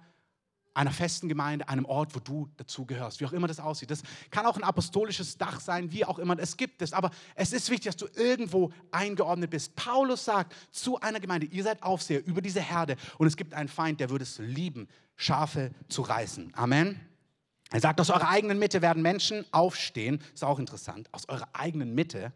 einer 0.75 0.91
festen 0.91 1.29
Gemeinde, 1.29 1.69
einem 1.69 1.85
Ort, 1.85 2.15
wo 2.15 2.19
du 2.19 2.51
dazu 2.57 2.85
gehörst, 2.85 3.21
wie 3.21 3.27
auch 3.27 3.33
immer 3.33 3.47
das 3.47 3.61
aussieht. 3.61 3.91
Das 3.91 4.03
kann 4.31 4.45
auch 4.45 4.57
ein 4.57 4.65
apostolisches 4.65 5.39
Dach 5.39 5.61
sein, 5.61 5.93
wie 5.93 6.05
auch 6.05 6.19
immer. 6.19 6.37
Es 6.39 6.57
gibt 6.57 6.83
es, 6.83 6.93
aber 6.93 7.11
es 7.37 7.53
ist 7.53 7.71
wichtig, 7.71 7.87
dass 7.87 7.97
du 7.97 8.07
irgendwo 8.21 8.73
eingeordnet 8.91 9.51
bist. 9.51 9.77
Paulus 9.77 10.25
sagt 10.25 10.55
zu 10.73 11.01
einer 11.01 11.21
Gemeinde, 11.21 11.47
ihr 11.47 11.63
seid 11.63 11.83
Aufseher 11.83 12.27
über 12.27 12.43
diese 12.43 12.61
Herde 12.61 12.97
und 13.19 13.29
es 13.29 13.37
gibt 13.37 13.55
einen 13.55 13.69
Feind, 13.69 14.01
der 14.01 14.11
würde 14.11 14.25
es 14.25 14.39
lieben, 14.39 14.89
Schafe 15.17 15.71
zu 15.89 16.03
reißen. 16.03 16.53
Amen. 16.57 17.01
Er 17.71 17.81
sagt, 17.81 18.01
aus 18.01 18.11
eurer 18.11 18.29
eigenen 18.29 18.59
Mitte 18.59 18.83
werden 18.83 19.03
Menschen 19.03 19.45
aufstehen, 19.53 20.21
ist 20.35 20.45
auch 20.45 20.59
interessant, 20.59 21.09
aus 21.13 21.29
eurer 21.29 21.49
eigenen 21.53 21.95
Mitte. 21.95 22.33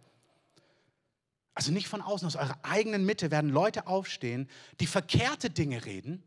Also 1.54 1.72
nicht 1.72 1.88
von 1.88 2.02
außen, 2.02 2.26
aus 2.26 2.36
eurer 2.36 2.58
eigenen 2.62 3.04
Mitte 3.04 3.32
werden 3.32 3.50
Leute 3.50 3.88
aufstehen, 3.88 4.48
die 4.78 4.86
verkehrte 4.86 5.50
Dinge 5.50 5.84
reden 5.84 6.22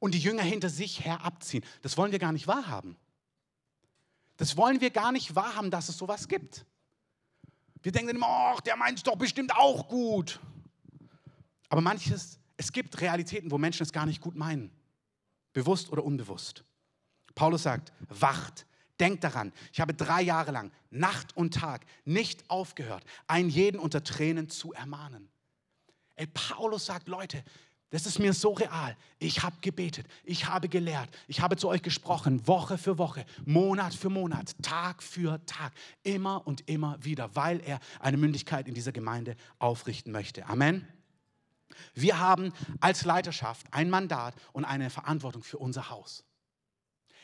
und 0.00 0.14
die 0.14 0.18
Jünger 0.18 0.42
hinter 0.42 0.68
sich 0.68 1.04
her 1.04 1.24
abziehen. 1.24 1.64
Das 1.82 1.96
wollen 1.96 2.10
wir 2.10 2.18
gar 2.18 2.32
nicht 2.32 2.48
wahrhaben. 2.48 2.96
Das 4.36 4.56
wollen 4.56 4.80
wir 4.80 4.90
gar 4.90 5.12
nicht 5.12 5.36
wahrhaben, 5.36 5.70
dass 5.70 5.88
es 5.88 5.98
sowas 5.98 6.26
gibt. 6.26 6.64
Wir 7.82 7.92
denken 7.92 8.16
immer, 8.16 8.56
der 8.66 8.76
meint 8.76 8.98
es 8.98 9.04
doch 9.04 9.16
bestimmt 9.16 9.54
auch 9.54 9.86
gut. 9.88 10.40
Aber 11.68 11.80
manches, 11.80 12.38
es 12.56 12.72
gibt 12.72 13.00
Realitäten, 13.00 13.50
wo 13.50 13.58
Menschen 13.58 13.82
es 13.84 13.92
gar 13.92 14.06
nicht 14.06 14.20
gut 14.20 14.34
meinen. 14.34 14.72
Bewusst 15.52 15.90
oder 15.90 16.04
unbewusst. 16.04 16.64
Paulus 17.34 17.62
sagt, 17.62 17.92
wacht, 18.08 18.66
denkt 18.98 19.24
daran, 19.24 19.52
ich 19.72 19.80
habe 19.80 19.94
drei 19.94 20.22
Jahre 20.22 20.50
lang, 20.50 20.72
Nacht 20.90 21.36
und 21.36 21.54
Tag, 21.54 21.84
nicht 22.04 22.48
aufgehört, 22.50 23.04
einen 23.26 23.48
jeden 23.48 23.78
unter 23.78 24.02
Tränen 24.02 24.48
zu 24.48 24.72
ermahnen. 24.72 25.30
Ey, 26.16 26.26
Paulus 26.26 26.86
sagt, 26.86 27.08
Leute, 27.08 27.44
das 27.90 28.06
ist 28.06 28.20
mir 28.20 28.32
so 28.32 28.52
real. 28.52 28.96
Ich 29.18 29.42
habe 29.42 29.56
gebetet, 29.60 30.06
ich 30.24 30.46
habe 30.46 30.68
gelehrt, 30.68 31.08
ich 31.26 31.40
habe 31.40 31.56
zu 31.56 31.68
euch 31.68 31.82
gesprochen, 31.82 32.46
Woche 32.46 32.78
für 32.78 32.98
Woche, 32.98 33.26
Monat 33.44 33.94
für 33.94 34.08
Monat, 34.08 34.54
Tag 34.62 35.02
für 35.02 35.44
Tag, 35.44 35.72
immer 36.04 36.46
und 36.46 36.68
immer 36.68 36.96
wieder, 37.04 37.34
weil 37.34 37.60
er 37.60 37.80
eine 37.98 38.16
Mündigkeit 38.16 38.68
in 38.68 38.74
dieser 38.74 38.92
Gemeinde 38.92 39.36
aufrichten 39.58 40.12
möchte. 40.12 40.46
Amen. 40.46 40.86
Wir 41.94 42.18
haben 42.20 42.52
als 42.80 43.04
Leiterschaft 43.04 43.66
ein 43.72 43.90
Mandat 43.90 44.34
und 44.52 44.64
eine 44.64 44.90
Verantwortung 44.90 45.42
für 45.42 45.58
unser 45.58 45.90
Haus. 45.90 46.24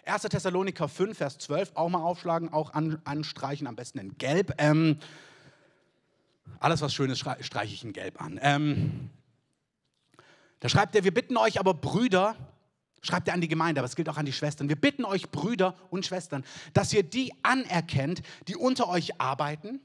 1. 0.04 0.22
Thessaloniker 0.22 0.88
5, 0.88 1.16
Vers 1.16 1.38
12, 1.38 1.72
auch 1.74 1.88
mal 1.88 2.02
aufschlagen, 2.02 2.52
auch 2.52 2.72
an, 2.74 3.00
anstreichen, 3.04 3.66
am 3.66 3.76
besten 3.76 3.98
in 3.98 4.18
Gelb. 4.18 4.54
Ähm, 4.58 4.98
alles, 6.60 6.80
was 6.80 6.94
schön 6.94 7.10
ist, 7.10 7.18
streiche 7.18 7.74
ich 7.74 7.84
in 7.84 7.92
Gelb 7.92 8.20
an. 8.20 8.38
Ähm, 8.40 9.10
da 10.60 10.68
schreibt 10.68 10.94
er, 10.94 11.04
wir 11.04 11.12
bitten 11.12 11.36
euch 11.36 11.60
aber 11.60 11.74
Brüder, 11.74 12.36
schreibt 13.02 13.28
er 13.28 13.34
an 13.34 13.40
die 13.40 13.48
Gemeinde, 13.48 13.80
aber 13.80 13.86
es 13.86 13.96
gilt 13.96 14.08
auch 14.08 14.16
an 14.16 14.26
die 14.26 14.32
Schwestern, 14.32 14.68
wir 14.68 14.76
bitten 14.76 15.04
euch 15.04 15.30
Brüder 15.30 15.76
und 15.90 16.06
Schwestern, 16.06 16.44
dass 16.72 16.92
ihr 16.92 17.02
die 17.02 17.32
anerkennt, 17.42 18.22
die 18.48 18.56
unter 18.56 18.88
euch 18.88 19.20
arbeiten 19.20 19.80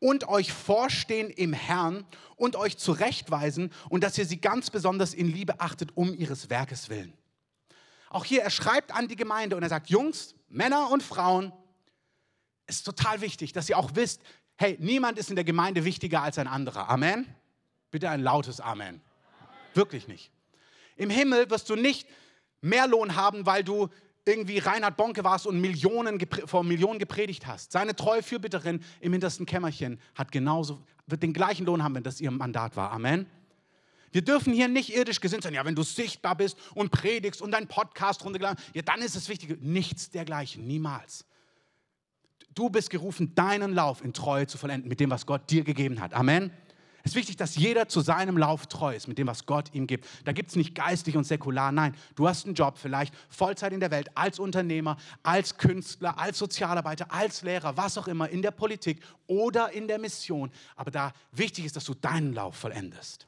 und 0.00 0.28
euch 0.28 0.52
vorstehen 0.52 1.30
im 1.30 1.52
Herrn 1.52 2.04
und 2.36 2.56
euch 2.56 2.78
zurechtweisen 2.78 3.72
und 3.88 4.04
dass 4.04 4.18
ihr 4.18 4.26
sie 4.26 4.40
ganz 4.40 4.70
besonders 4.70 5.14
in 5.14 5.28
Liebe 5.28 5.60
achtet 5.60 5.96
um 5.96 6.14
ihres 6.14 6.50
Werkes 6.50 6.88
willen. 6.88 7.12
Auch 8.10 8.24
hier, 8.24 8.42
er 8.42 8.50
schreibt 8.50 8.94
an 8.94 9.08
die 9.08 9.16
Gemeinde 9.16 9.56
und 9.56 9.62
er 9.62 9.68
sagt, 9.68 9.90
Jungs, 9.90 10.34
Männer 10.48 10.90
und 10.90 11.02
Frauen, 11.02 11.52
es 12.66 12.76
ist 12.76 12.84
total 12.84 13.20
wichtig, 13.20 13.52
dass 13.52 13.68
ihr 13.68 13.78
auch 13.78 13.90
wisst, 13.94 14.22
hey, 14.56 14.76
niemand 14.80 15.18
ist 15.18 15.30
in 15.30 15.36
der 15.36 15.44
Gemeinde 15.44 15.84
wichtiger 15.84 16.22
als 16.22 16.38
ein 16.38 16.46
anderer. 16.46 16.88
Amen? 16.88 17.26
Bitte 17.90 18.10
ein 18.10 18.20
lautes 18.20 18.60
Amen. 18.60 19.00
Wirklich 19.78 20.08
nicht. 20.08 20.32
Im 20.96 21.08
Himmel 21.08 21.48
wirst 21.50 21.70
du 21.70 21.76
nicht 21.76 22.08
mehr 22.60 22.88
Lohn 22.88 23.14
haben, 23.14 23.46
weil 23.46 23.62
du 23.62 23.88
irgendwie 24.24 24.58
Reinhard 24.58 24.96
Bonke 24.96 25.22
warst 25.22 25.46
und 25.46 25.60
Millionen 25.60 26.18
vor 26.46 26.64
Millionen 26.64 26.98
gepredigt 26.98 27.46
hast. 27.46 27.70
Seine 27.70 27.94
treue 27.94 28.24
Fürbitterin 28.24 28.82
im 29.00 29.12
hintersten 29.12 29.46
Kämmerchen 29.46 30.00
hat 30.16 30.32
genauso, 30.32 30.82
wird 31.06 31.22
den 31.22 31.32
gleichen 31.32 31.64
Lohn 31.64 31.84
haben, 31.84 31.94
wenn 31.94 32.02
das 32.02 32.20
ihr 32.20 32.32
Mandat 32.32 32.76
war. 32.76 32.90
Amen. 32.90 33.26
Wir 34.10 34.22
dürfen 34.22 34.52
hier 34.52 34.66
nicht 34.66 34.96
irdisch 34.96 35.20
gesinnt 35.20 35.44
sein. 35.44 35.54
Ja, 35.54 35.64
wenn 35.64 35.76
du 35.76 35.84
sichtbar 35.84 36.34
bist 36.34 36.58
und 36.74 36.90
predigst 36.90 37.40
und 37.40 37.52
deinen 37.52 37.68
Podcast 37.68 38.24
runtergeladen, 38.24 38.60
ja, 38.74 38.82
dann 38.82 39.00
ist 39.00 39.14
es 39.14 39.28
wichtig. 39.28 39.62
Nichts 39.62 40.10
dergleichen, 40.10 40.66
niemals. 40.66 41.24
Du 42.52 42.68
bist 42.68 42.90
gerufen, 42.90 43.36
deinen 43.36 43.74
Lauf 43.74 44.02
in 44.02 44.12
Treue 44.12 44.48
zu 44.48 44.58
vollenden 44.58 44.88
mit 44.88 44.98
dem, 44.98 45.10
was 45.10 45.24
Gott 45.24 45.48
dir 45.48 45.62
gegeben 45.62 46.00
hat. 46.00 46.14
Amen. 46.14 46.50
Es 47.04 47.12
ist 47.12 47.16
wichtig, 47.16 47.36
dass 47.36 47.56
jeder 47.56 47.88
zu 47.88 48.00
seinem 48.00 48.36
Lauf 48.36 48.66
treu 48.66 48.94
ist 48.94 49.08
mit 49.08 49.18
dem, 49.18 49.26
was 49.26 49.46
Gott 49.46 49.72
ihm 49.72 49.86
gibt. 49.86 50.06
Da 50.24 50.32
gibt 50.32 50.50
es 50.50 50.56
nicht 50.56 50.74
geistig 50.74 51.16
und 51.16 51.24
säkular. 51.24 51.72
Nein, 51.72 51.94
du 52.16 52.28
hast 52.28 52.44
einen 52.44 52.54
Job 52.54 52.76
vielleicht, 52.76 53.14
Vollzeit 53.28 53.72
in 53.72 53.80
der 53.80 53.90
Welt, 53.90 54.10
als 54.14 54.38
Unternehmer, 54.38 54.96
als 55.22 55.56
Künstler, 55.56 56.18
als 56.18 56.38
Sozialarbeiter, 56.38 57.12
als 57.12 57.42
Lehrer, 57.42 57.76
was 57.76 57.96
auch 57.98 58.08
immer, 58.08 58.28
in 58.28 58.42
der 58.42 58.50
Politik 58.50 59.00
oder 59.26 59.72
in 59.72 59.88
der 59.88 59.98
Mission. 59.98 60.50
Aber 60.76 60.90
da 60.90 61.12
wichtig 61.32 61.64
ist, 61.64 61.76
dass 61.76 61.84
du 61.84 61.94
deinen 61.94 62.34
Lauf 62.34 62.56
vollendest. 62.56 63.26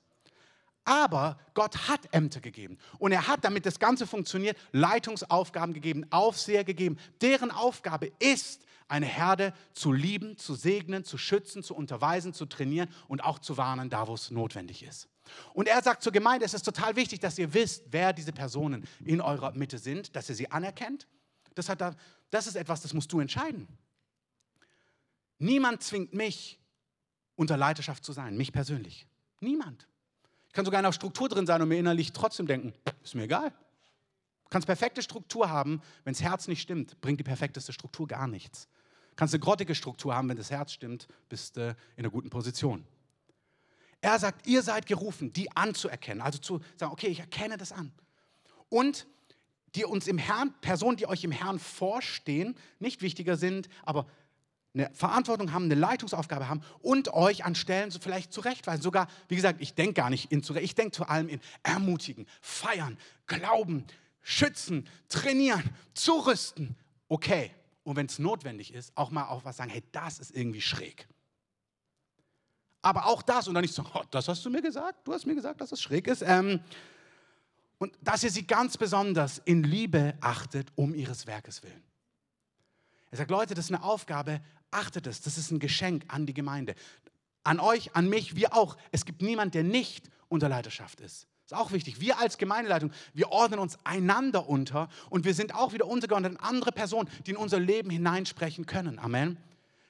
Aber 0.85 1.39
Gott 1.55 1.89
hat 1.89 2.13
Ämter 2.13 2.41
gegeben. 2.41 2.79
Und 2.99 3.13
er 3.13 3.29
hat, 3.29 3.45
damit 3.45 3.67
das 3.67 3.79
Ganze 3.79 4.07
funktioniert, 4.07 4.59
Leitungsaufgaben 4.73 5.73
gegeben, 5.75 6.05
Aufseher 6.11 6.65
gegeben. 6.65 6.99
Deren 7.21 7.51
Aufgabe 7.51 8.11
ist, 8.19 8.63
eine 8.91 9.07
Herde 9.07 9.55
zu 9.73 9.93
lieben, 9.93 10.37
zu 10.37 10.55
segnen, 10.55 11.05
zu 11.05 11.17
schützen, 11.17 11.63
zu 11.63 11.75
unterweisen, 11.75 12.35
zu 12.35 12.47
trainieren 12.47 12.89
und 13.09 13.23
auch 13.23 13.39
zu 13.39 13.57
warnen, 13.57 13.89
da 13.89 14.09
wo 14.09 14.15
es 14.15 14.31
notwendig 14.31 14.83
ist. 14.83 15.09
Und 15.55 15.69
er 15.69 15.83
sagt 15.83 16.03
zur 16.03 16.13
Gemeinde, 16.13 16.45
es 16.45 16.55
ist 16.55 16.65
total 16.65 16.97
wichtig, 16.97 17.21
dass 17.21 17.39
ihr 17.39 17.55
wisst, 17.55 17.85
wer 17.91 18.13
diese 18.13 18.33
Personen 18.33 18.87
in 19.05 19.21
eurer 19.21 19.53
Mitte 19.53 19.79
sind, 19.79 20.17
dass 20.17 20.29
ihr 20.29 20.35
sie 20.35 20.51
anerkennt. 20.51 21.07
Das, 21.55 21.69
hat 21.69 21.81
da, 21.81 21.95
das 22.31 22.47
ist 22.47 22.57
etwas, 22.57 22.83
das 22.83 22.93
musst 22.93 23.13
du 23.13 23.21
entscheiden. 23.21 23.69
Niemand 25.39 25.83
zwingt 25.83 26.13
mich, 26.13 26.59
unter 27.37 27.57
Leiterschaft 27.57 28.05
zu 28.05 28.13
sein, 28.13 28.37
mich 28.37 28.53
persönlich. 28.53 29.07
Niemand. 29.41 29.89
Ich 30.49 30.53
kann 30.53 30.65
sogar 30.65 30.81
in 30.81 30.85
einer 30.85 30.93
Struktur 30.93 31.29
drin 31.29 31.47
sein 31.47 31.63
und 31.63 31.69
mir 31.69 31.79
innerlich 31.79 32.13
trotzdem 32.13 32.47
denken, 32.47 32.75
ist 33.03 33.15
mir 33.15 33.23
egal. 33.23 33.51
Du 33.51 34.51
kannst 34.51 34.67
perfekte 34.67 35.01
Struktur 35.01 35.49
haben, 35.49 35.81
wenn 36.05 36.13
das 36.13 36.23
Herz 36.23 36.49
nicht 36.49 36.61
stimmt, 36.61 37.01
bringt 37.01 37.21
die 37.21 37.25
perfekteste 37.25 37.73
Struktur 37.73 38.09
gar 38.09 38.27
nichts. 38.27 38.69
Kannst 39.21 39.35
eine 39.35 39.43
grottige 39.43 39.75
Struktur 39.75 40.15
haben, 40.15 40.31
wenn 40.31 40.39
das 40.39 40.51
Herz 40.51 40.73
stimmt, 40.73 41.07
bist 41.29 41.59
du 41.59 41.77
in 41.97 42.05
einer 42.05 42.09
guten 42.09 42.31
Position. 42.31 42.87
Er 44.01 44.19
sagt, 44.19 44.47
ihr 44.47 44.63
seid 44.63 44.87
gerufen, 44.87 45.31
die 45.35 45.55
anzuerkennen, 45.55 46.23
also 46.23 46.39
zu 46.39 46.61
sagen, 46.79 46.91
okay, 46.91 47.09
ich 47.09 47.21
erkenne 47.21 47.59
das 47.59 47.71
an. 47.71 47.93
Und 48.71 49.07
die 49.75 49.85
uns 49.85 50.09
im 50.09 50.17
Herrn, 50.17 50.55
Personen, 50.63 50.97
die 50.97 51.07
euch 51.07 51.23
im 51.23 51.33
Herrn 51.33 51.59
vorstehen, 51.59 52.57
nicht 52.79 53.03
wichtiger 53.03 53.37
sind, 53.37 53.69
aber 53.83 54.07
eine 54.73 54.91
Verantwortung 54.95 55.53
haben, 55.53 55.65
eine 55.65 55.75
Leitungsaufgabe 55.75 56.49
haben 56.49 56.63
und 56.81 57.13
euch 57.13 57.45
an 57.45 57.55
Stellen 57.55 57.91
vielleicht 57.91 58.33
zurechtweisen. 58.33 58.81
Sogar, 58.81 59.07
wie 59.29 59.37
gesagt, 59.37 59.61
ich 59.61 59.75
denke 59.75 59.93
gar 59.93 60.09
nicht 60.09 60.33
in 60.33 60.43
zurecht, 60.43 60.65
ich 60.65 60.75
denke 60.75 60.97
vor 60.97 61.11
allem 61.11 61.29
in 61.29 61.41
ermutigen, 61.63 62.27
feiern, 62.41 62.97
glauben, 63.27 63.85
schützen, 64.23 64.89
trainieren, 65.11 65.69
zurüsten. 65.93 66.75
Okay. 67.07 67.51
Und 67.83 67.97
wenn 67.97 68.07
es 68.07 68.19
notwendig 68.19 68.75
ist, 68.75 68.97
auch 68.97 69.11
mal 69.11 69.25
auf 69.25 69.45
was 69.45 69.57
sagen, 69.57 69.71
hey, 69.71 69.83
das 69.93 70.19
ist 70.19 70.35
irgendwie 70.35 70.61
schräg. 70.61 71.09
Aber 72.83 73.07
auch 73.07 73.23
das 73.23 73.49
und 73.49 73.55
dann 73.55 73.63
nicht 73.63 73.75
so, 73.75 73.85
oh, 73.95 74.03
das 74.11 74.29
hast 74.29 74.45
du 74.45 74.51
mir 74.51 74.63
gesagt, 74.63 75.07
du 75.07 75.13
hast 75.13 75.27
mir 75.27 75.35
gesagt, 75.35 75.61
dass 75.61 75.73
es 75.73 75.81
schräg 75.81 76.07
ist. 76.07 76.23
Ähm, 76.23 76.61
und 77.79 77.97
dass 78.03 78.23
ihr 78.23 78.31
sie 78.31 78.47
ganz 78.47 78.77
besonders 78.77 79.39
in 79.39 79.63
Liebe 79.63 80.15
achtet, 80.21 80.69
um 80.75 80.95
ihres 80.95 81.27
Werkes 81.27 81.63
willen. 81.63 81.83
Er 83.11 83.19
sagt, 83.19 83.31
Leute, 83.31 83.55
das 83.55 83.67
ist 83.67 83.75
eine 83.75 83.83
Aufgabe, 83.83 84.41
achtet 84.71 85.07
es, 85.07 85.23
das 85.23 85.39
ist 85.39 85.51
ein 85.51 85.59
Geschenk 85.59 86.05
an 86.09 86.27
die 86.27 86.35
Gemeinde. 86.35 86.75
An 87.43 87.59
euch, 87.59 87.97
an 87.97 88.09
mich, 88.09 88.37
wir 88.37 88.55
auch. 88.55 88.77
Es 88.93 89.07
gibt 89.07 89.23
niemand, 89.23 89.55
der 89.55 89.65
nicht 89.65 90.11
unter 90.29 90.49
Leiterschaft 90.49 91.01
ist. 91.01 91.27
Ist 91.51 91.57
auch 91.57 91.73
wichtig. 91.73 92.01
Wir 92.01 92.21
als 92.21 92.39
Gemeindeleitung, 92.39 92.93
wir 93.13 93.33
ordnen 93.33 93.59
uns 93.59 93.77
einander 93.83 94.49
unter 94.49 94.89
und 95.09 95.25
wir 95.25 95.35
sind 95.35 95.53
auch 95.53 95.73
wieder 95.73 95.85
untergeordnet 95.85 96.39
an 96.39 96.47
andere 96.49 96.71
Personen, 96.71 97.11
die 97.27 97.33
in 97.33 97.37
unser 97.37 97.59
Leben 97.59 97.91
hineinsprechen 97.91 98.67
können. 98.67 99.01
Amen. 99.01 99.37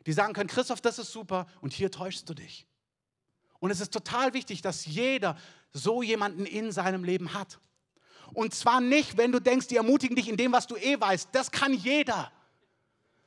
Die 0.06 0.14
sagen 0.14 0.32
können, 0.32 0.48
Christoph, 0.48 0.80
das 0.80 0.98
ist 0.98 1.12
super 1.12 1.46
und 1.60 1.74
hier 1.74 1.90
täuschst 1.90 2.26
du 2.26 2.32
dich. 2.32 2.66
Und 3.58 3.70
es 3.70 3.82
ist 3.82 3.92
total 3.92 4.32
wichtig, 4.32 4.62
dass 4.62 4.86
jeder 4.86 5.36
so 5.74 6.02
jemanden 6.02 6.46
in 6.46 6.72
seinem 6.72 7.04
Leben 7.04 7.34
hat. 7.34 7.58
Und 8.32 8.54
zwar 8.54 8.80
nicht, 8.80 9.18
wenn 9.18 9.30
du 9.30 9.38
denkst, 9.38 9.66
die 9.66 9.76
ermutigen 9.76 10.16
dich 10.16 10.30
in 10.30 10.38
dem, 10.38 10.52
was 10.52 10.66
du 10.66 10.76
eh 10.76 10.98
weißt. 10.98 11.28
Das 11.32 11.50
kann 11.50 11.74
jeder. 11.74 12.32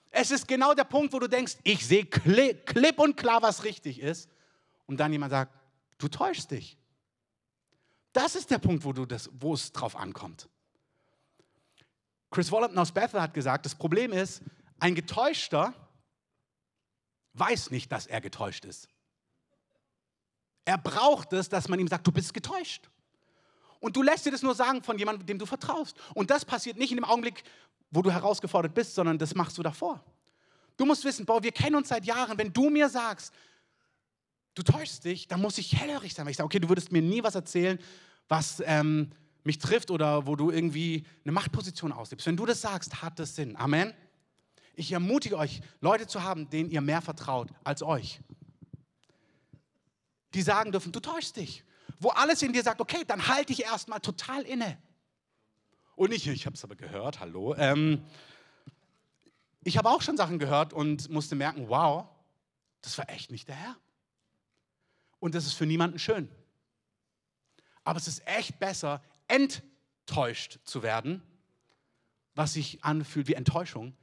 Es 0.10 0.32
ist 0.32 0.48
genau 0.48 0.74
der 0.74 0.86
Punkt, 0.86 1.13
wo 1.13 1.19
du 1.19 1.28
denkst, 1.28 1.58
ich 1.63 1.86
sehe 1.86 2.06
klipp 2.06 2.98
und 2.98 3.15
klar, 3.15 3.43
was 3.43 3.63
richtig 3.63 4.00
ist. 4.00 4.28
Und 4.88 5.00
dann 5.00 5.12
jemand 5.12 5.30
sagt, 5.30 5.54
du 6.00 6.08
täuschst 6.08 6.50
dich. 6.50 6.80
Das 8.13 8.36
ist 8.36 8.52
der 8.52 8.60
Punkt, 8.60 8.86
wo, 8.86 8.93
du 8.93 9.06
das, 9.06 9.30
wo 9.34 9.54
es 9.54 9.71
drauf 9.71 9.95
ankommt. 9.95 10.47
Chris 12.32 12.52
Wallerton 12.52 12.78
aus 12.78 12.91
Bethel 12.91 13.21
hat 13.21 13.34
gesagt, 13.34 13.65
das 13.65 13.76
Problem 13.76 14.12
ist, 14.12 14.41
ein 14.80 14.95
Getäuschter 14.95 15.73
weiß 17.34 17.71
nicht, 17.71 17.91
dass 17.91 18.06
er 18.06 18.21
getäuscht 18.21 18.65
ist. 18.65 18.88
Er 20.65 20.78
braucht 20.78 21.34
es, 21.34 21.49
dass 21.49 21.67
man 21.67 21.80
ihm 21.80 21.88
sagt, 21.88 22.08
du 22.08 22.12
bist 22.12 22.34
getäuscht. 22.34 22.89
Und 23.80 23.95
du 23.95 24.02
lässt 24.02 24.26
dir 24.26 24.32
das 24.32 24.43
nur 24.43 24.56
sagen 24.56 24.82
von 24.82 24.97
jemandem, 24.97 25.26
dem 25.26 25.39
du 25.39 25.45
vertraust. 25.45 25.97
Und 26.13 26.30
das 26.30 26.45
passiert 26.45 26.78
nicht 26.78 26.91
in 26.91 26.97
dem 26.97 27.04
Augenblick, 27.04 27.43
wo 27.91 28.02
du 28.02 28.12
herausgefordert 28.12 28.73
bist, 28.73 28.95
sondern 28.95 29.17
das 29.17 29.36
machst 29.36 29.58
du 29.58 29.63
davor. 29.63 30.04
Du 30.78 30.86
musst 30.86 31.04
wissen, 31.04 31.26
boah, 31.26 31.43
wir 31.43 31.52
kennen 31.52 31.76
uns 31.76 31.89
seit 31.89 32.06
Jahren. 32.06 32.38
Wenn 32.38 32.54
du 32.54 32.69
mir 32.69 32.88
sagst, 32.88 33.34
du 34.56 34.63
täuschst 34.63 35.06
dich, 35.06 35.28
dann 35.28 35.42
muss 35.42 35.58
ich 35.58 35.76
hellhörig 35.76 36.13
sein. 36.13 36.26
Weil 36.26 36.32
ich 36.32 36.38
sage, 36.38 36.46
okay, 36.46 36.60
du 36.60 36.70
würdest 36.70 36.92
mir 36.92 37.02
nie 37.02 37.24
was 37.24 37.36
erzählen, 37.36 37.80
was 38.28 38.62
ähm, 38.66 39.12
mich 39.44 39.60
trifft 39.60 39.92
oder 39.92 40.26
wo 40.28 40.36
du 40.36 40.52
irgendwie 40.52 41.06
eine 41.24 41.32
Machtposition 41.32 41.92
ausgibst. 41.92 42.26
Wenn 42.28 42.38
du 42.38 42.46
das 42.46 42.62
sagst, 42.62 43.02
hat 43.02 43.20
das 43.20 43.36
Sinn. 43.36 43.56
Amen. 43.58 43.94
Ich 44.76 44.92
ermutige 44.92 45.38
euch, 45.38 45.62
Leute 45.82 46.08
zu 46.08 46.24
haben, 46.24 46.50
denen 46.50 46.70
ihr 46.70 46.82
mehr 46.82 47.02
vertraut 47.02 47.50
als 47.63 47.84
euch. 47.84 48.20
Die 50.34 50.42
sagen 50.42 50.72
dürfen, 50.72 50.92
du 50.92 51.00
täuschst 51.00 51.36
dich. 51.36 51.63
Wo 52.00 52.10
alles 52.10 52.42
in 52.42 52.54
dir 52.54 52.63
sagt, 52.63 52.82
okay, 52.82 53.04
dann 53.06 53.28
halte 53.28 53.54
ich 53.54 53.63
erstmal 53.63 54.00
total 54.00 54.42
inne. 54.44 54.78
Und 55.96 56.12
ich, 56.12 56.28
ich 56.28 56.46
habe 56.46 56.56
es 56.56 56.63
aber 56.63 56.76
gehört, 56.76 57.20
hallo. 57.20 57.56
Ähm, 57.56 58.04
ich 59.63 59.78
habe 59.78 59.89
auch 59.89 60.02
schon 60.02 60.18
Sachen 60.18 60.39
gehört 60.39 60.74
und 60.74 61.10
musste 61.10 61.36
merken, 61.36 61.70
wow, 61.70 62.08
das 62.82 62.98
war 62.98 63.10
echt 63.10 63.32
nicht 63.32 63.48
der 63.48 63.56
Herr. 63.56 63.78
Und 65.23 65.36
das 65.36 65.45
ist 65.45 65.53
für 65.53 65.65
niemanden 65.65 65.99
schön. 65.99 66.27
Aber 67.86 67.97
es 67.97 68.09
ist 68.09 68.27
echt 68.27 68.59
besser, 68.59 69.01
enttäuscht 69.29 70.59
zu 70.65 70.83
werden, 70.83 71.23
was 72.36 72.51
sich 72.51 72.83
anfühlt 72.83 73.29
wie 73.29 73.36
Enttäuschung, 73.36 73.95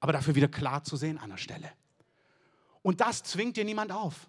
aber 0.00 0.12
dafür 0.12 0.34
wieder 0.34 0.48
klar 0.48 0.82
zu 0.82 0.96
sehen 0.96 1.18
an 1.18 1.30
der 1.30 1.36
Stelle. 1.36 1.70
Und 2.82 3.00
das 3.00 3.22
zwingt 3.22 3.56
dir 3.56 3.64
niemand 3.64 3.92
auf. 3.92 4.28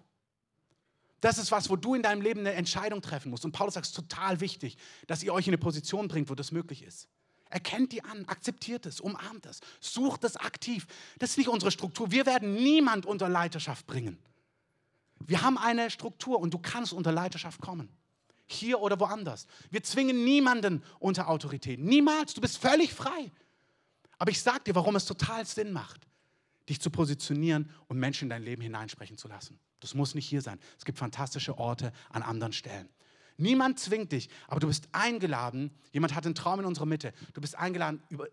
Das 1.20 1.38
ist 1.38 1.50
was, 1.50 1.70
wo 1.70 1.74
du 1.74 1.96
in 1.96 2.02
deinem 2.02 2.22
Leben 2.22 2.38
eine 2.38 2.52
Entscheidung 2.52 3.02
treffen 3.02 3.30
musst. 3.30 3.44
Und 3.44 3.50
Paulus 3.50 3.74
sagt, 3.74 3.86
es 3.86 3.90
ist 3.90 3.96
total 3.96 4.38
wichtig, 4.40 4.76
dass 5.08 5.24
ihr 5.24 5.34
euch 5.34 5.48
in 5.48 5.54
eine 5.54 5.58
Position 5.58 6.06
bringt, 6.06 6.30
wo 6.30 6.36
das 6.36 6.52
möglich 6.52 6.84
ist. 6.84 7.08
Erkennt 7.50 7.90
die 7.90 8.04
an, 8.04 8.26
akzeptiert 8.26 8.86
es, 8.86 9.00
umarmt 9.00 9.44
es, 9.46 9.58
sucht 9.80 10.22
es 10.22 10.36
aktiv. 10.36 10.86
Das 11.18 11.30
ist 11.30 11.38
nicht 11.38 11.48
unsere 11.48 11.72
Struktur. 11.72 12.12
Wir 12.12 12.26
werden 12.26 12.54
niemand 12.54 13.06
unter 13.06 13.28
Leiterschaft 13.28 13.88
bringen. 13.88 14.22
Wir 15.26 15.42
haben 15.42 15.58
eine 15.58 15.90
Struktur 15.90 16.40
und 16.40 16.54
du 16.54 16.58
kannst 16.58 16.92
unter 16.92 17.12
Leiterschaft 17.12 17.60
kommen. 17.60 17.88
hier 18.50 18.80
oder 18.80 18.98
woanders. 18.98 19.46
Wir 19.70 19.82
zwingen 19.82 20.24
niemanden 20.24 20.82
unter 21.00 21.28
Autorität. 21.28 21.78
Niemals. 21.80 22.32
Du 22.32 22.40
bist 22.40 22.56
völlig 22.56 22.94
frei. 22.94 23.30
Aber 24.18 24.30
ich 24.30 24.42
sage 24.42 24.64
dir, 24.64 24.74
warum 24.74 24.96
es 24.96 25.04
total 25.04 25.44
Sinn 25.46 25.70
macht, 25.70 26.06
dich 26.68 26.80
zu 26.80 26.90
positionieren 26.90 27.70
und 27.86 27.98
Menschen 27.98 28.24
in 28.24 28.30
dein 28.30 28.42
Leben 28.42 28.62
hineinsprechen 28.62 29.18
zu 29.18 29.28
lassen. 29.28 29.60
Das 29.80 29.94
muss 29.94 30.14
nicht 30.14 30.26
hier 30.26 30.42
sein. 30.42 30.58
Es 30.76 30.84
gibt 30.84 30.98
fantastische 30.98 31.58
Orte 31.58 31.92
an 32.10 32.22
anderen 32.22 32.52
Stellen. 32.52 32.88
Niemand 33.36 33.78
zwingt 33.78 34.10
dich, 34.10 34.28
aber 34.48 34.58
du 34.58 34.66
bist 34.66 34.88
eingeladen. 34.92 35.70
Jemand 35.92 36.14
hat 36.14 36.26
einen 36.26 36.34
Traum 36.34 36.58
in 36.60 36.66
unserer 36.66 36.86
Mitte. 36.86 37.12
Du 37.34 37.40
bist 37.40 37.54
eingeladen, 37.54 38.02
über, 38.08 38.26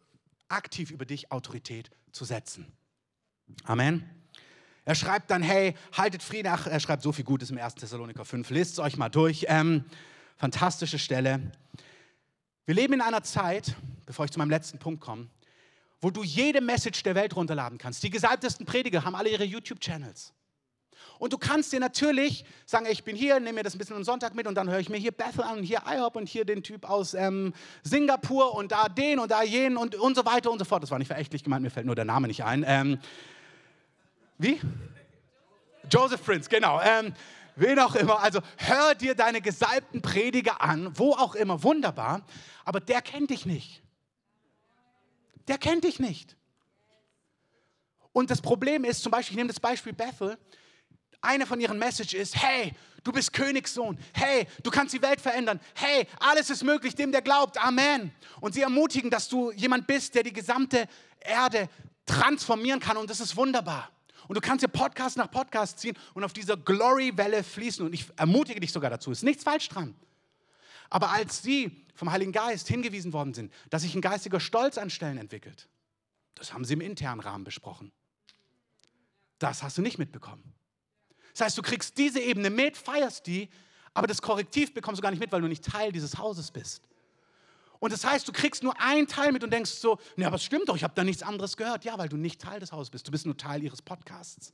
aktiv 0.48 0.90
über 0.90 1.06
dich 1.06 1.32
Autorität 1.32 1.92
zu 2.12 2.26
setzen. 2.26 2.66
Amen. 3.64 4.10
Er 4.88 4.94
schreibt 4.94 5.32
dann, 5.32 5.42
hey, 5.42 5.74
haltet 5.94 6.22
Frieden. 6.22 6.48
Ach, 6.52 6.68
er 6.68 6.80
schreibt 6.80 7.02
so 7.02 7.12
viel 7.12 7.26
Gutes 7.26 7.50
im 7.50 7.58
1. 7.58 7.76
Thessaloniker 7.76 8.24
5. 8.24 8.52
Lest 8.52 8.74
es 8.74 8.80
euch 8.80 8.98
mal 8.98 9.10
durch. 9.10 9.46
Ähm, 9.50 9.84
fantastische 10.38 11.00
Stelle. 11.00 11.52
Wir 12.66 12.76
leben 12.76 12.94
in 12.94 13.02
einer 13.02 13.24
Zeit, 13.24 13.76
bevor 14.06 14.26
ich 14.26 14.32
zu 14.32 14.38
meinem 14.38 14.52
letzten 14.52 14.78
Punkt 14.78 15.02
komme, 15.02 15.28
wo 16.02 16.12
du 16.12 16.24
jede 16.24 16.62
Message 16.62 17.02
der 17.02 17.16
Welt 17.16 17.36
runterladen 17.36 17.80
kannst. 17.80 18.04
Die 18.04 18.12
gesalbtesten 18.12 18.68
Prediger 18.68 19.04
haben 19.04 19.16
alle 19.16 19.30
ihre 19.30 19.44
YouTube-Channels. 19.44 20.34
Und 21.18 21.34
du 21.34 21.38
kannst 21.38 21.74
dir 21.74 21.80
natürlich 21.80 22.46
sagen, 22.66 22.86
ich 22.90 23.04
bin 23.04 23.16
hier, 23.16 23.40
nehme 23.40 23.54
mir 23.54 23.64
das 23.64 23.74
ein 23.74 23.78
bisschen 23.80 23.96
am 23.96 24.04
Sonntag 24.04 24.36
mit 24.36 24.46
und 24.48 24.56
dann 24.56 24.70
höre 24.70 24.80
ich 24.80 24.90
mir 24.90 24.98
hier 24.98 25.12
Bethel 25.12 25.44
an 25.44 25.60
und 25.60 25.64
hier 25.64 25.82
IHOP 25.88 26.16
und 26.16 26.28
hier 26.28 26.46
den 26.46 26.62
Typ 26.62 26.88
aus 26.88 27.14
ähm, 27.14 27.54
Singapur 27.84 28.54
und 28.54 28.72
da 28.72 28.90
den 28.90 29.20
und 29.20 29.32
da 29.32 29.42
jenen 29.42 29.78
und, 29.78 29.96
und 29.96 30.16
so 30.16 30.26
weiter 30.26 30.52
und 30.52 30.60
so 30.60 30.66
fort. 30.66 30.84
Das 30.84 30.92
war 30.92 31.00
nicht 31.00 31.08
verächtlich 31.08 31.44
gemeint, 31.44 31.64
mir 31.64 31.72
fällt 31.72 31.86
nur 31.86 31.96
der 31.96 32.06
Name 32.06 32.28
nicht 32.28 32.44
ein. 32.44 32.64
Ähm, 32.68 33.00
wie? 34.38 34.60
Joseph 35.90 36.24
Prince, 36.24 36.50
genau. 36.50 36.82
Ähm, 36.82 37.14
wen 37.56 37.80
auch 37.80 37.96
immer. 37.96 38.20
Also 38.22 38.40
hör 38.58 38.96
dir 38.96 39.16
deine 39.16 39.42
gesalbten 39.42 40.02
Prediger 40.02 40.62
an, 40.62 40.98
wo 40.98 41.14
auch 41.14 41.36
immer, 41.36 41.64
wunderbar. 41.64 42.26
Aber 42.64 42.80
der 42.80 43.02
kennt 43.02 43.30
dich 43.30 43.46
nicht. 43.46 43.82
Der 45.48 45.58
kennt 45.58 45.84
dich 45.84 46.00
nicht. 46.00 46.36
Und 48.12 48.32
das 48.32 48.42
Problem 48.42 48.84
ist, 48.84 49.04
zum 49.04 49.12
Beispiel, 49.12 49.34
ich 49.34 49.38
nehme 49.38 49.50
das 49.50 49.60
Beispiel 49.60 49.94
Bethel, 49.94 50.38
eine 51.22 51.46
von 51.46 51.60
ihren 51.60 51.78
Messages 51.78 52.14
ist, 52.14 52.42
hey, 52.42 52.74
du 53.04 53.12
bist 53.12 53.34
Königssohn. 53.34 53.98
Hey, 54.14 54.48
du 54.64 54.72
kannst 54.72 54.94
die 54.94 55.02
Welt 55.02 55.20
verändern. 55.20 55.60
Hey, 55.74 56.08
alles 56.20 56.50
ist 56.50 56.64
möglich 56.64 56.96
dem, 56.96 57.12
der 57.12 57.22
glaubt. 57.22 57.58
Amen. 57.58 58.12
Und 58.42 58.54
sie 58.54 58.62
ermutigen, 58.62 59.10
dass 59.10 59.28
du 59.28 59.52
jemand 59.52 59.88
bist, 59.88 60.16
der 60.16 60.24
die 60.24 60.34
gesamte 60.34 60.88
Erde 61.20 61.68
transformieren 62.06 62.80
kann. 62.80 62.98
Und 62.98 63.10
das 63.10 63.20
ist 63.20 63.36
wunderbar. 63.36 63.90
Und 64.28 64.36
du 64.36 64.42
kannst 64.42 64.64
dir 64.64 64.68
Podcast 64.68 65.18
nach 65.18 65.30
Podcast 65.30 65.80
ziehen 65.80 65.98
und 66.14 66.24
auf 66.24 66.34
dieser 66.34 66.58
Glory-Welle 66.58 67.44
fließen. 67.44 67.86
Und 67.86 67.94
ich 67.94 68.06
ermutige 68.18 68.60
dich 68.60 68.72
sogar 68.72 68.90
dazu. 68.90 69.12
Ist 69.12 69.24
nichts 69.24 69.44
falsch 69.44 69.70
dran. 69.70 69.96
Aber 70.90 71.12
als 71.12 71.42
sie 71.42 71.86
vom 71.96 72.12
Heiligen 72.12 72.32
Geist 72.32 72.68
hingewiesen 72.68 73.14
worden 73.14 73.34
sind, 73.34 73.54
dass 73.70 73.84
sich 73.84 73.96
ein 73.96 74.02
geistiger 74.02 74.40
Stolz 74.40 74.78
an 74.78 74.90
Stellen 74.90 75.18
entwickelt, 75.18 75.68
das 76.36 76.54
haben 76.54 76.66
sie 76.66 76.74
im 76.74 76.82
internen 76.82 77.22
Rahmen 77.22 77.44
besprochen. 77.44 77.92
Das 79.40 79.64
hast 79.64 79.78
du 79.78 79.82
nicht 79.82 79.98
mitbekommen. 79.98 80.54
Das 81.34 81.48
heißt, 81.48 81.58
du 81.58 81.62
kriegst 81.62 81.98
diese 81.98 82.20
Ebene 82.20 82.50
mit, 82.50 82.78
feierst 82.78 83.28
die, 83.28 83.50
aber 83.94 84.08
das 84.08 84.22
Korrektiv 84.22 84.74
bekommst 84.74 85.00
du 85.00 85.02
gar 85.02 85.12
nicht 85.12 85.20
mit, 85.20 85.32
weil 85.32 85.42
du 85.42 85.48
nicht 85.48 85.64
Teil 85.64 85.92
dieses 85.92 86.18
Hauses 86.18 86.52
bist. 86.52 86.85
Und 87.80 87.94
das 87.94 88.06
heißt, 88.06 88.28
du 88.28 88.32
kriegst 88.32 88.64
nur 88.64 88.80
einen 88.80 89.08
Teil 89.08 89.32
mit 89.32 89.44
und 89.44 89.52
denkst 89.52 89.72
so, 89.72 90.00
ne, 90.16 90.28
aber 90.28 90.36
es 90.36 90.44
stimmt 90.44 90.70
doch, 90.70 90.76
ich 90.76 90.84
habe 90.84 90.94
da 90.96 91.04
nichts 91.04 91.24
anderes 91.24 91.58
gehört. 91.58 91.86
Ja, 91.86 91.98
weil 91.98 92.10
du 92.10 92.18
nicht 92.18 92.42
Teil 92.42 92.60
des 92.60 92.72
Hauses 92.72 92.90
bist, 92.90 93.08
du 93.08 93.12
bist 93.12 93.26
nur 93.26 93.38
Teil 93.38 93.64
ihres 93.64 93.82
Podcasts. 93.82 94.54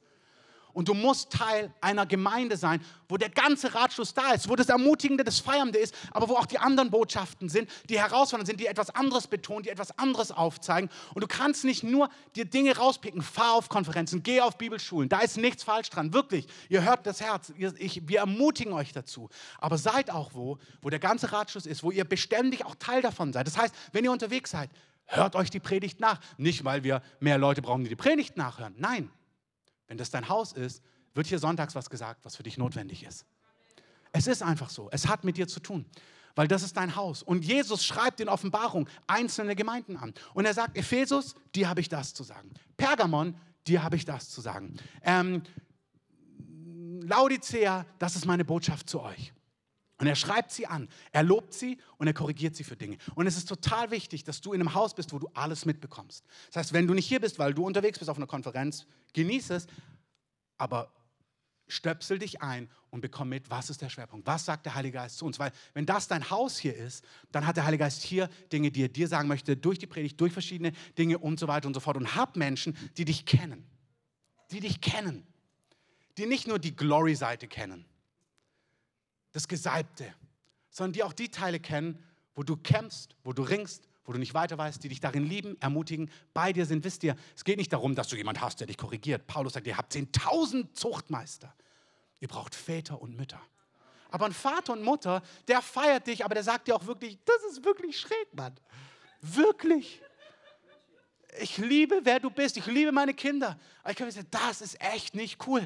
Und 0.74 0.88
du 0.88 0.94
musst 0.94 1.32
Teil 1.32 1.74
einer 1.82 2.06
Gemeinde 2.06 2.58
sein, 2.58 2.82
wo 3.10 3.18
der 3.18 3.30
ganze 3.30 3.74
Ratschluss 3.74 4.14
da 4.14 4.32
ist, 4.32 4.48
wo 4.48 4.56
das 4.56 4.70
Ermutigende, 4.70 5.24
das 5.24 5.40
Feiernde 5.40 5.80
ist, 5.80 5.94
aber 6.12 6.30
wo 6.30 6.36
auch 6.36 6.46
die 6.46 6.60
anderen 6.60 6.90
Botschaften 6.90 7.50
sind, 7.50 7.70
die 7.90 8.00
herausfordernd 8.00 8.48
sind, 8.48 8.60
die 8.60 8.68
etwas 8.68 8.90
anderes 8.90 9.28
betonen, 9.28 9.64
die 9.64 9.70
etwas 9.70 9.98
anderes 9.98 10.32
aufzeigen. 10.32 10.90
Und 11.14 11.22
du 11.22 11.28
kannst 11.28 11.66
nicht 11.66 11.84
nur 11.84 12.10
dir 12.36 12.46
Dinge 12.46 12.78
rauspicken, 12.78 13.22
fahr 13.22 13.54
auf 13.54 13.70
Konferenzen, 13.70 14.24
geh 14.24 14.42
auf 14.42 14.58
Bibelschulen, 14.58 15.10
da 15.10 15.20
ist 15.20 15.38
nichts 15.38 15.64
falsch 15.64 15.90
dran, 15.90 16.14
wirklich. 16.14 16.48
Ihr 16.70 16.84
hört 16.84 17.06
das 17.06 17.22
Herz, 17.22 17.52
ich, 17.78 18.08
wir 18.08 18.20
ermutigen 18.20 18.74
euch 18.74 18.94
dazu. 18.94 19.30
Aber 19.58 19.78
seid 19.78 20.10
auch 20.10 20.32
wo, 20.34 20.58
wo 20.82 20.90
der 20.90 21.00
ganze 21.00 21.32
Ratschluss 21.32 21.66
ist, 21.66 21.84
wo 21.84 21.92
ihr 21.92 22.06
beständig 22.06 22.66
auch 22.66 22.76
Teil 22.76 23.02
davon 23.02 23.34
seid. 23.34 23.48
Das 23.48 23.58
heißt, 23.58 23.76
wenn 23.92 24.04
ihr 24.04 24.12
unterwegs 24.12 24.52
seid, 24.52 24.70
hört 25.06 25.36
euch 25.36 25.50
die 25.50 25.60
Predigt 25.60 26.00
nach. 26.00 26.20
Nicht, 26.38 26.64
weil 26.64 26.84
wir 26.84 27.02
mehr 27.20 27.38
Leute 27.38 27.62
brauchen, 27.62 27.84
die 27.84 27.90
die 27.90 27.96
Predigt 27.96 28.38
nachhören. 28.38 28.74
Nein, 28.78 29.10
wenn 29.92 29.98
das 29.98 30.10
dein 30.10 30.30
Haus 30.30 30.54
ist, 30.54 30.82
wird 31.16 31.28
hier 31.28 31.38
sonntags 31.38 31.76
was 31.76 31.90
gesagt, 31.90 32.24
was 32.24 32.38
für 32.38 32.44
dich 32.44 32.58
notwendig 32.58 33.04
ist. 33.04 33.26
Es 34.14 34.26
ist 34.26 34.42
einfach 34.42 34.70
so. 34.70 34.88
Es 34.90 35.10
hat 35.10 35.26
mit 35.26 35.36
dir 35.36 35.50
zu 35.50 35.60
tun, 35.60 35.86
weil 36.34 36.48
das 36.48 36.64
ist 36.64 36.78
dein 36.78 36.96
Haus. 36.96 37.22
Und 37.22 37.44
Jesus 37.44 37.86
schreibt 37.86 38.22
in 38.22 38.30
Offenbarung 38.30 38.88
einzelne 39.06 39.54
Gemeinden 39.54 39.98
an. 39.98 40.14
Und 40.34 40.46
er 40.46 40.54
sagt, 40.54 40.78
Ephesus, 40.78 41.36
dir 41.54 41.68
habe 41.68 41.82
ich 41.82 41.90
das 41.90 42.14
zu 42.14 42.24
sagen. 42.24 42.54
Pergamon, 42.78 43.36
dir 43.68 43.84
habe 43.84 43.98
ich 43.98 44.06
das 44.06 44.30
zu 44.30 44.40
sagen. 44.40 44.78
Ähm, 45.02 45.44
Laodicea, 47.02 47.86
das 48.00 48.16
ist 48.16 48.26
meine 48.26 48.46
Botschaft 48.46 48.90
zu 48.90 49.02
euch. 49.02 49.34
Und 50.02 50.08
er 50.08 50.16
schreibt 50.16 50.50
sie 50.50 50.66
an, 50.66 50.90
er 51.12 51.22
lobt 51.22 51.54
sie 51.54 51.78
und 51.98 52.08
er 52.08 52.14
korrigiert 52.14 52.56
sie 52.56 52.64
für 52.64 52.76
Dinge. 52.76 52.98
Und 53.14 53.28
es 53.28 53.38
ist 53.38 53.48
total 53.48 53.92
wichtig, 53.92 54.24
dass 54.24 54.42
du 54.42 54.52
in 54.52 54.60
einem 54.60 54.74
Haus 54.74 54.96
bist, 54.96 55.14
wo 55.14 55.20
du 55.20 55.30
alles 55.36 55.64
mitbekommst. 55.64 56.26
Das 56.48 56.56
heißt, 56.56 56.74
wenn 56.74 56.88
du 56.88 56.96
nicht 56.96 57.06
hier 57.06 57.20
bist, 57.20 57.38
weil 57.38 57.54
du 57.54 57.64
unterwegs 57.64 58.00
bist 58.00 58.10
auf 58.10 58.18
einer 58.18 58.26
Konferenz, 58.26 58.88
genieße 59.14 59.54
es, 59.54 59.68
aber 60.58 60.92
stöpsel 61.68 62.18
dich 62.18 62.42
ein 62.42 62.68
und 62.90 63.02
bekomm 63.02 63.30
mit, 63.30 63.52
was 63.52 63.70
ist 63.70 63.84
der 63.84 63.90
Schwerpunkt, 63.90 64.26
was 64.26 64.44
sagt 64.44 64.66
der 64.66 64.74
Heilige 64.74 64.98
Geist 64.98 65.20
zu 65.20 65.26
uns. 65.28 65.38
Weil 65.38 65.52
wenn 65.76 65.86
das 65.86 66.08
dein 66.08 66.32
Haus 66.32 66.58
hier 66.58 66.76
ist, 66.76 67.06
dann 67.32 67.46
hat 67.46 67.58
der 67.58 67.66
Heilige 67.66 67.84
Geist 67.84 68.02
hier 68.02 68.28
Dinge, 68.52 68.72
die 68.72 68.86
er 68.86 68.90
dir 68.90 69.08
sagen 69.08 69.28
möchte, 69.28 69.56
durch 69.56 69.78
die 69.78 69.86
Predigt, 69.86 70.20
durch 70.20 70.34
verschiedene 70.34 70.72
Dinge 70.98 71.20
und 71.20 71.40
so 71.40 71.48
weiter 71.48 71.68
und 71.68 71.76
so 71.76 71.80
fort. 71.80 71.98
Und 71.98 72.16
hab 72.16 72.38
Menschen, 72.38 72.76
die 72.98 73.06
dich 73.06 73.28
kennen, 73.28 73.70
die 74.50 74.62
dich 74.62 74.82
kennen, 74.82 75.28
die 76.18 76.26
nicht 76.26 76.48
nur 76.48 76.58
die 76.58 76.76
Glory-Seite 76.76 77.48
kennen, 77.48 77.86
das 79.32 79.48
Gesalbte, 79.48 80.14
sondern 80.70 80.94
die 80.94 81.04
auch 81.04 81.14
die 81.14 81.30
Teile 81.30 81.60
kennen, 81.60 82.04
wo 82.36 82.44
du 82.44 82.58
kämpfst, 82.58 83.16
wo 83.24 83.34
du 83.34 83.44
ringst, 83.44 83.88
wo 84.06 84.14
du 84.14 84.20
nicht 84.20 84.34
weiter 84.34 84.58
weißt, 84.58 84.84
die 84.84 84.90
dich 84.90 85.00
darin 85.00 85.26
lieben, 85.26 85.60
ermutigen, 85.62 86.10
bei 86.34 86.54
dir 86.54 86.66
sind. 86.66 86.84
Wisst 86.84 87.04
ihr, 87.04 87.16
es 87.36 87.44
geht 87.44 87.58
nicht 87.58 87.72
darum, 87.72 87.96
dass 87.96 88.08
du 88.08 88.16
jemand 88.16 88.42
hast, 88.42 88.60
der 88.60 88.68
dich 88.68 88.78
korrigiert. 88.78 89.28
Paulus 89.28 89.54
sagt, 89.54 89.68
ihr 89.68 89.78
habt 89.78 89.94
10.000 89.94 90.74
Zuchtmeister. 90.74 91.54
Ihr 92.20 92.28
braucht 92.28 92.56
Väter 92.56 93.02
und 93.02 93.16
Mütter. 93.16 93.42
Aber 94.10 94.26
ein 94.26 94.34
Vater 94.34 94.74
und 94.74 94.84
Mutter, 94.84 95.22
der 95.48 95.62
feiert 95.62 96.08
dich, 96.08 96.26
aber 96.26 96.36
der 96.36 96.44
sagt 96.44 96.68
dir 96.68 96.76
auch 96.76 96.86
wirklich, 96.86 97.18
das 97.26 97.52
ist 97.52 97.64
wirklich 97.64 98.00
schräg, 98.00 98.34
Mann. 98.34 98.54
Wirklich. 99.22 100.02
Ich 101.40 101.58
liebe, 101.58 102.02
wer 102.04 102.20
du 102.20 102.30
bist. 102.30 102.58
Ich 102.58 102.66
liebe 102.66 102.92
meine 102.92 103.14
Kinder. 103.14 103.58
Aber 103.82 103.92
ich 103.92 103.98
kann 103.98 104.08
mir 104.08 104.12
sagen, 104.12 104.28
das 104.32 104.62
ist 104.62 104.82
echt 104.82 105.16
nicht 105.16 105.48
cool. 105.48 105.66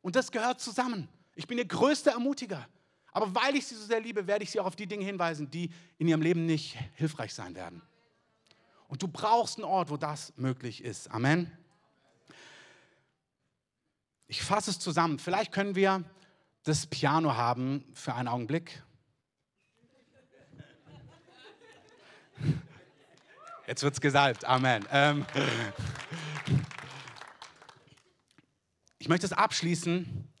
Und 0.00 0.14
das 0.14 0.30
gehört 0.30 0.60
zusammen. 0.60 1.08
Ich 1.34 1.46
bin 1.46 1.58
ihr 1.58 1.66
größter 1.66 2.12
Ermutiger. 2.12 2.66
Aber 3.12 3.34
weil 3.34 3.56
ich 3.56 3.66
sie 3.66 3.74
so 3.74 3.84
sehr 3.84 4.00
liebe, 4.00 4.26
werde 4.26 4.42
ich 4.42 4.50
sie 4.50 4.60
auch 4.60 4.66
auf 4.66 4.76
die 4.76 4.86
Dinge 4.86 5.04
hinweisen, 5.04 5.50
die 5.50 5.70
in 5.98 6.08
ihrem 6.08 6.22
Leben 6.22 6.46
nicht 6.46 6.78
hilfreich 6.94 7.34
sein 7.34 7.54
werden. 7.54 7.82
Und 8.88 9.02
du 9.02 9.08
brauchst 9.08 9.58
einen 9.58 9.64
Ort, 9.64 9.90
wo 9.90 9.96
das 9.96 10.32
möglich 10.36 10.82
ist. 10.82 11.10
Amen. 11.10 11.50
Ich 14.26 14.42
fasse 14.42 14.70
es 14.70 14.78
zusammen. 14.78 15.18
Vielleicht 15.18 15.52
können 15.52 15.74
wir 15.74 16.04
das 16.62 16.86
Piano 16.86 17.36
haben 17.36 17.84
für 17.94 18.14
einen 18.14 18.28
Augenblick. 18.28 18.82
Jetzt 23.66 23.82
wird 23.82 23.94
es 23.94 24.00
gesalbt. 24.00 24.44
Amen. 24.44 24.84
Ähm 24.90 25.26
ich 28.98 29.08
möchte 29.08 29.26
es 29.26 29.32
abschließen 29.32 30.31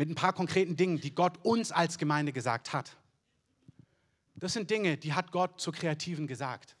mit 0.00 0.08
ein 0.08 0.14
paar 0.14 0.32
konkreten 0.32 0.76
Dingen, 0.76 0.98
die 0.98 1.14
Gott 1.14 1.44
uns 1.44 1.72
als 1.72 1.98
Gemeinde 1.98 2.32
gesagt 2.32 2.72
hat. 2.72 2.96
Das 4.34 4.54
sind 4.54 4.70
Dinge, 4.70 4.96
die 4.96 5.12
hat 5.12 5.30
Gott 5.30 5.60
zur 5.60 5.74
Kreativen 5.74 6.26
gesagt. 6.26 6.74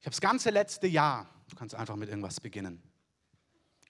Ich 0.00 0.06
habe 0.06 0.10
das 0.10 0.20
ganze 0.20 0.50
letzte 0.50 0.88
Jahr, 0.88 1.30
du 1.48 1.54
kannst 1.54 1.76
einfach 1.76 1.94
mit 1.94 2.08
irgendwas 2.08 2.40
beginnen. 2.40 2.82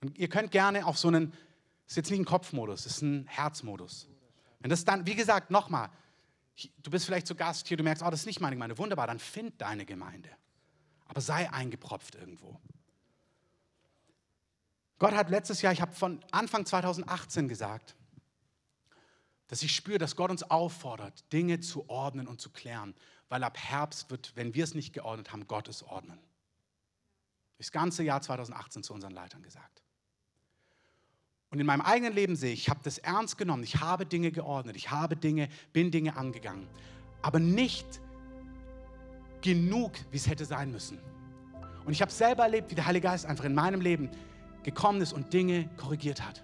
Und 0.03 0.19
ihr 0.19 0.29
könnt 0.29 0.51
gerne 0.51 0.85
auf 0.85 0.99
so 0.99 1.09
einen, 1.09 1.31
das 1.31 1.93
ist 1.93 1.97
jetzt 1.97 2.11
nicht 2.11 2.21
ein 2.21 2.27
Kopfmodus, 2.27 2.85
das 2.85 2.97
ist 2.97 3.03
ein 3.03 3.27
Herzmodus. 3.29 4.07
Wenn 4.61 4.69
das 4.69 4.85
dann, 4.85 5.07
wie 5.07 5.15
gesagt, 5.15 5.51
nochmal, 5.51 5.89
du 6.83 6.91
bist 6.91 7.07
vielleicht 7.07 7.27
zu 7.27 7.35
Gast 7.35 7.67
hier, 7.67 7.79
du 7.79 7.83
merkst, 7.83 8.03
oh, 8.03 8.11
das 8.11 8.21
ist 8.21 8.27
nicht 8.27 8.43
meine 8.43 8.57
Gemeinde, 8.57 8.77
wunderbar, 8.77 9.07
dann 9.07 9.21
find 9.21 9.59
deine 9.59 9.87
Gemeinde. 9.87 10.29
Aber 11.07 11.23
sei 11.23 11.51
eingepropft 11.51 12.15
irgendwo. 12.15 12.61
Gott 14.99 15.15
hat 15.15 15.31
letztes 15.31 15.63
Jahr, 15.63 15.73
ich 15.73 15.81
habe 15.81 15.93
von 15.93 16.21
Anfang 16.31 16.67
2018 16.67 17.49
gesagt, 17.49 17.97
dass 19.49 19.63
ich 19.63 19.75
spüre, 19.75 19.99
dass 19.99 20.17
Gott 20.17 20.31
uns 20.31 20.43
auffordert, 20.43 21.33
Dinge 21.33 21.61
zu 21.61 21.89
ordnen 21.89 22.27
und 22.27 22.41
zu 22.41 22.51
klären, 22.51 22.95
weil 23.29 23.43
ab 23.45 23.59
Herbst 23.59 24.11
wird, 24.11 24.33
wenn 24.37 24.55
wir 24.55 24.65
es 24.65 24.75
nicht 24.75 24.93
geordnet 24.93 25.33
haben, 25.33 25.47
Gott 25.47 25.69
es 25.69 25.83
ordnen. 25.83 26.19
Das 27.59 27.71
ganze 27.71 28.03
Jahr 28.03 28.21
2018 28.21 28.83
zu 28.83 28.95
unseren 28.95 29.13
Leitern 29.13 29.43
gesagt. 29.43 29.83
Und 31.51 31.61
in 31.61 31.67
meinem 31.67 31.83
eigenen 31.83 32.13
Leben 32.13 32.35
sehe 32.35 32.53
ich, 32.53 32.63
ich 32.63 32.69
habe 32.69 32.81
das 32.83 32.99
ernst 32.99 33.39
genommen, 33.39 33.63
ich 33.63 33.77
habe 33.77 34.07
Dinge 34.07 34.33
geordnet, 34.33 34.77
ich 34.77 34.91
habe 34.91 35.17
Dinge, 35.17 35.49
bin 35.73 35.91
Dinge 35.91 36.17
angegangen, 36.17 36.67
aber 37.23 37.39
nicht 37.39 37.87
genug, 39.41 39.93
wie 40.11 40.17
es 40.17 40.27
hätte 40.27 40.47
sein 40.47 40.73
müssen. 40.73 40.99
Und 41.85 41.93
ich 41.93 42.01
habe 42.01 42.11
selber 42.11 42.45
erlebt, 42.45 42.71
wie 42.71 42.75
der 42.75 42.87
Heilige 42.87 43.07
Geist 43.07 43.27
einfach 43.27 43.45
in 43.45 43.55
meinem 43.55 43.81
Leben 43.81 44.11
gekommen 44.65 45.01
ist 45.01 45.13
und 45.13 45.33
Dinge 45.33 45.69
korrigiert 45.77 46.27
hat. 46.27 46.43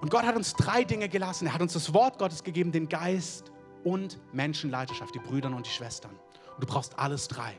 Und 0.00 0.10
Gott 0.10 0.24
hat 0.24 0.36
uns 0.36 0.54
drei 0.54 0.84
Dinge 0.84 1.08
gelassen. 1.08 1.46
Er 1.46 1.54
hat 1.54 1.62
uns 1.62 1.72
das 1.72 1.94
Wort 1.94 2.18
Gottes 2.18 2.44
gegeben, 2.44 2.72
den 2.72 2.88
Geist 2.88 3.52
und 3.84 4.18
Menschenleiterschaft, 4.32 5.14
die 5.14 5.18
Brüder 5.18 5.48
und 5.48 5.66
die 5.66 5.70
Schwestern. 5.70 6.12
Und 6.12 6.62
du 6.62 6.66
brauchst 6.66 6.98
alles 6.98 7.28
drei. 7.28 7.54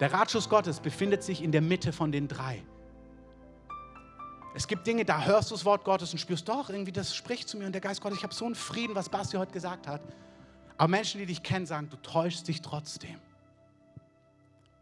Der 0.00 0.12
Ratschluss 0.12 0.48
Gottes 0.48 0.80
befindet 0.80 1.22
sich 1.22 1.42
in 1.42 1.52
der 1.52 1.60
Mitte 1.60 1.92
von 1.92 2.10
den 2.10 2.26
drei. 2.26 2.62
Es 4.54 4.68
gibt 4.68 4.86
Dinge, 4.86 5.04
da 5.04 5.24
hörst 5.24 5.50
du 5.50 5.54
das 5.54 5.64
Wort 5.64 5.84
Gottes 5.84 6.12
und 6.12 6.18
spürst 6.18 6.48
doch, 6.48 6.70
irgendwie, 6.70 6.92
das 6.92 7.14
spricht 7.14 7.48
zu 7.48 7.56
mir 7.56 7.66
und 7.66 7.72
der 7.72 7.80
Geist 7.80 8.00
Gottes, 8.00 8.18
ich 8.18 8.24
habe 8.24 8.34
so 8.34 8.44
einen 8.44 8.54
Frieden, 8.54 8.94
was 8.94 9.08
Basti 9.08 9.36
heute 9.36 9.52
gesagt 9.52 9.88
hat. 9.88 10.00
Aber 10.76 10.88
Menschen, 10.88 11.18
die 11.18 11.26
dich 11.26 11.42
kennen, 11.42 11.66
sagen, 11.66 11.88
du 11.90 11.96
täuschst 11.96 12.46
dich 12.46 12.62
trotzdem. 12.62 13.20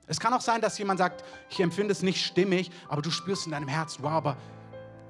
Es 0.07 0.19
kann 0.19 0.33
auch 0.35 0.41
sein, 0.41 0.61
dass 0.61 0.79
jemand 0.79 0.99
sagt, 0.99 1.25
ich 1.51 1.61
empfinde 1.61 1.93
es 1.93 2.03
nicht 2.03 2.25
stimmig, 2.25 2.71
aber 2.89 3.03
du 3.03 3.11
spürst 3.11 3.47
in 3.47 3.53
deinem 3.53 3.69
Herzen, 3.69 4.03
wow, 4.03 4.13
aber 4.13 4.37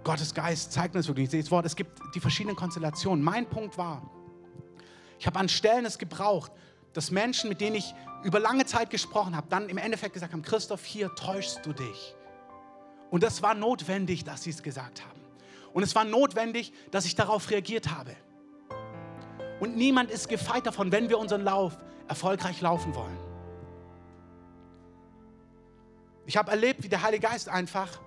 Gottes 0.05 0.35
Geist 0.35 0.73
zeigt 0.73 0.95
mir 0.95 1.01
das 1.01 1.09
wirklich. 1.09 1.25
Ich 1.25 1.31
sehe 1.31 1.43
das 1.43 1.51
Wort, 1.51 1.65
es 1.65 1.77
gibt 1.77 2.01
die 2.15 2.21
verschiedenen 2.21 2.57
Konstellationen. 2.57 3.25
Mein 3.25 3.47
Punkt 3.47 3.79
war, 3.79 4.03
ich 5.19 5.27
habe 5.27 5.39
an 5.39 5.49
Stellen 5.49 5.85
es 5.85 5.99
gebraucht, 5.99 6.53
dass 6.93 7.11
Menschen, 7.11 7.49
mit 7.49 7.61
denen 7.61 7.77
ich 7.77 7.95
über 8.25 8.39
lange 8.39 8.67
Zeit 8.67 8.91
gesprochen 8.91 9.37
habe, 9.37 9.47
dann 9.49 9.69
im 9.69 9.79
Endeffekt 9.79 10.15
gesagt 10.15 10.33
haben, 10.33 10.43
Christoph, 10.43 10.85
hier 10.85 11.15
täuschst 11.15 11.65
du 11.65 11.73
dich. 11.73 12.15
Und 13.11 13.23
das 13.23 13.43
war 13.43 13.55
notwendig, 13.55 14.25
dass 14.25 14.43
sie 14.43 14.51
es 14.51 14.63
gesagt 14.63 15.03
haben. 15.03 15.21
Und 15.73 15.83
es 15.83 15.95
war 15.95 16.05
notwendig, 16.05 16.73
dass 16.91 17.05
ich 17.05 17.15
darauf 17.15 17.51
reagiert 17.51 17.91
habe. 17.91 18.15
Und 19.61 19.77
niemand 19.77 20.11
ist 20.11 20.29
gefeit 20.29 20.67
davon, 20.67 20.93
wenn 20.93 21.09
wir 21.09 21.19
unseren 21.19 21.43
Lauf 21.43 21.79
erfolgreich 22.09 22.61
laufen 22.61 22.95
wollen. 22.95 23.32
Ich 26.27 26.37
habe 26.37 26.51
erlebt, 26.51 26.83
wie 26.83 26.89
der 26.89 27.03
Heilige 27.03 27.27
Geist 27.27 27.49
einfach 27.49 28.01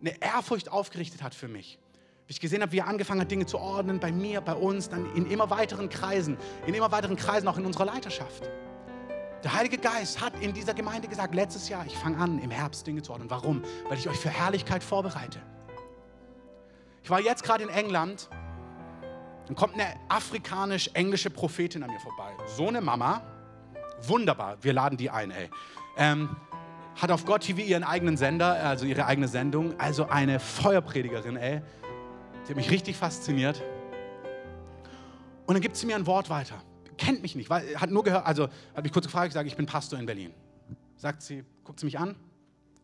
eine 0.00 0.20
Ehrfurcht 0.20 0.70
aufgerichtet 0.70 1.22
hat 1.22 1.34
für 1.34 1.48
mich. 1.48 1.78
Wie 2.26 2.32
ich 2.32 2.40
gesehen 2.40 2.62
habe, 2.62 2.72
wie 2.72 2.78
er 2.78 2.86
angefangen 2.86 3.20
hat, 3.20 3.30
Dinge 3.30 3.46
zu 3.46 3.58
ordnen, 3.58 3.98
bei 3.98 4.12
mir, 4.12 4.40
bei 4.40 4.54
uns, 4.54 4.88
dann 4.88 5.14
in 5.14 5.30
immer 5.30 5.50
weiteren 5.50 5.88
Kreisen, 5.88 6.36
in 6.66 6.74
immer 6.74 6.92
weiteren 6.92 7.16
Kreisen 7.16 7.48
auch 7.48 7.58
in 7.58 7.66
unserer 7.66 7.86
Leiterschaft. 7.86 8.48
Der 9.42 9.54
Heilige 9.54 9.78
Geist 9.78 10.20
hat 10.20 10.34
in 10.40 10.52
dieser 10.52 10.74
Gemeinde 10.74 11.08
gesagt, 11.08 11.34
letztes 11.34 11.68
Jahr, 11.68 11.84
ich 11.86 11.96
fange 11.96 12.18
an, 12.18 12.38
im 12.40 12.50
Herbst 12.50 12.86
Dinge 12.86 13.02
zu 13.02 13.12
ordnen. 13.12 13.30
Warum? 13.30 13.62
Weil 13.88 13.98
ich 13.98 14.08
euch 14.08 14.18
für 14.18 14.28
Herrlichkeit 14.28 14.84
vorbereite. 14.84 15.40
Ich 17.02 17.08
war 17.08 17.20
jetzt 17.20 17.42
gerade 17.42 17.64
in 17.64 17.70
England, 17.70 18.28
dann 19.46 19.56
kommt 19.56 19.74
eine 19.74 19.86
afrikanisch-englische 20.08 21.30
Prophetin 21.30 21.82
an 21.82 21.90
mir 21.90 21.98
vorbei. 22.00 22.32
So 22.46 22.68
eine 22.68 22.82
Mama, 22.82 23.22
wunderbar, 24.02 24.58
wir 24.62 24.74
laden 24.74 24.98
die 24.98 25.10
ein, 25.10 25.30
ey. 25.30 25.50
Ähm, 25.96 26.36
hat 26.96 27.10
auf 27.10 27.24
Gott 27.24 27.42
TV 27.42 27.60
ihren 27.60 27.84
eigenen 27.84 28.16
Sender, 28.16 28.54
also 28.64 28.86
ihre 28.86 29.06
eigene 29.06 29.28
Sendung, 29.28 29.78
also 29.78 30.08
eine 30.08 30.40
Feuerpredigerin, 30.40 31.36
ey. 31.36 31.62
Sie 32.44 32.50
hat 32.50 32.56
mich 32.56 32.70
richtig 32.70 32.96
fasziniert. 32.96 33.62
Und 35.46 35.54
dann 35.54 35.62
gibt 35.62 35.76
sie 35.76 35.86
mir 35.86 35.96
ein 35.96 36.06
Wort 36.06 36.30
weiter 36.30 36.62
kennt 37.00 37.22
mich 37.22 37.34
nicht, 37.34 37.50
weil, 37.50 37.80
hat 37.80 37.90
nur 37.90 38.04
gehört, 38.04 38.26
also 38.26 38.48
hat 38.74 38.84
mich 38.84 38.92
kurz 38.92 39.06
gefragt, 39.06 39.28
ich 39.28 39.34
sage, 39.34 39.48
ich 39.48 39.56
bin 39.56 39.66
Pastor 39.66 39.98
in 39.98 40.06
Berlin. 40.06 40.32
Sagt 40.96 41.22
sie, 41.22 41.44
guckt 41.64 41.80
sie 41.80 41.86
mich 41.86 41.98
an. 41.98 42.14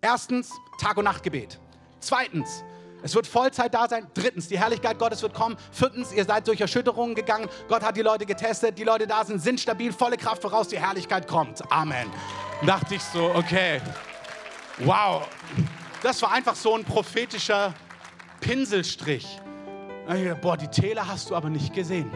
Erstens, 0.01 0.53
Tag- 0.81 0.97
und 0.97 1.05
Nachtgebet. 1.05 1.61
Zweitens, 2.01 2.65
es 3.03 3.15
wird 3.15 3.27
Vollzeit 3.27 3.73
da 3.75 3.89
sein. 3.89 4.07
Drittens, 4.15 4.49
die 4.49 4.59
Herrlichkeit 4.59 4.99
Gottes 4.99 5.23
wird 5.23 5.35
kommen. 5.35 5.57
Viertens, 5.71 6.13
ihr 6.13 6.25
seid 6.25 6.49
durch 6.49 6.61
Erschütterungen 6.61 7.15
gegangen. 7.15 7.49
Gott 7.69 7.83
hat 7.83 7.97
die 7.97 8.03
Leute 8.03 8.27
getestet. 8.27 8.79
Die 8.79 8.85
Leute 8.85 9.07
da 9.07 9.25
sind, 9.25 9.41
sind 9.41 9.61
stabil, 9.61 9.93
volle 9.93 10.17
Kraft 10.17 10.43
voraus. 10.43 10.69
Die 10.69 10.79
Herrlichkeit 10.79 11.29
kommt. 11.29 11.61
Amen. 11.71 12.11
dachte 12.65 12.95
ich 12.95 13.03
so, 13.03 13.33
okay, 13.35 13.81
wow. 14.79 15.29
Das 16.03 16.21
war 16.23 16.33
einfach 16.33 16.57
so 16.57 16.75
ein 16.75 16.85
prophetischer 16.85 17.75
Pinselstrich. 18.41 19.41
Boah, 20.41 20.57
die 20.57 20.69
Täler 20.69 21.07
hast 21.07 21.31
du 21.31 21.37
aber 21.37 21.51
nicht 21.51 21.75
gesehen. 21.75 22.11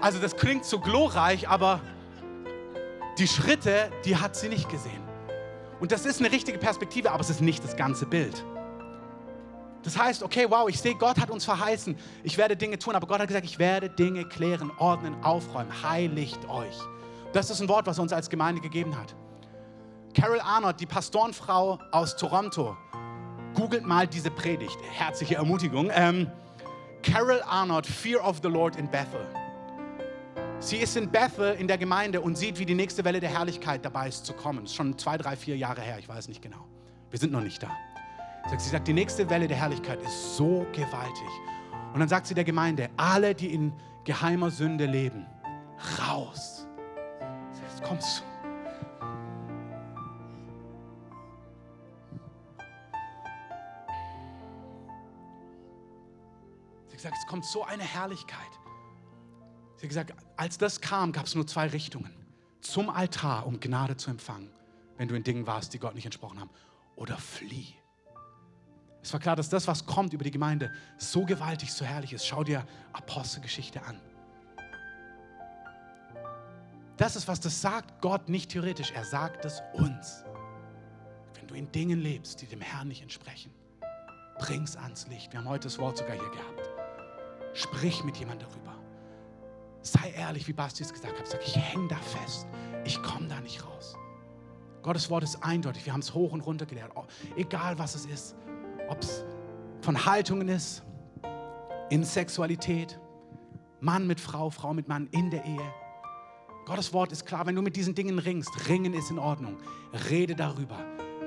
Also 0.00 0.18
das 0.18 0.36
klingt 0.36 0.64
so 0.64 0.80
glorreich, 0.80 1.48
aber 1.48 1.80
die 3.18 3.28
Schritte, 3.28 3.90
die 4.04 4.16
hat 4.16 4.36
sie 4.36 4.48
nicht 4.48 4.68
gesehen. 4.68 5.02
Und 5.80 5.92
das 5.92 6.06
ist 6.06 6.20
eine 6.20 6.30
richtige 6.30 6.58
Perspektive, 6.58 7.10
aber 7.10 7.20
es 7.20 7.30
ist 7.30 7.40
nicht 7.40 7.62
das 7.64 7.76
ganze 7.76 8.06
Bild. 8.06 8.44
Das 9.84 9.98
heißt, 9.98 10.22
okay, 10.22 10.46
wow, 10.48 10.66
ich 10.68 10.80
sehe, 10.80 10.94
Gott 10.94 11.20
hat 11.20 11.30
uns 11.30 11.44
verheißen, 11.44 11.96
ich 12.22 12.38
werde 12.38 12.56
Dinge 12.56 12.78
tun, 12.78 12.94
aber 12.94 13.06
Gott 13.06 13.20
hat 13.20 13.28
gesagt, 13.28 13.44
ich 13.44 13.58
werde 13.58 13.90
Dinge 13.90 14.24
klären, 14.24 14.72
ordnen, 14.78 15.14
aufräumen, 15.22 15.70
heiligt 15.82 16.48
euch. 16.48 16.74
Das 17.34 17.50
ist 17.50 17.60
ein 17.60 17.68
Wort, 17.68 17.86
was 17.86 17.98
er 17.98 18.02
uns 18.02 18.12
als 18.12 18.30
Gemeinde 18.30 18.62
gegeben 18.62 18.98
hat. 18.98 19.14
Carol 20.14 20.40
Arnott, 20.40 20.80
die 20.80 20.86
Pastorenfrau 20.86 21.78
aus 21.92 22.16
Toronto, 22.16 22.76
googelt 23.54 23.84
mal 23.84 24.06
diese 24.06 24.30
Predigt, 24.30 24.78
herzliche 24.92 25.34
Ermutigung. 25.34 25.90
Ähm, 25.92 26.30
Carol 27.02 27.42
Arnott, 27.42 27.86
Fear 27.86 28.26
of 28.26 28.38
the 28.42 28.48
Lord 28.48 28.76
in 28.76 28.90
Bethel. 28.90 29.26
Sie 30.60 30.78
ist 30.78 30.96
in 30.96 31.10
Bethel 31.10 31.54
in 31.56 31.68
der 31.68 31.76
Gemeinde 31.76 32.22
und 32.22 32.38
sieht, 32.38 32.58
wie 32.58 32.64
die 32.64 32.74
nächste 32.74 33.04
Welle 33.04 33.20
der 33.20 33.28
Herrlichkeit 33.28 33.84
dabei 33.84 34.08
ist 34.08 34.24
zu 34.24 34.32
kommen. 34.32 34.60
Das 34.60 34.70
ist 34.70 34.76
schon 34.76 34.96
zwei, 34.96 35.18
drei, 35.18 35.36
vier 35.36 35.58
Jahre 35.58 35.82
her, 35.82 35.98
ich 35.98 36.08
weiß 36.08 36.28
nicht 36.28 36.40
genau. 36.40 36.64
Wir 37.10 37.18
sind 37.18 37.32
noch 37.32 37.42
nicht 37.42 37.62
da. 37.62 37.70
Sie 38.46 38.70
sagt, 38.70 38.86
die 38.86 38.92
nächste 38.92 39.28
Welle 39.30 39.48
der 39.48 39.56
Herrlichkeit 39.56 40.00
ist 40.02 40.36
so 40.36 40.66
gewaltig. 40.72 41.28
Und 41.92 42.00
dann 42.00 42.08
sagt 42.08 42.26
sie 42.26 42.34
der 42.34 42.44
Gemeinde, 42.44 42.90
alle, 42.96 43.34
die 43.34 43.52
in 43.52 43.72
geheimer 44.04 44.50
Sünde 44.50 44.86
leben, 44.86 45.26
raus. 45.98 46.66
Jetzt 47.52 47.82
kommst 47.82 48.20
du. 48.20 48.24
Sie 56.88 56.98
sagt, 56.98 57.16
es 57.18 57.26
kommt 57.26 57.44
so 57.44 57.64
eine 57.64 57.82
Herrlichkeit. 57.82 58.38
Sie 59.76 59.82
hat 59.82 59.88
gesagt, 59.88 60.14
als 60.36 60.58
das 60.58 60.80
kam, 60.80 61.12
gab 61.12 61.26
es 61.26 61.34
nur 61.34 61.46
zwei 61.46 61.66
Richtungen. 61.66 62.14
Zum 62.60 62.88
Altar, 62.88 63.46
um 63.46 63.58
Gnade 63.58 63.96
zu 63.96 64.10
empfangen, 64.10 64.50
wenn 64.96 65.08
du 65.08 65.14
in 65.14 65.24
Dingen 65.24 65.46
warst, 65.46 65.74
die 65.74 65.78
Gott 65.78 65.94
nicht 65.94 66.06
entsprochen 66.06 66.40
haben. 66.40 66.50
Oder 66.96 67.16
flieh. 67.18 67.74
Es 69.04 69.12
war 69.12 69.20
klar, 69.20 69.36
dass 69.36 69.50
das, 69.50 69.68
was 69.68 69.84
kommt 69.84 70.14
über 70.14 70.24
die 70.24 70.30
Gemeinde, 70.30 70.72
so 70.96 71.26
gewaltig, 71.26 71.70
so 71.70 71.84
herrlich 71.84 72.14
ist. 72.14 72.26
Schau 72.26 72.42
dir 72.42 72.64
Apostelgeschichte 72.94 73.84
an. 73.84 74.00
Das 76.96 77.14
ist, 77.14 77.28
was 77.28 77.38
das 77.38 77.60
sagt 77.60 78.00
Gott 78.00 78.30
nicht 78.30 78.52
theoretisch. 78.52 78.92
Er 78.92 79.04
sagt 79.04 79.44
es 79.44 79.62
uns. 79.74 80.24
Wenn 81.34 81.46
du 81.46 81.54
in 81.54 81.70
Dingen 81.70 82.00
lebst, 82.00 82.40
die 82.40 82.46
dem 82.46 82.62
Herrn 82.62 82.88
nicht 82.88 83.02
entsprechen, 83.02 83.52
bring's 84.38 84.74
ans 84.74 85.06
Licht. 85.08 85.32
Wir 85.32 85.40
haben 85.40 85.48
heute 85.50 85.64
das 85.64 85.78
Wort 85.78 85.98
sogar 85.98 86.14
hier 86.14 86.30
gehabt. 86.30 86.70
Sprich 87.52 88.04
mit 88.04 88.16
jemandem 88.16 88.48
darüber. 88.48 88.74
Sei 89.82 90.12
ehrlich, 90.12 90.48
wie 90.48 90.54
Basti 90.54 90.82
es 90.82 90.90
gesagt 90.90 91.18
hat. 91.18 91.28
Sag, 91.28 91.46
ich 91.46 91.54
hänge 91.54 91.88
da 91.88 91.96
fest. 91.96 92.46
Ich 92.86 93.02
komme 93.02 93.28
da 93.28 93.38
nicht 93.40 93.62
raus. 93.66 93.96
Gottes 94.82 95.10
Wort 95.10 95.24
ist 95.24 95.42
eindeutig. 95.42 95.84
Wir 95.84 95.92
haben 95.92 96.00
es 96.00 96.14
hoch 96.14 96.32
und 96.32 96.40
runter 96.40 96.64
gelehrt. 96.64 96.90
Egal 97.36 97.78
was 97.78 97.94
es 97.94 98.06
ist. 98.06 98.34
Ob 98.88 99.00
es 99.00 99.24
von 99.80 100.04
Haltungen 100.06 100.48
ist, 100.48 100.82
in 101.90 102.04
Sexualität, 102.04 102.98
Mann 103.80 104.06
mit 104.06 104.20
Frau, 104.20 104.50
Frau 104.50 104.72
mit 104.72 104.88
Mann 104.88 105.08
in 105.10 105.30
der 105.30 105.44
Ehe. 105.44 105.74
Gottes 106.64 106.92
Wort 106.92 107.12
ist 107.12 107.26
klar, 107.26 107.46
wenn 107.46 107.54
du 107.54 107.62
mit 107.62 107.76
diesen 107.76 107.94
Dingen 107.94 108.18
ringst, 108.18 108.68
ringen 108.68 108.94
ist 108.94 109.10
in 109.10 109.18
Ordnung. 109.18 109.58
Rede 110.10 110.34
darüber. 110.34 110.78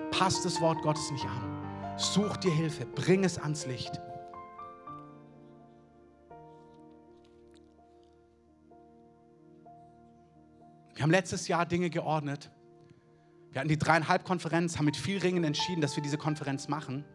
Passt 0.09 0.43
das 0.45 0.59
Wort 0.61 0.81
Gottes 0.81 1.11
nicht 1.11 1.25
an. 1.25 1.97
Such 1.97 2.37
dir 2.37 2.51
Hilfe, 2.51 2.85
bring 2.85 3.23
es 3.23 3.37
ans 3.37 3.67
Licht. 3.67 4.01
Wir 10.95 11.03
haben 11.03 11.11
letztes 11.11 11.47
Jahr 11.47 11.67
Dinge 11.67 11.91
geordnet. 11.91 12.49
Wir 13.51 13.59
hatten 13.59 13.69
die 13.69 13.77
dreieinhalb 13.77 14.25
Konferenz, 14.25 14.77
haben 14.77 14.85
mit 14.85 14.97
viel 14.97 15.19
Ringen 15.19 15.43
entschieden, 15.43 15.81
dass 15.81 15.95
wir 15.95 16.01
diese 16.01 16.17
Konferenz 16.17 16.67
machen. 16.67 17.05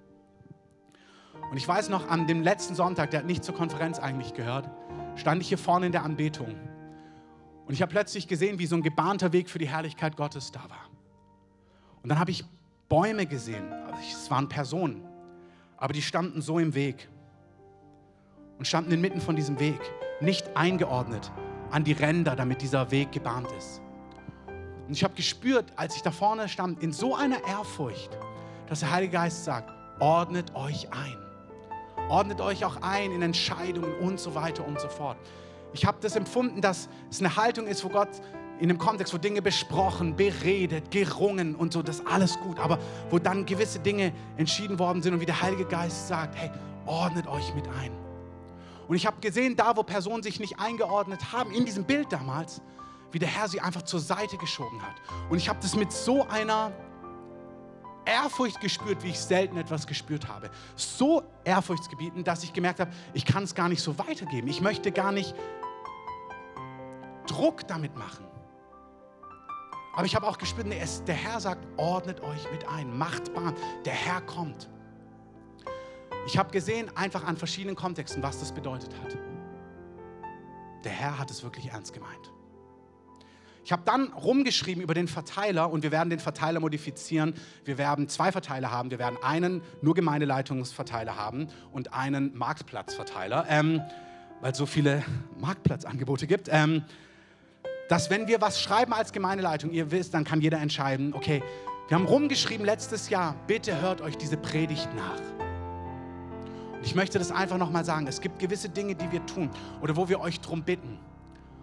Und 1.52 1.58
ich 1.58 1.68
weiß 1.68 1.90
noch, 1.90 2.08
an 2.08 2.26
dem 2.26 2.40
letzten 2.42 2.74
Sonntag, 2.74 3.10
der 3.10 3.20
hat 3.20 3.26
nicht 3.26 3.44
zur 3.44 3.54
Konferenz 3.54 3.98
eigentlich 3.98 4.32
gehört, 4.32 4.70
stand 5.16 5.42
ich 5.42 5.48
hier 5.48 5.58
vorne 5.58 5.84
in 5.84 5.92
der 5.92 6.02
Anbetung. 6.02 6.56
Und 7.66 7.74
ich 7.74 7.82
habe 7.82 7.92
plötzlich 7.92 8.26
gesehen, 8.26 8.58
wie 8.58 8.64
so 8.64 8.74
ein 8.74 8.82
gebahnter 8.82 9.34
Weg 9.34 9.50
für 9.50 9.58
die 9.58 9.68
Herrlichkeit 9.68 10.16
Gottes 10.16 10.50
da 10.50 10.60
war. 10.60 10.88
Und 12.02 12.08
dann 12.08 12.18
habe 12.18 12.30
ich 12.30 12.42
Bäume 12.88 13.26
gesehen. 13.26 13.70
Also 13.70 13.98
es 14.00 14.30
waren 14.30 14.48
Personen, 14.48 15.06
aber 15.76 15.92
die 15.92 16.00
standen 16.00 16.40
so 16.40 16.58
im 16.58 16.74
Weg 16.74 17.10
und 18.56 18.66
standen 18.66 18.90
inmitten 18.90 19.20
von 19.20 19.36
diesem 19.36 19.60
Weg, 19.60 19.78
nicht 20.22 20.56
eingeordnet, 20.56 21.30
an 21.70 21.84
die 21.84 21.92
Ränder, 21.92 22.34
damit 22.34 22.62
dieser 22.62 22.90
Weg 22.90 23.12
gebahnt 23.12 23.52
ist. 23.58 23.82
Und 24.86 24.94
ich 24.94 25.04
habe 25.04 25.12
gespürt, 25.12 25.70
als 25.76 25.96
ich 25.96 26.02
da 26.02 26.12
vorne 26.12 26.48
stand, 26.48 26.82
in 26.82 26.94
so 26.94 27.14
einer 27.14 27.46
Ehrfurcht, 27.46 28.16
dass 28.68 28.80
der 28.80 28.90
Heilige 28.90 29.12
Geist 29.12 29.44
sagt, 29.44 29.70
ordnet 30.00 30.54
euch 30.54 30.90
ein. 30.90 31.21
Ordnet 32.08 32.40
euch 32.40 32.64
auch 32.64 32.76
ein 32.82 33.12
in 33.12 33.22
Entscheidungen 33.22 33.94
und 34.00 34.20
so 34.20 34.34
weiter 34.34 34.66
und 34.66 34.80
so 34.80 34.88
fort. 34.88 35.16
Ich 35.72 35.86
habe 35.86 35.98
das 36.00 36.16
empfunden, 36.16 36.60
dass 36.60 36.88
es 37.10 37.20
eine 37.20 37.36
Haltung 37.36 37.66
ist, 37.66 37.84
wo 37.84 37.88
Gott 37.88 38.10
in 38.58 38.70
einem 38.70 38.78
Kontext, 38.78 39.12
wo 39.12 39.18
Dinge 39.18 39.42
besprochen, 39.42 40.14
beredet, 40.14 40.90
gerungen 40.90 41.54
und 41.54 41.72
so, 41.72 41.82
das 41.82 42.06
alles 42.06 42.38
gut, 42.40 42.58
aber 42.60 42.78
wo 43.10 43.18
dann 43.18 43.46
gewisse 43.46 43.80
Dinge 43.80 44.12
entschieden 44.36 44.78
worden 44.78 45.02
sind 45.02 45.14
und 45.14 45.20
wie 45.20 45.26
der 45.26 45.40
Heilige 45.40 45.64
Geist 45.64 46.06
sagt, 46.08 46.36
hey, 46.36 46.50
ordnet 46.86 47.26
euch 47.26 47.54
mit 47.54 47.66
ein. 47.66 47.90
Und 48.88 48.96
ich 48.96 49.06
habe 49.06 49.20
gesehen, 49.20 49.56
da 49.56 49.76
wo 49.76 49.82
Personen 49.82 50.22
sich 50.22 50.38
nicht 50.38 50.60
eingeordnet 50.60 51.32
haben, 51.32 51.52
in 51.52 51.64
diesem 51.64 51.84
Bild 51.84 52.12
damals, 52.12 52.60
wie 53.10 53.18
der 53.18 53.28
Herr 53.28 53.48
sie 53.48 53.60
einfach 53.60 53.82
zur 53.82 54.00
Seite 54.00 54.36
geschoben 54.36 54.82
hat. 54.82 54.94
Und 55.30 55.38
ich 55.38 55.48
habe 55.48 55.58
das 55.62 55.74
mit 55.74 55.92
so 55.92 56.26
einer 56.28 56.72
Ehrfurcht 58.04 58.60
gespürt, 58.60 59.02
wie 59.02 59.10
ich 59.10 59.18
selten 59.18 59.56
etwas 59.56 59.86
gespürt 59.86 60.28
habe. 60.28 60.50
So 60.76 61.22
ehrfurchtsgebietend, 61.44 62.26
dass 62.26 62.42
ich 62.42 62.52
gemerkt 62.52 62.80
habe, 62.80 62.90
ich 63.14 63.24
kann 63.24 63.44
es 63.44 63.54
gar 63.54 63.68
nicht 63.68 63.82
so 63.82 63.98
weitergeben. 63.98 64.48
Ich 64.48 64.60
möchte 64.60 64.90
gar 64.92 65.12
nicht 65.12 65.34
Druck 67.26 67.66
damit 67.68 67.96
machen. 67.96 68.26
Aber 69.94 70.06
ich 70.06 70.16
habe 70.16 70.26
auch 70.26 70.38
gespürt, 70.38 70.66
nee, 70.66 70.78
es, 70.80 71.04
der 71.04 71.14
Herr 71.14 71.38
sagt, 71.38 71.66
ordnet 71.76 72.20
euch 72.22 72.50
mit 72.50 72.66
ein, 72.66 72.96
macht 72.96 73.32
Bahn. 73.34 73.54
Der 73.84 73.92
Herr 73.92 74.22
kommt. 74.22 74.70
Ich 76.26 76.38
habe 76.38 76.50
gesehen, 76.50 76.90
einfach 76.96 77.24
an 77.24 77.36
verschiedenen 77.36 77.76
Kontexten, 77.76 78.22
was 78.22 78.40
das 78.40 78.52
bedeutet 78.52 78.94
hat. 79.02 79.16
Der 80.84 80.92
Herr 80.92 81.18
hat 81.18 81.30
es 81.30 81.42
wirklich 81.42 81.68
ernst 81.68 81.92
gemeint. 81.92 82.31
Ich 83.64 83.70
habe 83.70 83.82
dann 83.84 84.12
rumgeschrieben 84.12 84.82
über 84.82 84.94
den 84.94 85.06
Verteiler 85.06 85.70
und 85.70 85.82
wir 85.84 85.92
werden 85.92 86.10
den 86.10 86.18
Verteiler 86.18 86.58
modifizieren. 86.58 87.34
Wir 87.64 87.78
werden 87.78 88.08
zwei 88.08 88.32
Verteiler 88.32 88.72
haben. 88.72 88.90
Wir 88.90 88.98
werden 88.98 89.18
einen 89.22 89.62
nur 89.82 89.94
Gemeindeleitungsverteiler 89.94 91.16
haben 91.16 91.46
und 91.70 91.92
einen 91.92 92.36
Marktplatzverteiler, 92.36 93.46
ähm, 93.48 93.80
weil 94.40 94.52
es 94.52 94.58
so 94.58 94.66
viele 94.66 95.04
Marktplatzangebote 95.38 96.26
gibt. 96.26 96.48
Ähm, 96.50 96.82
dass 97.88 98.10
wenn 98.10 98.26
wir 98.26 98.40
was 98.40 98.60
schreiben 98.60 98.92
als 98.92 99.12
Gemeindeleitung, 99.12 99.70
ihr 99.70 99.90
wisst, 99.90 100.14
dann 100.14 100.24
kann 100.24 100.40
jeder 100.40 100.58
entscheiden, 100.58 101.14
okay, 101.14 101.42
wir 101.88 101.98
haben 101.98 102.06
rumgeschrieben 102.06 102.64
letztes 102.64 103.10
Jahr, 103.10 103.36
bitte 103.46 103.80
hört 103.80 104.00
euch 104.00 104.16
diese 104.16 104.36
Predigt 104.36 104.88
nach. 104.96 105.20
Und 106.72 106.86
ich 106.86 106.94
möchte 106.94 107.18
das 107.18 107.30
einfach 107.30 107.58
nochmal 107.58 107.84
sagen, 107.84 108.06
es 108.08 108.20
gibt 108.20 108.38
gewisse 108.38 108.70
Dinge, 108.70 108.94
die 108.94 109.12
wir 109.12 109.24
tun 109.26 109.50
oder 109.82 109.94
wo 109.94 110.08
wir 110.08 110.20
euch 110.20 110.40
darum 110.40 110.62
bitten. 110.62 110.98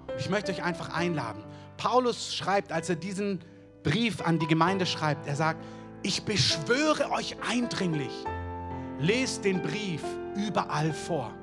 Und 0.08 0.20
ich 0.20 0.30
möchte 0.30 0.52
euch 0.52 0.64
einfach 0.64 0.93
einladen. 0.95 1.43
Paulus 1.80 2.36
schreibt, 2.36 2.73
als 2.73 2.89
er 2.89 2.97
diesen 2.97 3.39
Brief 3.84 4.21
an 4.21 4.38
die 4.38 4.47
Gemeinde 4.47 4.86
schreibt, 4.86 5.25
er 5.27 5.36
sagt, 5.36 5.63
ich 6.03 6.23
beschwöre 6.23 7.09
euch 7.11 7.38
eindringlich, 7.49 8.11
lest 8.99 9.45
den 9.45 9.61
Brief 9.61 10.03
überall 10.36 10.93
vor. 10.93 11.34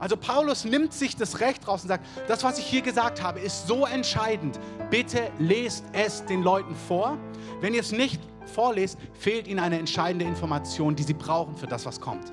Also 0.00 0.16
Paulus 0.16 0.64
nimmt 0.64 0.94
sich 0.94 1.14
das 1.14 1.40
Recht 1.40 1.68
raus 1.68 1.82
und 1.82 1.88
sagt, 1.88 2.06
das, 2.26 2.42
was 2.42 2.58
ich 2.58 2.64
hier 2.64 2.80
gesagt 2.80 3.22
habe, 3.22 3.38
ist 3.38 3.66
so 3.66 3.84
entscheidend. 3.84 4.58
Bitte 4.90 5.30
lest 5.38 5.84
es 5.92 6.24
den 6.24 6.42
Leuten 6.42 6.74
vor. 6.74 7.18
Wenn 7.60 7.74
ihr 7.74 7.80
es 7.80 7.92
nicht 7.92 8.20
vorlest, 8.46 8.98
fehlt 9.12 9.46
ihnen 9.46 9.60
eine 9.60 9.78
entscheidende 9.78 10.24
Information, 10.24 10.96
die 10.96 11.02
sie 11.02 11.14
brauchen 11.14 11.54
für 11.56 11.66
das, 11.66 11.84
was 11.84 12.00
kommt. 12.00 12.32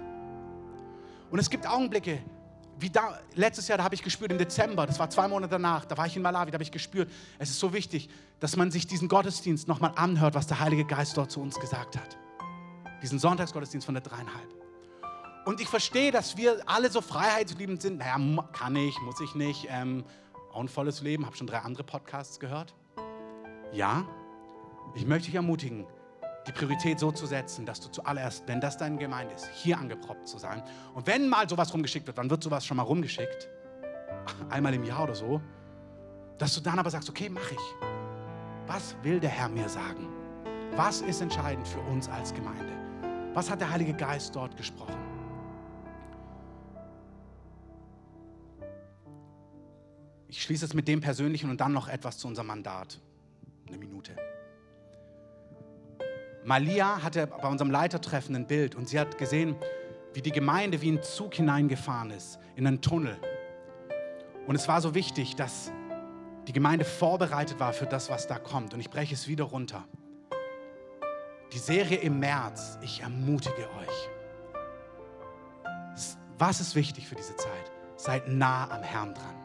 Und 1.30 1.39
es 1.39 1.49
gibt 1.49 1.68
Augenblicke, 1.68 2.20
wie 2.80 2.90
da, 2.90 3.20
letztes 3.36 3.68
Jahr, 3.68 3.78
da 3.78 3.84
habe 3.84 3.96
ich 3.96 4.04
gespürt, 4.04 4.32
im 4.32 4.38
Dezember, 4.38 4.86
das 4.88 5.00
war 5.00 5.10
zwei 5.10 5.28
Monate 5.28 5.52
danach, 5.52 5.86
da 5.86 5.98
war 5.98 6.08
ich 6.08 6.16
in 6.16 6.22
Malawi, 6.22 6.52
da 6.52 6.56
habe 6.56 6.64
ich 6.64 6.72
gespürt, 6.72 7.12
es 7.38 7.50
ist 7.50 7.60
so 7.60 7.74
wichtig, 7.74 8.10
dass 8.40 8.56
man 8.56 8.72
sich 8.72 8.88
diesen 8.88 9.08
Gottesdienst 9.08 9.68
nochmal 9.68 9.94
anhört, 9.96 10.34
was 10.34 10.48
der 10.48 10.60
Heilige 10.60 10.86
Geist 10.86 11.16
dort 11.18 11.32
zu 11.32 11.42
uns 11.42 11.60
gesagt 11.60 11.98
hat. 11.98 12.18
Diesen 13.02 13.20
Sonntagsgottesdienst 13.20 13.86
von 13.86 13.94
der 13.94 14.02
dreieinhalb. 14.02 14.62
Und 15.46 15.60
ich 15.60 15.68
verstehe, 15.68 16.12
dass 16.12 16.38
wir 16.38 16.62
alle 16.68 16.92
so 16.92 17.02
freiheitsliebend 17.02 17.82
sind. 17.82 17.98
Naja, 17.98 18.18
kann 18.52 18.76
ich, 18.76 19.00
muss 19.02 19.20
ich 19.22 19.34
nicht. 19.34 19.68
Ähm, 19.70 20.04
auch 20.54 20.60
ein 20.60 20.68
volles 20.68 21.02
Leben, 21.02 21.26
habe 21.26 21.36
schon 21.36 21.48
drei 21.48 21.60
andere 21.60 21.84
Podcasts 21.84 22.40
gehört. 22.40 22.76
Ja, 23.72 24.06
ich 24.94 25.06
möchte 25.08 25.28
dich 25.28 25.36
ermutigen, 25.36 25.88
die 26.48 26.52
Priorität 26.52 27.00
so 27.00 27.12
zu 27.12 27.26
setzen, 27.26 27.66
dass 27.66 27.80
du 27.80 27.89
zuallererst, 27.89 28.48
wenn 28.48 28.60
das 28.60 28.78
deine 28.78 28.98
Gemeinde 28.98 29.36
ist, 29.36 29.48
hier 29.54 29.78
angeproppt 29.78 30.28
zu 30.28 30.38
sein. 30.38 30.64
Und 30.94 31.06
wenn 31.08 31.30
mal 31.30 31.48
sowas 31.48 31.74
rumgeschickt 31.74 32.08
wird, 32.08 32.18
dann 32.18 32.30
wird 32.30 32.44
sowas 32.44 32.66
schon 32.66 32.78
mal 32.78 32.84
rumgeschickt, 32.84 33.50
einmal 34.50 34.74
im 34.74 34.84
Jahr 34.84 35.04
oder 35.04 35.16
so, 35.16 35.42
dass 36.38 36.56
du 36.56 36.62
dann 36.62 36.80
aber 36.80 36.89
sagst, 36.89 37.10
okay, 37.10 37.30
mache 37.30 37.54
ich. 37.54 37.88
Was 38.68 38.96
will 39.04 39.20
der 39.20 39.30
Herr 39.30 39.50
mir 39.50 39.70
sagen? 39.70 40.08
Was 40.76 41.02
ist 41.02 41.22
entscheidend 41.22 41.68
für 41.68 41.80
uns 41.82 42.10
als 42.10 42.34
Gemeinde? 42.34 42.74
Was 43.34 43.50
hat 43.50 43.62
der 43.62 43.70
Heilige 43.70 43.94
Geist 43.94 44.36
dort 44.36 44.58
gesprochen? 44.58 44.96
Ich 50.28 50.42
schließe 50.42 50.66
es 50.66 50.74
mit 50.74 50.88
dem 50.88 51.02
Persönlichen 51.02 51.50
und 51.50 51.60
dann 51.60 51.74
noch 51.74 51.89
etwas 51.89 52.18
zu 52.18 52.28
unserem 52.28 52.48
Mandat. 52.48 53.00
Eine 53.68 53.78
Minute. 53.78 54.16
Malia 56.44 57.04
hatte 57.04 57.28
bei 57.28 57.48
unserem 57.48 57.72
Leitertreffen 57.72 58.36
ein 58.36 58.48
Bild 58.48 58.76
und 58.76 58.89
sie 58.89 59.00
hat 59.00 59.18
gesehen, 59.18 59.56
wie 60.14 60.22
die 60.22 60.32
Gemeinde 60.32 60.82
wie 60.82 60.92
ein 60.92 61.04
Zug 61.04 61.36
hineingefahren 61.36 62.12
ist 62.12 62.39
in 62.56 62.68
einen 62.68 62.82
Tunnel. 62.82 63.18
Und 64.48 64.56
es 64.56 64.68
war 64.68 64.82
so 64.82 64.96
wichtig, 64.96 65.36
dass 65.36 65.72
die 66.48 66.54
Gemeinde 66.54 66.84
vorbereitet 66.84 67.60
war 67.60 67.74
für 67.74 67.86
das, 67.86 68.10
was 68.10 68.28
da 68.28 68.39
kommt. 68.39 68.74
Und 68.74 68.80
ich 68.80 68.89
breche 68.89 69.14
es 69.14 69.28
wieder 69.28 69.44
runter. 69.46 69.86
Die 71.54 71.60
Serie 71.60 71.98
im 71.98 72.20
März, 72.20 72.80
ich 72.82 73.02
ermutige 73.02 73.70
euch. 73.80 74.10
Was 76.38 76.60
ist 76.60 76.76
wichtig 76.76 77.08
für 77.08 77.16
diese 77.16 77.36
Zeit? 77.36 77.72
Seid 77.98 78.28
nah 78.28 78.70
am 78.72 78.82
Herrn 78.82 79.14
dran. 79.14 79.41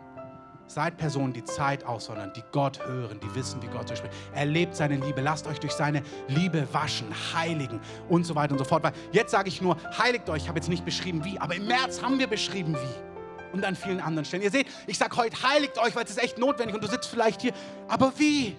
Seid 0.69 0.97
Personen, 0.97 1.33
die 1.33 1.45
Zeit 1.45 1.85
aussondern, 1.85 2.33
die 2.35 2.43
Gott 2.51 2.85
hören, 2.85 3.21
die 3.21 3.35
wissen, 3.35 3.63
wie 3.63 3.69
Gott 3.69 3.89
so 3.89 3.95
spricht. 3.95 4.13
Erlebt 4.35 4.75
seine 4.75 4.97
Liebe, 4.97 5.21
lasst 5.21 5.47
euch 5.47 5.61
durch 5.61 5.73
seine 5.73 6.03
Liebe 6.27 6.67
waschen, 6.73 7.07
heiligen 7.35 7.81
und 8.09 8.25
so 8.25 8.35
weiter 8.35 8.53
und 8.53 8.59
so 8.59 8.65
fort. 8.65 8.83
Weil 8.83 8.93
jetzt 9.13 9.31
sage 9.31 9.49
ich 9.49 9.63
nur, 9.63 9.77
heiligt 9.97 10.29
euch. 10.29 10.43
Ich 10.43 10.49
habe 10.49 10.59
jetzt 10.59 10.69
nicht 10.69 10.85
beschrieben, 10.85 11.25
wie, 11.25 11.39
aber 11.39 11.55
im 11.55 11.67
März 11.67 12.03
haben 12.03 12.19
wir 12.19 12.27
beschrieben, 12.27 12.75
wie. 12.75 13.55
Und 13.57 13.65
an 13.65 13.77
vielen 13.77 14.01
anderen 14.01 14.25
Stellen. 14.25 14.43
Ihr 14.43 14.51
seht, 14.51 14.67
ich 14.87 14.99
sage 14.99 15.17
heute, 15.17 15.41
heiligt 15.43 15.79
euch, 15.79 15.95
weil 15.95 16.05
es 16.05 16.11
ist 16.11 16.23
echt 16.23 16.37
notwendig 16.37 16.75
und 16.75 16.83
du 16.83 16.89
sitzt 16.89 17.09
vielleicht 17.09 17.41
hier. 17.41 17.53
Aber 17.87 18.13
wie? 18.19 18.57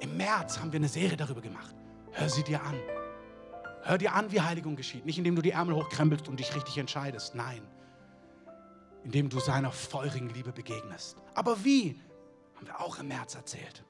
Im 0.00 0.16
März 0.16 0.58
haben 0.58 0.72
wir 0.72 0.78
eine 0.78 0.88
Serie 0.88 1.16
darüber 1.16 1.40
gemacht. 1.40 1.74
Hör 2.10 2.28
sie 2.28 2.42
dir 2.42 2.60
an. 2.62 2.74
Hör 3.84 3.96
dir 3.96 4.12
an, 4.12 4.32
wie 4.32 4.40
Heiligung 4.40 4.74
geschieht. 4.74 5.06
Nicht 5.06 5.18
indem 5.18 5.36
du 5.36 5.42
die 5.42 5.52
Ärmel 5.52 5.76
hochkrempelst 5.76 6.28
und 6.28 6.40
dich 6.40 6.54
richtig 6.54 6.76
entscheidest. 6.78 7.36
Nein 7.36 7.62
indem 9.06 9.28
du 9.28 9.38
seiner 9.38 9.70
feurigen 9.70 10.30
Liebe 10.30 10.50
begegnest. 10.50 11.16
Aber 11.36 11.64
wie? 11.64 12.00
Haben 12.56 12.66
wir 12.66 12.80
auch 12.80 12.98
im 12.98 13.06
März 13.06 13.36
erzählt. 13.36 13.84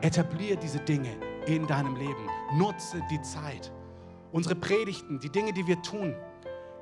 Etablier 0.00 0.56
diese 0.56 0.80
Dinge 0.80 1.16
in 1.46 1.68
deinem 1.68 1.94
Leben. 1.94 2.28
Nutze 2.54 3.00
die 3.12 3.22
Zeit. 3.22 3.72
Unsere 4.32 4.56
Predigten, 4.56 5.20
die 5.20 5.30
Dinge, 5.30 5.52
die 5.52 5.68
wir 5.68 5.80
tun, 5.82 6.16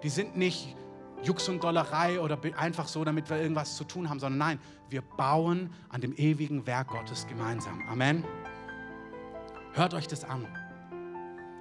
die 0.02 0.08
sind 0.08 0.38
nicht 0.38 0.76
Jux 1.22 1.46
und 1.50 1.62
Dollerei 1.62 2.20
oder 2.20 2.38
einfach 2.56 2.88
so, 2.88 3.04
damit 3.04 3.28
wir 3.28 3.36
irgendwas 3.36 3.76
zu 3.76 3.84
tun 3.84 4.08
haben, 4.08 4.18
sondern 4.18 4.38
nein, 4.38 4.60
wir 4.88 5.02
bauen 5.02 5.70
an 5.90 6.00
dem 6.00 6.14
ewigen 6.14 6.66
Werk 6.66 6.88
Gottes 6.88 7.26
gemeinsam. 7.26 7.86
Amen. 7.86 8.24
Hört 9.74 9.92
euch 9.92 10.08
das 10.08 10.24
an. 10.24 10.46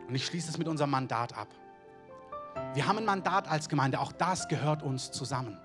Und 0.08 0.16
ich 0.16 0.26
schließe 0.26 0.50
es 0.52 0.58
mit 0.58 0.70
unserem 0.70 0.92
Mandat 0.92 1.38
ab. 1.38 1.50
Wir 2.74 2.88
haben 2.88 2.98
ein 2.98 3.06
Mandat 3.06 3.50
als 3.50 3.70
Gemeinde, 3.70 4.00
auch 4.00 4.12
das 4.12 4.48
gehört 4.48 4.84
uns 4.84 5.12
zusammen. 5.12 5.58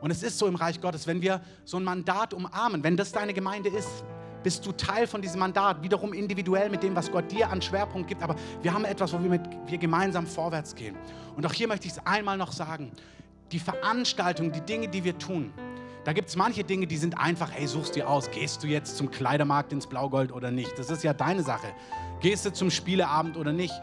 Und 0.00 0.10
es 0.10 0.22
ist 0.22 0.38
so 0.38 0.46
im 0.46 0.56
Reich 0.56 0.80
Gottes, 0.80 1.06
wenn 1.06 1.22
wir 1.22 1.40
so 1.64 1.78
ein 1.78 1.84
Mandat 1.84 2.34
umarmen, 2.34 2.82
wenn 2.82 2.96
das 2.96 3.12
deine 3.12 3.32
Gemeinde 3.32 3.68
ist, 3.68 4.04
bist 4.42 4.64
du 4.64 4.72
Teil 4.72 5.06
von 5.06 5.22
diesem 5.22 5.40
Mandat, 5.40 5.82
wiederum 5.82 6.12
individuell 6.12 6.70
mit 6.70 6.82
dem, 6.82 6.94
was 6.94 7.10
Gott 7.10 7.30
dir 7.32 7.50
an 7.50 7.60
Schwerpunkt 7.60 8.06
gibt. 8.06 8.22
Aber 8.22 8.36
wir 8.62 8.72
haben 8.72 8.84
etwas, 8.84 9.12
wo 9.12 9.20
wir, 9.20 9.30
mit, 9.30 9.40
wir 9.66 9.78
gemeinsam 9.78 10.26
vorwärts 10.26 10.74
gehen. 10.74 10.96
Und 11.34 11.44
auch 11.44 11.52
hier 11.52 11.66
möchte 11.66 11.88
ich 11.88 11.94
es 11.94 12.06
einmal 12.06 12.36
noch 12.36 12.52
sagen. 12.52 12.92
Die 13.50 13.58
Veranstaltung, 13.58 14.52
die 14.52 14.60
Dinge, 14.60 14.88
die 14.88 15.02
wir 15.02 15.18
tun, 15.18 15.52
da 16.04 16.12
gibt 16.12 16.28
es 16.28 16.36
manche 16.36 16.62
Dinge, 16.62 16.86
die 16.86 16.96
sind 16.96 17.18
einfach, 17.18 17.50
hey, 17.50 17.66
suchst 17.66 17.96
dir 17.96 18.08
aus, 18.08 18.30
gehst 18.30 18.62
du 18.62 18.68
jetzt 18.68 18.96
zum 18.96 19.10
Kleidermarkt 19.10 19.72
ins 19.72 19.88
Blaugold 19.88 20.30
oder 20.30 20.52
nicht? 20.52 20.78
Das 20.78 20.88
ist 20.88 21.02
ja 21.02 21.12
deine 21.12 21.42
Sache. 21.42 21.66
Gehst 22.20 22.46
du 22.46 22.52
zum 22.52 22.70
Spieleabend 22.70 23.36
oder 23.36 23.52
nicht? 23.52 23.74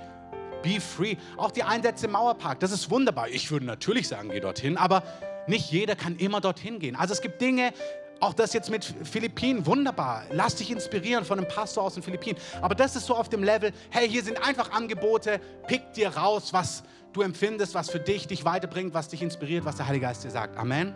Be 0.63 0.81
free. 0.81 1.17
Auch 1.37 1.51
die 1.51 1.63
Einsätze 1.63 2.07
im 2.07 2.13
Mauerpark, 2.13 2.59
das 2.59 2.71
ist 2.71 2.89
wunderbar. 2.89 3.29
Ich 3.29 3.51
würde 3.51 3.67
natürlich 3.67 4.07
sagen, 4.07 4.29
geh 4.29 4.39
dorthin, 4.39 4.77
aber 4.77 5.03
nicht 5.45 5.71
jeder 5.71 5.95
kann 5.95 6.15
immer 6.15 6.41
dorthin 6.41 6.79
gehen. 6.79 6.95
Also 6.95 7.13
es 7.13 7.21
gibt 7.21 7.39
Dinge, 7.41 7.73
auch 8.19 8.33
das 8.33 8.53
jetzt 8.53 8.69
mit 8.69 8.85
Philippinen, 9.03 9.65
wunderbar. 9.65 10.23
Lass 10.31 10.55
dich 10.55 10.71
inspirieren 10.71 11.25
von 11.25 11.37
einem 11.37 11.47
Pastor 11.47 11.83
aus 11.83 11.95
den 11.95 12.03
Philippinen. 12.03 12.39
Aber 12.61 12.73
das 12.73 12.95
ist 12.95 13.05
so 13.05 13.15
auf 13.15 13.27
dem 13.27 13.43
Level, 13.43 13.73
hey, 13.89 14.07
hier 14.09 14.23
sind 14.23 14.41
einfach 14.41 14.71
Angebote, 14.71 15.41
pick 15.67 15.93
dir 15.93 16.15
raus, 16.15 16.53
was 16.53 16.83
du 17.11 17.21
empfindest, 17.21 17.75
was 17.75 17.89
für 17.89 17.99
dich 17.99 18.25
dich 18.27 18.45
weiterbringt, 18.45 18.93
was 18.93 19.09
dich 19.09 19.21
inspiriert, 19.21 19.65
was 19.65 19.75
der 19.75 19.87
Heilige 19.87 20.05
Geist 20.05 20.23
dir 20.23 20.31
sagt. 20.31 20.57
Amen. 20.57 20.95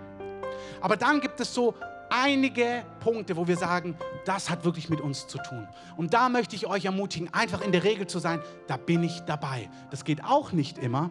Aber 0.82 0.96
dann 0.96 1.20
gibt 1.20 1.40
es 1.40 1.54
so 1.54 1.76
einige 2.10 2.84
Punkte, 3.00 3.38
wo 3.38 3.48
wir 3.48 3.58
sagen, 3.58 3.96
das 4.26 4.50
hat 4.50 4.66
wirklich 4.66 4.90
mit 4.90 5.02
uns 5.02 5.28
zu 5.28 5.38
tun. 5.38 5.68
Und 5.96 6.14
da 6.14 6.30
möchte 6.30 6.56
ich 6.56 6.68
euch 6.68 6.86
ermutigen, 6.86 7.34
einfach 7.34 7.62
in 7.62 7.72
der 7.72 7.84
Regel 7.84 8.08
zu 8.08 8.20
sein, 8.20 8.42
da 8.68 8.78
bin 8.78 9.04
ich 9.04 9.22
dabei. 9.22 9.70
Das 9.92 10.04
geht 10.04 10.24
auch 10.24 10.52
nicht 10.52 10.78
immer. 10.78 11.10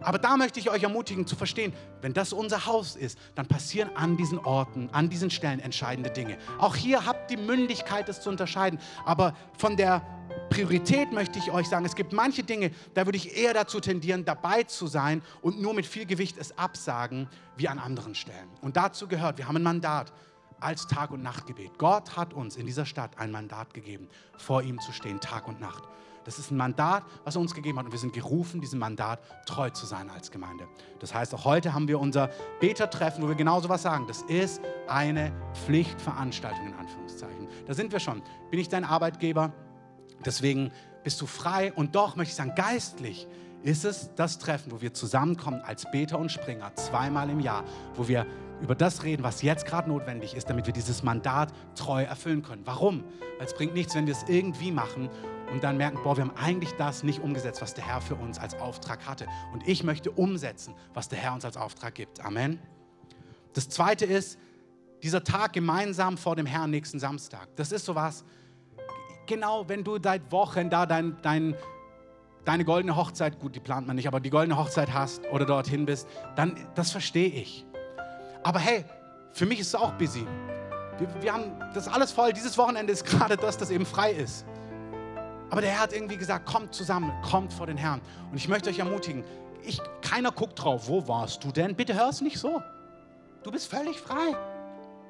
Aber 0.00 0.18
da 0.18 0.36
möchte 0.36 0.60
ich 0.60 0.70
euch 0.70 0.82
ermutigen 0.82 1.26
zu 1.26 1.36
verstehen, 1.36 1.72
wenn 2.02 2.12
das 2.12 2.32
unser 2.32 2.66
Haus 2.66 2.96
ist, 2.96 3.18
dann 3.34 3.46
passieren 3.46 3.90
an 3.94 4.16
diesen 4.16 4.38
Orten, 4.38 4.90
an 4.92 5.08
diesen 5.08 5.30
Stellen 5.30 5.60
entscheidende 5.60 6.10
Dinge. 6.10 6.36
Auch 6.58 6.76
hier 6.76 7.06
habt 7.06 7.30
die 7.30 7.36
Mündigkeit, 7.36 8.08
das 8.08 8.20
zu 8.20 8.28
unterscheiden. 8.28 8.78
Aber 9.04 9.34
von 9.56 9.76
der 9.76 10.02
Priorität 10.56 11.12
möchte 11.12 11.38
ich 11.38 11.50
euch 11.50 11.68
sagen, 11.68 11.84
es 11.84 11.94
gibt 11.94 12.14
manche 12.14 12.42
Dinge, 12.42 12.70
da 12.94 13.04
würde 13.04 13.18
ich 13.18 13.36
eher 13.36 13.52
dazu 13.52 13.78
tendieren, 13.78 14.24
dabei 14.24 14.62
zu 14.62 14.86
sein 14.86 15.20
und 15.42 15.60
nur 15.60 15.74
mit 15.74 15.84
viel 15.84 16.06
Gewicht 16.06 16.38
es 16.38 16.56
absagen, 16.56 17.28
wie 17.58 17.68
an 17.68 17.78
anderen 17.78 18.14
Stellen. 18.14 18.48
Und 18.62 18.78
dazu 18.78 19.06
gehört, 19.06 19.36
wir 19.36 19.48
haben 19.48 19.56
ein 19.56 19.62
Mandat 19.62 20.14
als 20.58 20.86
Tag- 20.86 21.10
und 21.10 21.22
Nachtgebet. 21.22 21.76
Gott 21.76 22.16
hat 22.16 22.32
uns 22.32 22.56
in 22.56 22.64
dieser 22.64 22.86
Stadt 22.86 23.18
ein 23.18 23.30
Mandat 23.32 23.74
gegeben, 23.74 24.08
vor 24.38 24.62
ihm 24.62 24.80
zu 24.80 24.92
stehen, 24.92 25.20
Tag 25.20 25.46
und 25.46 25.60
Nacht. 25.60 25.84
Das 26.24 26.38
ist 26.38 26.50
ein 26.50 26.56
Mandat, 26.56 27.04
was 27.24 27.34
er 27.34 27.42
uns 27.42 27.54
gegeben 27.54 27.78
hat. 27.78 27.84
Und 27.84 27.92
wir 27.92 27.98
sind 27.98 28.14
gerufen, 28.14 28.62
diesem 28.62 28.78
Mandat 28.78 29.20
treu 29.44 29.68
zu 29.68 29.84
sein 29.84 30.08
als 30.08 30.30
Gemeinde. 30.30 30.66
Das 31.00 31.12
heißt, 31.12 31.34
auch 31.34 31.44
heute 31.44 31.74
haben 31.74 31.86
wir 31.86 32.00
unser 32.00 32.30
Betertreffen, 32.60 33.22
wo 33.22 33.28
wir 33.28 33.34
genau 33.34 33.60
so 33.60 33.68
was 33.68 33.82
sagen. 33.82 34.06
Das 34.08 34.22
ist 34.22 34.62
eine 34.88 35.32
Pflichtveranstaltung 35.66 36.68
in 36.68 36.74
Anführungszeichen. 36.74 37.46
Da 37.66 37.74
sind 37.74 37.92
wir 37.92 38.00
schon. 38.00 38.22
Bin 38.50 38.58
ich 38.58 38.70
dein 38.70 38.84
Arbeitgeber? 38.84 39.52
Deswegen 40.26 40.72
bist 41.04 41.20
du 41.20 41.26
frei. 41.26 41.72
Und 41.72 41.94
doch 41.94 42.16
möchte 42.16 42.32
ich 42.32 42.36
sagen, 42.36 42.54
geistlich 42.56 43.26
ist 43.62 43.84
es 43.84 44.10
das 44.14 44.38
Treffen, 44.38 44.72
wo 44.72 44.80
wir 44.80 44.92
zusammenkommen 44.92 45.60
als 45.62 45.90
Beter 45.90 46.18
und 46.18 46.30
Springer 46.30 46.74
zweimal 46.74 47.30
im 47.30 47.40
Jahr, 47.40 47.64
wo 47.94 48.06
wir 48.08 48.26
über 48.60 48.74
das 48.74 49.04
reden, 49.04 49.22
was 49.22 49.42
jetzt 49.42 49.66
gerade 49.66 49.88
notwendig 49.88 50.34
ist, 50.34 50.48
damit 50.48 50.66
wir 50.66 50.72
dieses 50.72 51.02
Mandat 51.02 51.52
treu 51.74 52.02
erfüllen 52.02 52.42
können. 52.42 52.62
Warum? 52.64 53.04
Weil 53.38 53.46
es 53.46 53.54
bringt 53.54 53.74
nichts, 53.74 53.94
wenn 53.94 54.06
wir 54.06 54.14
es 54.14 54.24
irgendwie 54.28 54.70
machen 54.70 55.10
und 55.52 55.62
dann 55.62 55.76
merken, 55.76 55.98
boah, 56.02 56.16
wir 56.16 56.24
haben 56.24 56.36
eigentlich 56.36 56.72
das 56.72 57.02
nicht 57.02 57.20
umgesetzt, 57.20 57.62
was 57.62 57.74
der 57.74 57.86
Herr 57.86 58.00
für 58.00 58.14
uns 58.14 58.38
als 58.38 58.54
Auftrag 58.54 59.06
hatte. 59.06 59.26
Und 59.52 59.66
ich 59.68 59.84
möchte 59.84 60.10
umsetzen, 60.10 60.74
was 60.94 61.08
der 61.08 61.18
Herr 61.18 61.34
uns 61.34 61.44
als 61.44 61.56
Auftrag 61.56 61.94
gibt. 61.94 62.24
Amen. 62.24 62.58
Das 63.52 63.68
zweite 63.68 64.04
ist, 64.04 64.38
dieser 65.02 65.22
Tag 65.22 65.52
gemeinsam 65.52 66.16
vor 66.18 66.36
dem 66.36 66.46
Herrn 66.46 66.70
nächsten 66.70 66.98
Samstag. 66.98 67.48
Das 67.56 67.72
ist 67.72 67.84
sowas, 67.84 68.24
genau, 69.26 69.68
wenn 69.68 69.84
du 69.84 69.98
seit 70.02 70.30
Wochen 70.32 70.70
da 70.70 70.86
dein, 70.86 71.16
dein, 71.22 71.54
deine 72.44 72.64
goldene 72.64 72.96
Hochzeit, 72.96 73.38
gut, 73.38 73.54
die 73.54 73.60
plant 73.60 73.86
man 73.86 73.96
nicht, 73.96 74.08
aber 74.08 74.20
die 74.20 74.30
goldene 74.30 74.56
Hochzeit 74.56 74.92
hast 74.92 75.26
oder 75.32 75.44
dorthin 75.44 75.86
bist, 75.86 76.08
dann, 76.36 76.56
das 76.74 76.90
verstehe 76.90 77.28
ich. 77.28 77.66
Aber 78.42 78.58
hey, 78.58 78.84
für 79.32 79.46
mich 79.46 79.60
ist 79.60 79.68
es 79.68 79.74
auch 79.74 79.92
busy. 79.92 80.26
Wir, 80.98 81.22
wir 81.22 81.32
haben 81.32 81.52
das 81.74 81.88
alles 81.88 82.12
voll. 82.12 82.32
Dieses 82.32 82.56
Wochenende 82.56 82.92
ist 82.92 83.04
gerade 83.04 83.36
das, 83.36 83.58
das 83.58 83.70
eben 83.70 83.84
frei 83.84 84.12
ist. 84.12 84.46
Aber 85.50 85.60
der 85.60 85.70
Herr 85.70 85.80
hat 85.80 85.92
irgendwie 85.92 86.16
gesagt, 86.16 86.46
kommt 86.46 86.74
zusammen, 86.74 87.12
kommt 87.22 87.52
vor 87.52 87.66
den 87.66 87.76
Herrn. 87.76 88.00
Und 88.30 88.36
ich 88.36 88.48
möchte 88.48 88.70
euch 88.70 88.78
ermutigen, 88.78 89.24
ich, 89.62 89.80
keiner 90.00 90.30
guckt 90.30 90.62
drauf, 90.62 90.88
wo 90.88 91.06
warst 91.08 91.44
du 91.44 91.50
denn? 91.50 91.74
Bitte 91.74 91.94
hör 91.94 92.08
es 92.08 92.20
nicht 92.20 92.38
so. 92.38 92.62
Du 93.42 93.50
bist 93.50 93.68
völlig 93.68 94.00
frei. 94.00 94.36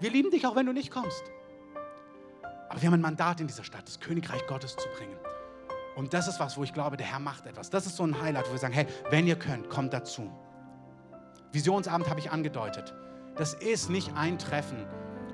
Wir 0.00 0.10
lieben 0.10 0.30
dich, 0.30 0.46
auch 0.46 0.56
wenn 0.56 0.66
du 0.66 0.72
nicht 0.72 0.90
kommst. 0.90 1.22
Aber 2.76 2.82
wir 2.82 2.88
haben 2.88 2.94
ein 2.98 3.00
Mandat 3.00 3.40
in 3.40 3.46
dieser 3.46 3.64
Stadt, 3.64 3.88
das 3.88 4.00
Königreich 4.00 4.46
Gottes 4.48 4.76
zu 4.76 4.86
bringen. 4.98 5.16
Und 5.94 6.12
das 6.12 6.28
ist 6.28 6.38
was, 6.40 6.58
wo 6.58 6.62
ich 6.62 6.74
glaube, 6.74 6.98
der 6.98 7.06
Herr 7.06 7.20
macht 7.20 7.46
etwas. 7.46 7.70
Das 7.70 7.86
ist 7.86 7.96
so 7.96 8.02
ein 8.02 8.20
Highlight, 8.20 8.48
wo 8.48 8.52
wir 8.52 8.58
sagen, 8.58 8.74
hey, 8.74 8.86
wenn 9.08 9.26
ihr 9.26 9.36
könnt, 9.36 9.70
kommt 9.70 9.94
dazu. 9.94 10.30
Visionsabend 11.52 12.10
habe 12.10 12.20
ich 12.20 12.30
angedeutet. 12.30 12.92
Das 13.34 13.54
ist 13.54 13.88
nicht 13.88 14.14
ein 14.14 14.38
Treffen, 14.38 14.84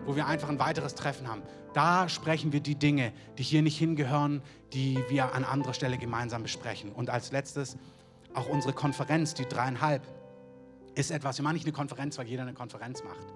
wo 0.06 0.14
wir 0.14 0.28
einfach 0.28 0.50
ein 0.50 0.60
weiteres 0.60 0.94
Treffen 0.94 1.26
haben. 1.26 1.42
Da 1.72 2.08
sprechen 2.08 2.52
wir 2.52 2.60
die 2.60 2.76
Dinge, 2.76 3.12
die 3.38 3.42
hier 3.42 3.62
nicht 3.62 3.76
hingehören, 3.76 4.40
die 4.72 5.02
wir 5.08 5.34
an 5.34 5.42
anderer 5.42 5.74
Stelle 5.74 5.98
gemeinsam 5.98 6.44
besprechen. 6.44 6.92
Und 6.92 7.10
als 7.10 7.32
letztes 7.32 7.76
auch 8.34 8.48
unsere 8.48 8.72
Konferenz, 8.72 9.34
die 9.34 9.46
dreieinhalb, 9.46 10.06
ist 10.94 11.10
etwas, 11.10 11.38
wir 11.38 11.42
machen 11.42 11.54
nicht 11.54 11.66
eine 11.66 11.72
Konferenz, 11.72 12.16
weil 12.18 12.28
jeder 12.28 12.42
eine 12.42 12.54
Konferenz 12.54 13.02
macht, 13.02 13.26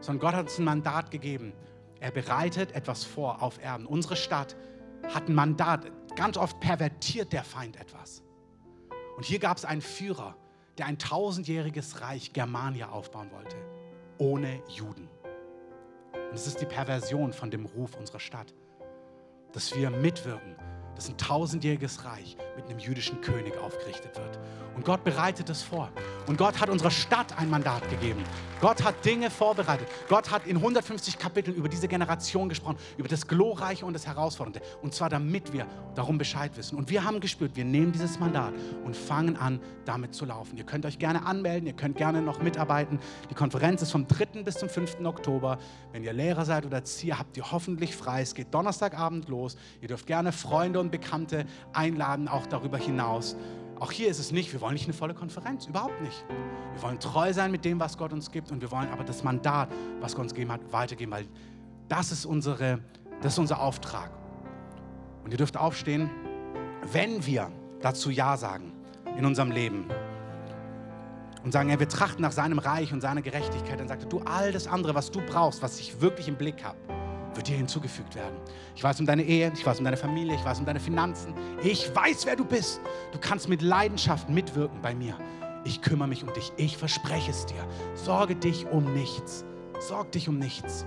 sondern 0.00 0.20
Gott 0.20 0.34
hat 0.34 0.46
uns 0.46 0.58
ein 0.60 0.64
Mandat 0.64 1.10
gegeben. 1.10 1.54
Er 2.00 2.10
bereitet 2.10 2.72
etwas 2.72 3.04
vor 3.04 3.42
auf 3.42 3.62
Erden. 3.62 3.86
Unsere 3.86 4.16
Stadt 4.16 4.56
hat 5.08 5.28
ein 5.28 5.34
Mandat. 5.34 5.90
Ganz 6.16 6.36
oft 6.36 6.58
pervertiert 6.60 7.32
der 7.32 7.44
Feind 7.44 7.78
etwas. 7.78 8.22
Und 9.16 9.24
hier 9.26 9.38
gab 9.38 9.58
es 9.58 9.66
einen 9.66 9.82
Führer, 9.82 10.34
der 10.78 10.86
ein 10.86 10.98
tausendjähriges 10.98 12.00
Reich 12.00 12.32
Germania 12.32 12.88
aufbauen 12.88 13.30
wollte, 13.32 13.56
ohne 14.18 14.62
Juden. 14.68 15.08
Und 16.14 16.34
es 16.34 16.46
ist 16.46 16.60
die 16.60 16.66
Perversion 16.66 17.32
von 17.32 17.50
dem 17.50 17.66
Ruf 17.66 17.96
unserer 17.96 18.20
Stadt, 18.20 18.54
dass 19.52 19.76
wir 19.76 19.90
mitwirken, 19.90 20.56
dass 20.94 21.08
ein 21.08 21.18
tausendjähriges 21.18 22.04
Reich 22.04 22.36
mit 22.60 22.70
einem 22.70 22.78
jüdischen 22.78 23.20
König 23.20 23.56
aufgerichtet 23.56 24.16
wird. 24.16 24.38
Und 24.76 24.84
Gott 24.84 25.02
bereitet 25.02 25.48
es 25.48 25.62
vor. 25.62 25.90
Und 26.26 26.38
Gott 26.38 26.60
hat 26.60 26.68
unserer 26.68 26.90
Stadt 26.90 27.38
ein 27.38 27.50
Mandat 27.50 27.88
gegeben. 27.90 28.22
Gott 28.60 28.84
hat 28.84 29.04
Dinge 29.04 29.30
vorbereitet. 29.30 29.88
Gott 30.08 30.30
hat 30.30 30.46
in 30.46 30.56
150 30.56 31.18
Kapiteln 31.18 31.56
über 31.56 31.68
diese 31.68 31.88
Generation 31.88 32.50
gesprochen, 32.50 32.76
über 32.98 33.08
das 33.08 33.26
Glorreiche 33.26 33.86
und 33.86 33.94
das 33.94 34.06
Herausfordernde. 34.06 34.60
Und 34.82 34.94
zwar 34.94 35.08
damit 35.08 35.52
wir 35.54 35.66
darum 35.94 36.18
Bescheid 36.18 36.54
wissen. 36.56 36.76
Und 36.76 36.90
wir 36.90 37.04
haben 37.04 37.20
gespürt, 37.20 37.56
wir 37.56 37.64
nehmen 37.64 37.92
dieses 37.92 38.20
Mandat 38.20 38.52
und 38.84 38.94
fangen 38.94 39.36
an, 39.36 39.60
damit 39.86 40.14
zu 40.14 40.26
laufen. 40.26 40.58
Ihr 40.58 40.64
könnt 40.64 40.84
euch 40.84 40.98
gerne 40.98 41.24
anmelden, 41.24 41.66
ihr 41.66 41.72
könnt 41.72 41.96
gerne 41.96 42.20
noch 42.20 42.42
mitarbeiten. 42.42 43.00
Die 43.30 43.34
Konferenz 43.34 43.80
ist 43.80 43.92
vom 43.92 44.06
3. 44.06 44.42
bis 44.42 44.56
zum 44.56 44.68
5. 44.68 44.98
Oktober. 45.04 45.58
Wenn 45.92 46.04
ihr 46.04 46.12
Lehrer 46.12 46.44
seid 46.44 46.66
oder 46.66 46.76
Erzieher, 46.76 47.18
habt 47.18 47.38
ihr 47.38 47.50
hoffentlich 47.50 47.96
frei. 47.96 48.20
Es 48.20 48.34
geht 48.34 48.52
Donnerstagabend 48.52 49.28
los. 49.28 49.56
Ihr 49.80 49.88
dürft 49.88 50.06
gerne 50.06 50.32
Freunde 50.32 50.80
und 50.80 50.90
Bekannte 50.90 51.46
einladen, 51.72 52.28
auch 52.28 52.46
darüber 52.52 52.78
hinaus. 52.78 53.36
Auch 53.78 53.92
hier 53.92 54.08
ist 54.08 54.18
es 54.18 54.30
nicht, 54.30 54.52
wir 54.52 54.60
wollen 54.60 54.74
nicht 54.74 54.84
eine 54.84 54.92
volle 54.92 55.14
Konferenz, 55.14 55.66
überhaupt 55.66 56.00
nicht. 56.02 56.24
Wir 56.74 56.82
wollen 56.82 57.00
treu 57.00 57.32
sein 57.32 57.50
mit 57.50 57.64
dem, 57.64 57.80
was 57.80 57.96
Gott 57.96 58.12
uns 58.12 58.30
gibt 58.30 58.50
und 58.50 58.60
wir 58.60 58.70
wollen 58.70 58.88
aber 58.90 59.04
das 59.04 59.24
Mandat, 59.24 59.70
was 60.00 60.14
Gott 60.14 60.24
uns 60.24 60.34
gegeben 60.34 60.52
hat, 60.52 60.60
weitergeben, 60.70 61.12
weil 61.12 61.26
das 61.88 62.12
ist, 62.12 62.26
unsere, 62.26 62.80
das 63.22 63.32
ist 63.32 63.38
unser 63.38 63.60
Auftrag. 63.60 64.10
Und 65.24 65.30
ihr 65.30 65.38
dürft 65.38 65.56
aufstehen, 65.56 66.10
wenn 66.92 67.24
wir 67.24 67.50
dazu 67.80 68.10
Ja 68.10 68.36
sagen 68.36 68.72
in 69.16 69.24
unserem 69.24 69.50
Leben 69.50 69.86
und 71.42 71.52
sagen, 71.52 71.70
ja, 71.70 71.80
wir 71.80 71.88
trachten 71.88 72.22
nach 72.22 72.32
seinem 72.32 72.58
Reich 72.58 72.92
und 72.92 73.00
seiner 73.00 73.22
Gerechtigkeit, 73.22 73.80
dann 73.80 73.88
sagt 73.88 74.02
er, 74.02 74.08
du, 74.08 74.20
all 74.20 74.52
das 74.52 74.66
andere, 74.66 74.94
was 74.94 75.10
du 75.10 75.20
brauchst, 75.20 75.62
was 75.62 75.80
ich 75.80 76.00
wirklich 76.00 76.28
im 76.28 76.36
Blick 76.36 76.62
habe, 76.64 76.78
wird 77.36 77.48
dir 77.48 77.56
hinzugefügt 77.56 78.14
werden. 78.14 78.36
Ich 78.74 78.82
weiß 78.82 79.00
um 79.00 79.06
deine 79.06 79.22
Ehe, 79.22 79.52
ich 79.54 79.64
weiß 79.64 79.78
um 79.78 79.84
deine 79.84 79.96
Familie, 79.96 80.34
ich 80.34 80.44
weiß 80.44 80.60
um 80.60 80.66
deine 80.66 80.80
Finanzen. 80.80 81.34
Ich 81.62 81.94
weiß, 81.94 82.26
wer 82.26 82.36
du 82.36 82.44
bist. 82.44 82.80
Du 83.12 83.18
kannst 83.18 83.48
mit 83.48 83.62
Leidenschaft 83.62 84.28
mitwirken 84.28 84.80
bei 84.82 84.94
mir. 84.94 85.16
Ich 85.64 85.82
kümmere 85.82 86.08
mich 86.08 86.22
um 86.22 86.32
dich. 86.32 86.52
Ich 86.56 86.76
verspreche 86.76 87.30
es 87.30 87.46
dir. 87.46 87.66
Sorge 87.94 88.34
dich 88.34 88.66
um 88.66 88.92
nichts. 88.94 89.44
Sorg 89.78 90.12
dich 90.12 90.28
um 90.28 90.38
nichts. 90.38 90.86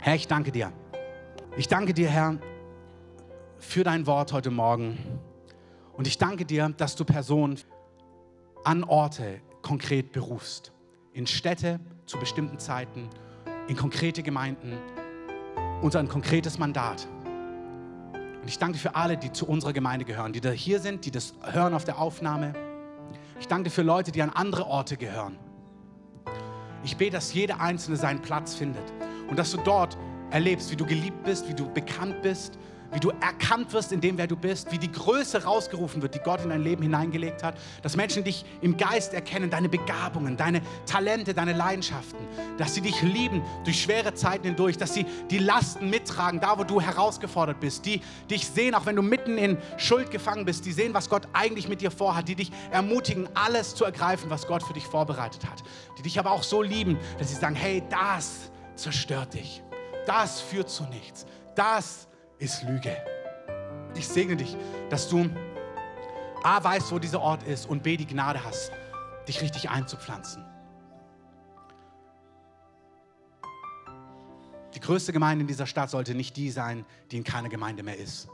Herr, 0.00 0.14
ich 0.14 0.28
danke 0.28 0.52
dir. 0.52 0.72
Ich 1.56 1.68
danke 1.68 1.92
dir, 1.92 2.08
Herr, 2.08 2.38
für 3.58 3.84
dein 3.84 4.06
Wort 4.06 4.32
heute 4.32 4.50
Morgen. 4.50 4.98
Und 5.92 6.06
ich 6.06 6.18
danke 6.18 6.44
dir, 6.44 6.68
dass 6.68 6.94
du 6.94 7.04
Personen 7.04 7.58
an 8.64 8.84
Orte 8.84 9.40
konkret 9.62 10.12
berufst. 10.12 10.72
In 11.12 11.26
Städte 11.26 11.80
zu 12.06 12.18
bestimmten 12.18 12.58
Zeiten 12.58 13.10
in 13.68 13.76
konkrete 13.76 14.22
Gemeinden, 14.22 14.72
unser 15.82 16.02
konkretes 16.04 16.58
Mandat. 16.58 17.06
Und 18.40 18.48
ich 18.48 18.58
danke 18.58 18.78
für 18.78 18.94
alle, 18.96 19.16
die 19.16 19.30
zu 19.30 19.46
unserer 19.46 19.72
Gemeinde 19.72 20.04
gehören, 20.04 20.32
die 20.32 20.40
da 20.40 20.50
hier 20.50 20.80
sind, 20.80 21.04
die 21.04 21.10
das 21.10 21.34
hören 21.42 21.74
auf 21.74 21.84
der 21.84 21.98
Aufnahme. 21.98 22.54
Ich 23.40 23.46
danke 23.46 23.70
für 23.70 23.82
Leute, 23.82 24.10
die 24.10 24.22
an 24.22 24.30
andere 24.30 24.66
Orte 24.66 24.96
gehören. 24.96 25.38
Ich 26.82 26.96
bete, 26.96 27.12
dass 27.12 27.34
jeder 27.34 27.60
Einzelne 27.60 27.96
seinen 27.96 28.22
Platz 28.22 28.54
findet 28.54 28.84
und 29.28 29.38
dass 29.38 29.50
du 29.50 29.58
dort 29.58 29.98
erlebst, 30.30 30.70
wie 30.70 30.76
du 30.76 30.86
geliebt 30.86 31.24
bist, 31.24 31.48
wie 31.48 31.54
du 31.54 31.70
bekannt 31.72 32.22
bist, 32.22 32.58
wie 32.92 33.00
du 33.00 33.10
erkannt 33.20 33.72
wirst 33.72 33.92
in 33.92 34.00
dem, 34.00 34.16
wer 34.16 34.26
du 34.26 34.36
bist, 34.36 34.72
wie 34.72 34.78
die 34.78 34.90
Größe 34.90 35.44
rausgerufen 35.44 36.00
wird, 36.00 36.14
die 36.14 36.20
Gott 36.20 36.42
in 36.42 36.50
dein 36.50 36.62
Leben 36.62 36.82
hineingelegt 36.82 37.42
hat, 37.42 37.56
dass 37.82 37.96
Menschen 37.96 38.24
dich 38.24 38.44
im 38.60 38.76
Geist 38.76 39.12
erkennen, 39.12 39.50
deine 39.50 39.68
Begabungen, 39.68 40.36
deine 40.36 40.62
Talente, 40.86 41.34
deine 41.34 41.52
Leidenschaften, 41.52 42.18
dass 42.56 42.74
sie 42.74 42.80
dich 42.80 43.02
lieben 43.02 43.42
durch 43.64 43.82
schwere 43.82 44.14
Zeiten 44.14 44.46
hindurch, 44.46 44.78
dass 44.78 44.94
sie 44.94 45.06
die 45.30 45.38
Lasten 45.38 45.90
mittragen, 45.90 46.40
da 46.40 46.58
wo 46.58 46.64
du 46.64 46.80
herausgefordert 46.80 47.60
bist, 47.60 47.84
die 47.84 48.00
dich 48.30 48.46
sehen, 48.46 48.74
auch 48.74 48.86
wenn 48.86 48.96
du 48.96 49.02
mitten 49.02 49.36
in 49.36 49.58
Schuld 49.76 50.10
gefangen 50.10 50.44
bist, 50.44 50.64
die 50.64 50.72
sehen, 50.72 50.94
was 50.94 51.08
Gott 51.08 51.28
eigentlich 51.32 51.68
mit 51.68 51.80
dir 51.80 51.90
vorhat, 51.90 52.28
die 52.28 52.36
dich 52.36 52.50
ermutigen, 52.70 53.28
alles 53.34 53.74
zu 53.74 53.84
ergreifen, 53.84 54.30
was 54.30 54.46
Gott 54.46 54.62
für 54.62 54.72
dich 54.72 54.86
vorbereitet 54.86 55.44
hat, 55.44 55.62
die 55.98 56.02
dich 56.02 56.18
aber 56.18 56.32
auch 56.32 56.42
so 56.42 56.62
lieben, 56.62 56.98
dass 57.18 57.28
sie 57.28 57.36
sagen, 57.36 57.54
hey, 57.54 57.82
das 57.90 58.50
zerstört 58.76 59.34
dich, 59.34 59.62
das 60.06 60.40
führt 60.40 60.70
zu 60.70 60.84
nichts, 60.84 61.26
das 61.54 62.08
ist 62.38 62.62
Lüge. 62.62 62.96
Ich 63.94 64.06
segne 64.06 64.36
dich, 64.36 64.56
dass 64.90 65.08
du 65.08 65.28
A 66.42 66.62
weißt, 66.62 66.92
wo 66.92 66.98
dieser 66.98 67.20
Ort 67.20 67.42
ist 67.42 67.68
und 67.68 67.82
B 67.82 67.96
die 67.96 68.06
Gnade 68.06 68.44
hast, 68.44 68.70
dich 69.26 69.40
richtig 69.42 69.70
einzupflanzen. 69.70 70.44
Die 74.74 74.80
größte 74.80 75.12
Gemeinde 75.12 75.42
in 75.42 75.48
dieser 75.48 75.66
Stadt 75.66 75.90
sollte 75.90 76.14
nicht 76.14 76.36
die 76.36 76.50
sein, 76.50 76.84
die 77.10 77.16
in 77.16 77.24
keiner 77.24 77.48
Gemeinde 77.48 77.82
mehr 77.82 77.96
ist. 77.96 78.28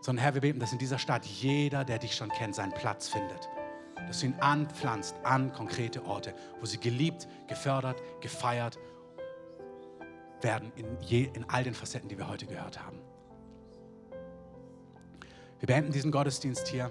Sondern 0.00 0.22
Herr, 0.22 0.34
wir 0.34 0.40
beten, 0.40 0.58
dass 0.58 0.72
in 0.72 0.78
dieser 0.78 0.98
Stadt 0.98 1.24
jeder, 1.24 1.84
der 1.84 1.98
dich 1.98 2.14
schon 2.14 2.30
kennt, 2.30 2.54
seinen 2.54 2.72
Platz 2.72 3.08
findet. 3.08 3.48
Dass 4.06 4.20
du 4.20 4.26
ihn 4.26 4.34
anpflanzt 4.40 5.14
an 5.22 5.52
konkrete 5.52 6.04
Orte, 6.04 6.34
wo 6.60 6.66
sie 6.66 6.78
geliebt, 6.78 7.28
gefördert, 7.46 8.02
gefeiert 8.20 8.78
werden 10.42 10.72
in, 10.76 10.86
je, 11.00 11.28
in 11.34 11.44
all 11.48 11.64
den 11.64 11.74
Facetten, 11.74 12.08
die 12.08 12.18
wir 12.18 12.28
heute 12.28 12.46
gehört 12.46 12.84
haben. 12.84 12.98
Wir 15.58 15.66
beenden 15.66 15.92
diesen 15.92 16.12
Gottesdienst 16.12 16.68
hier. 16.68 16.90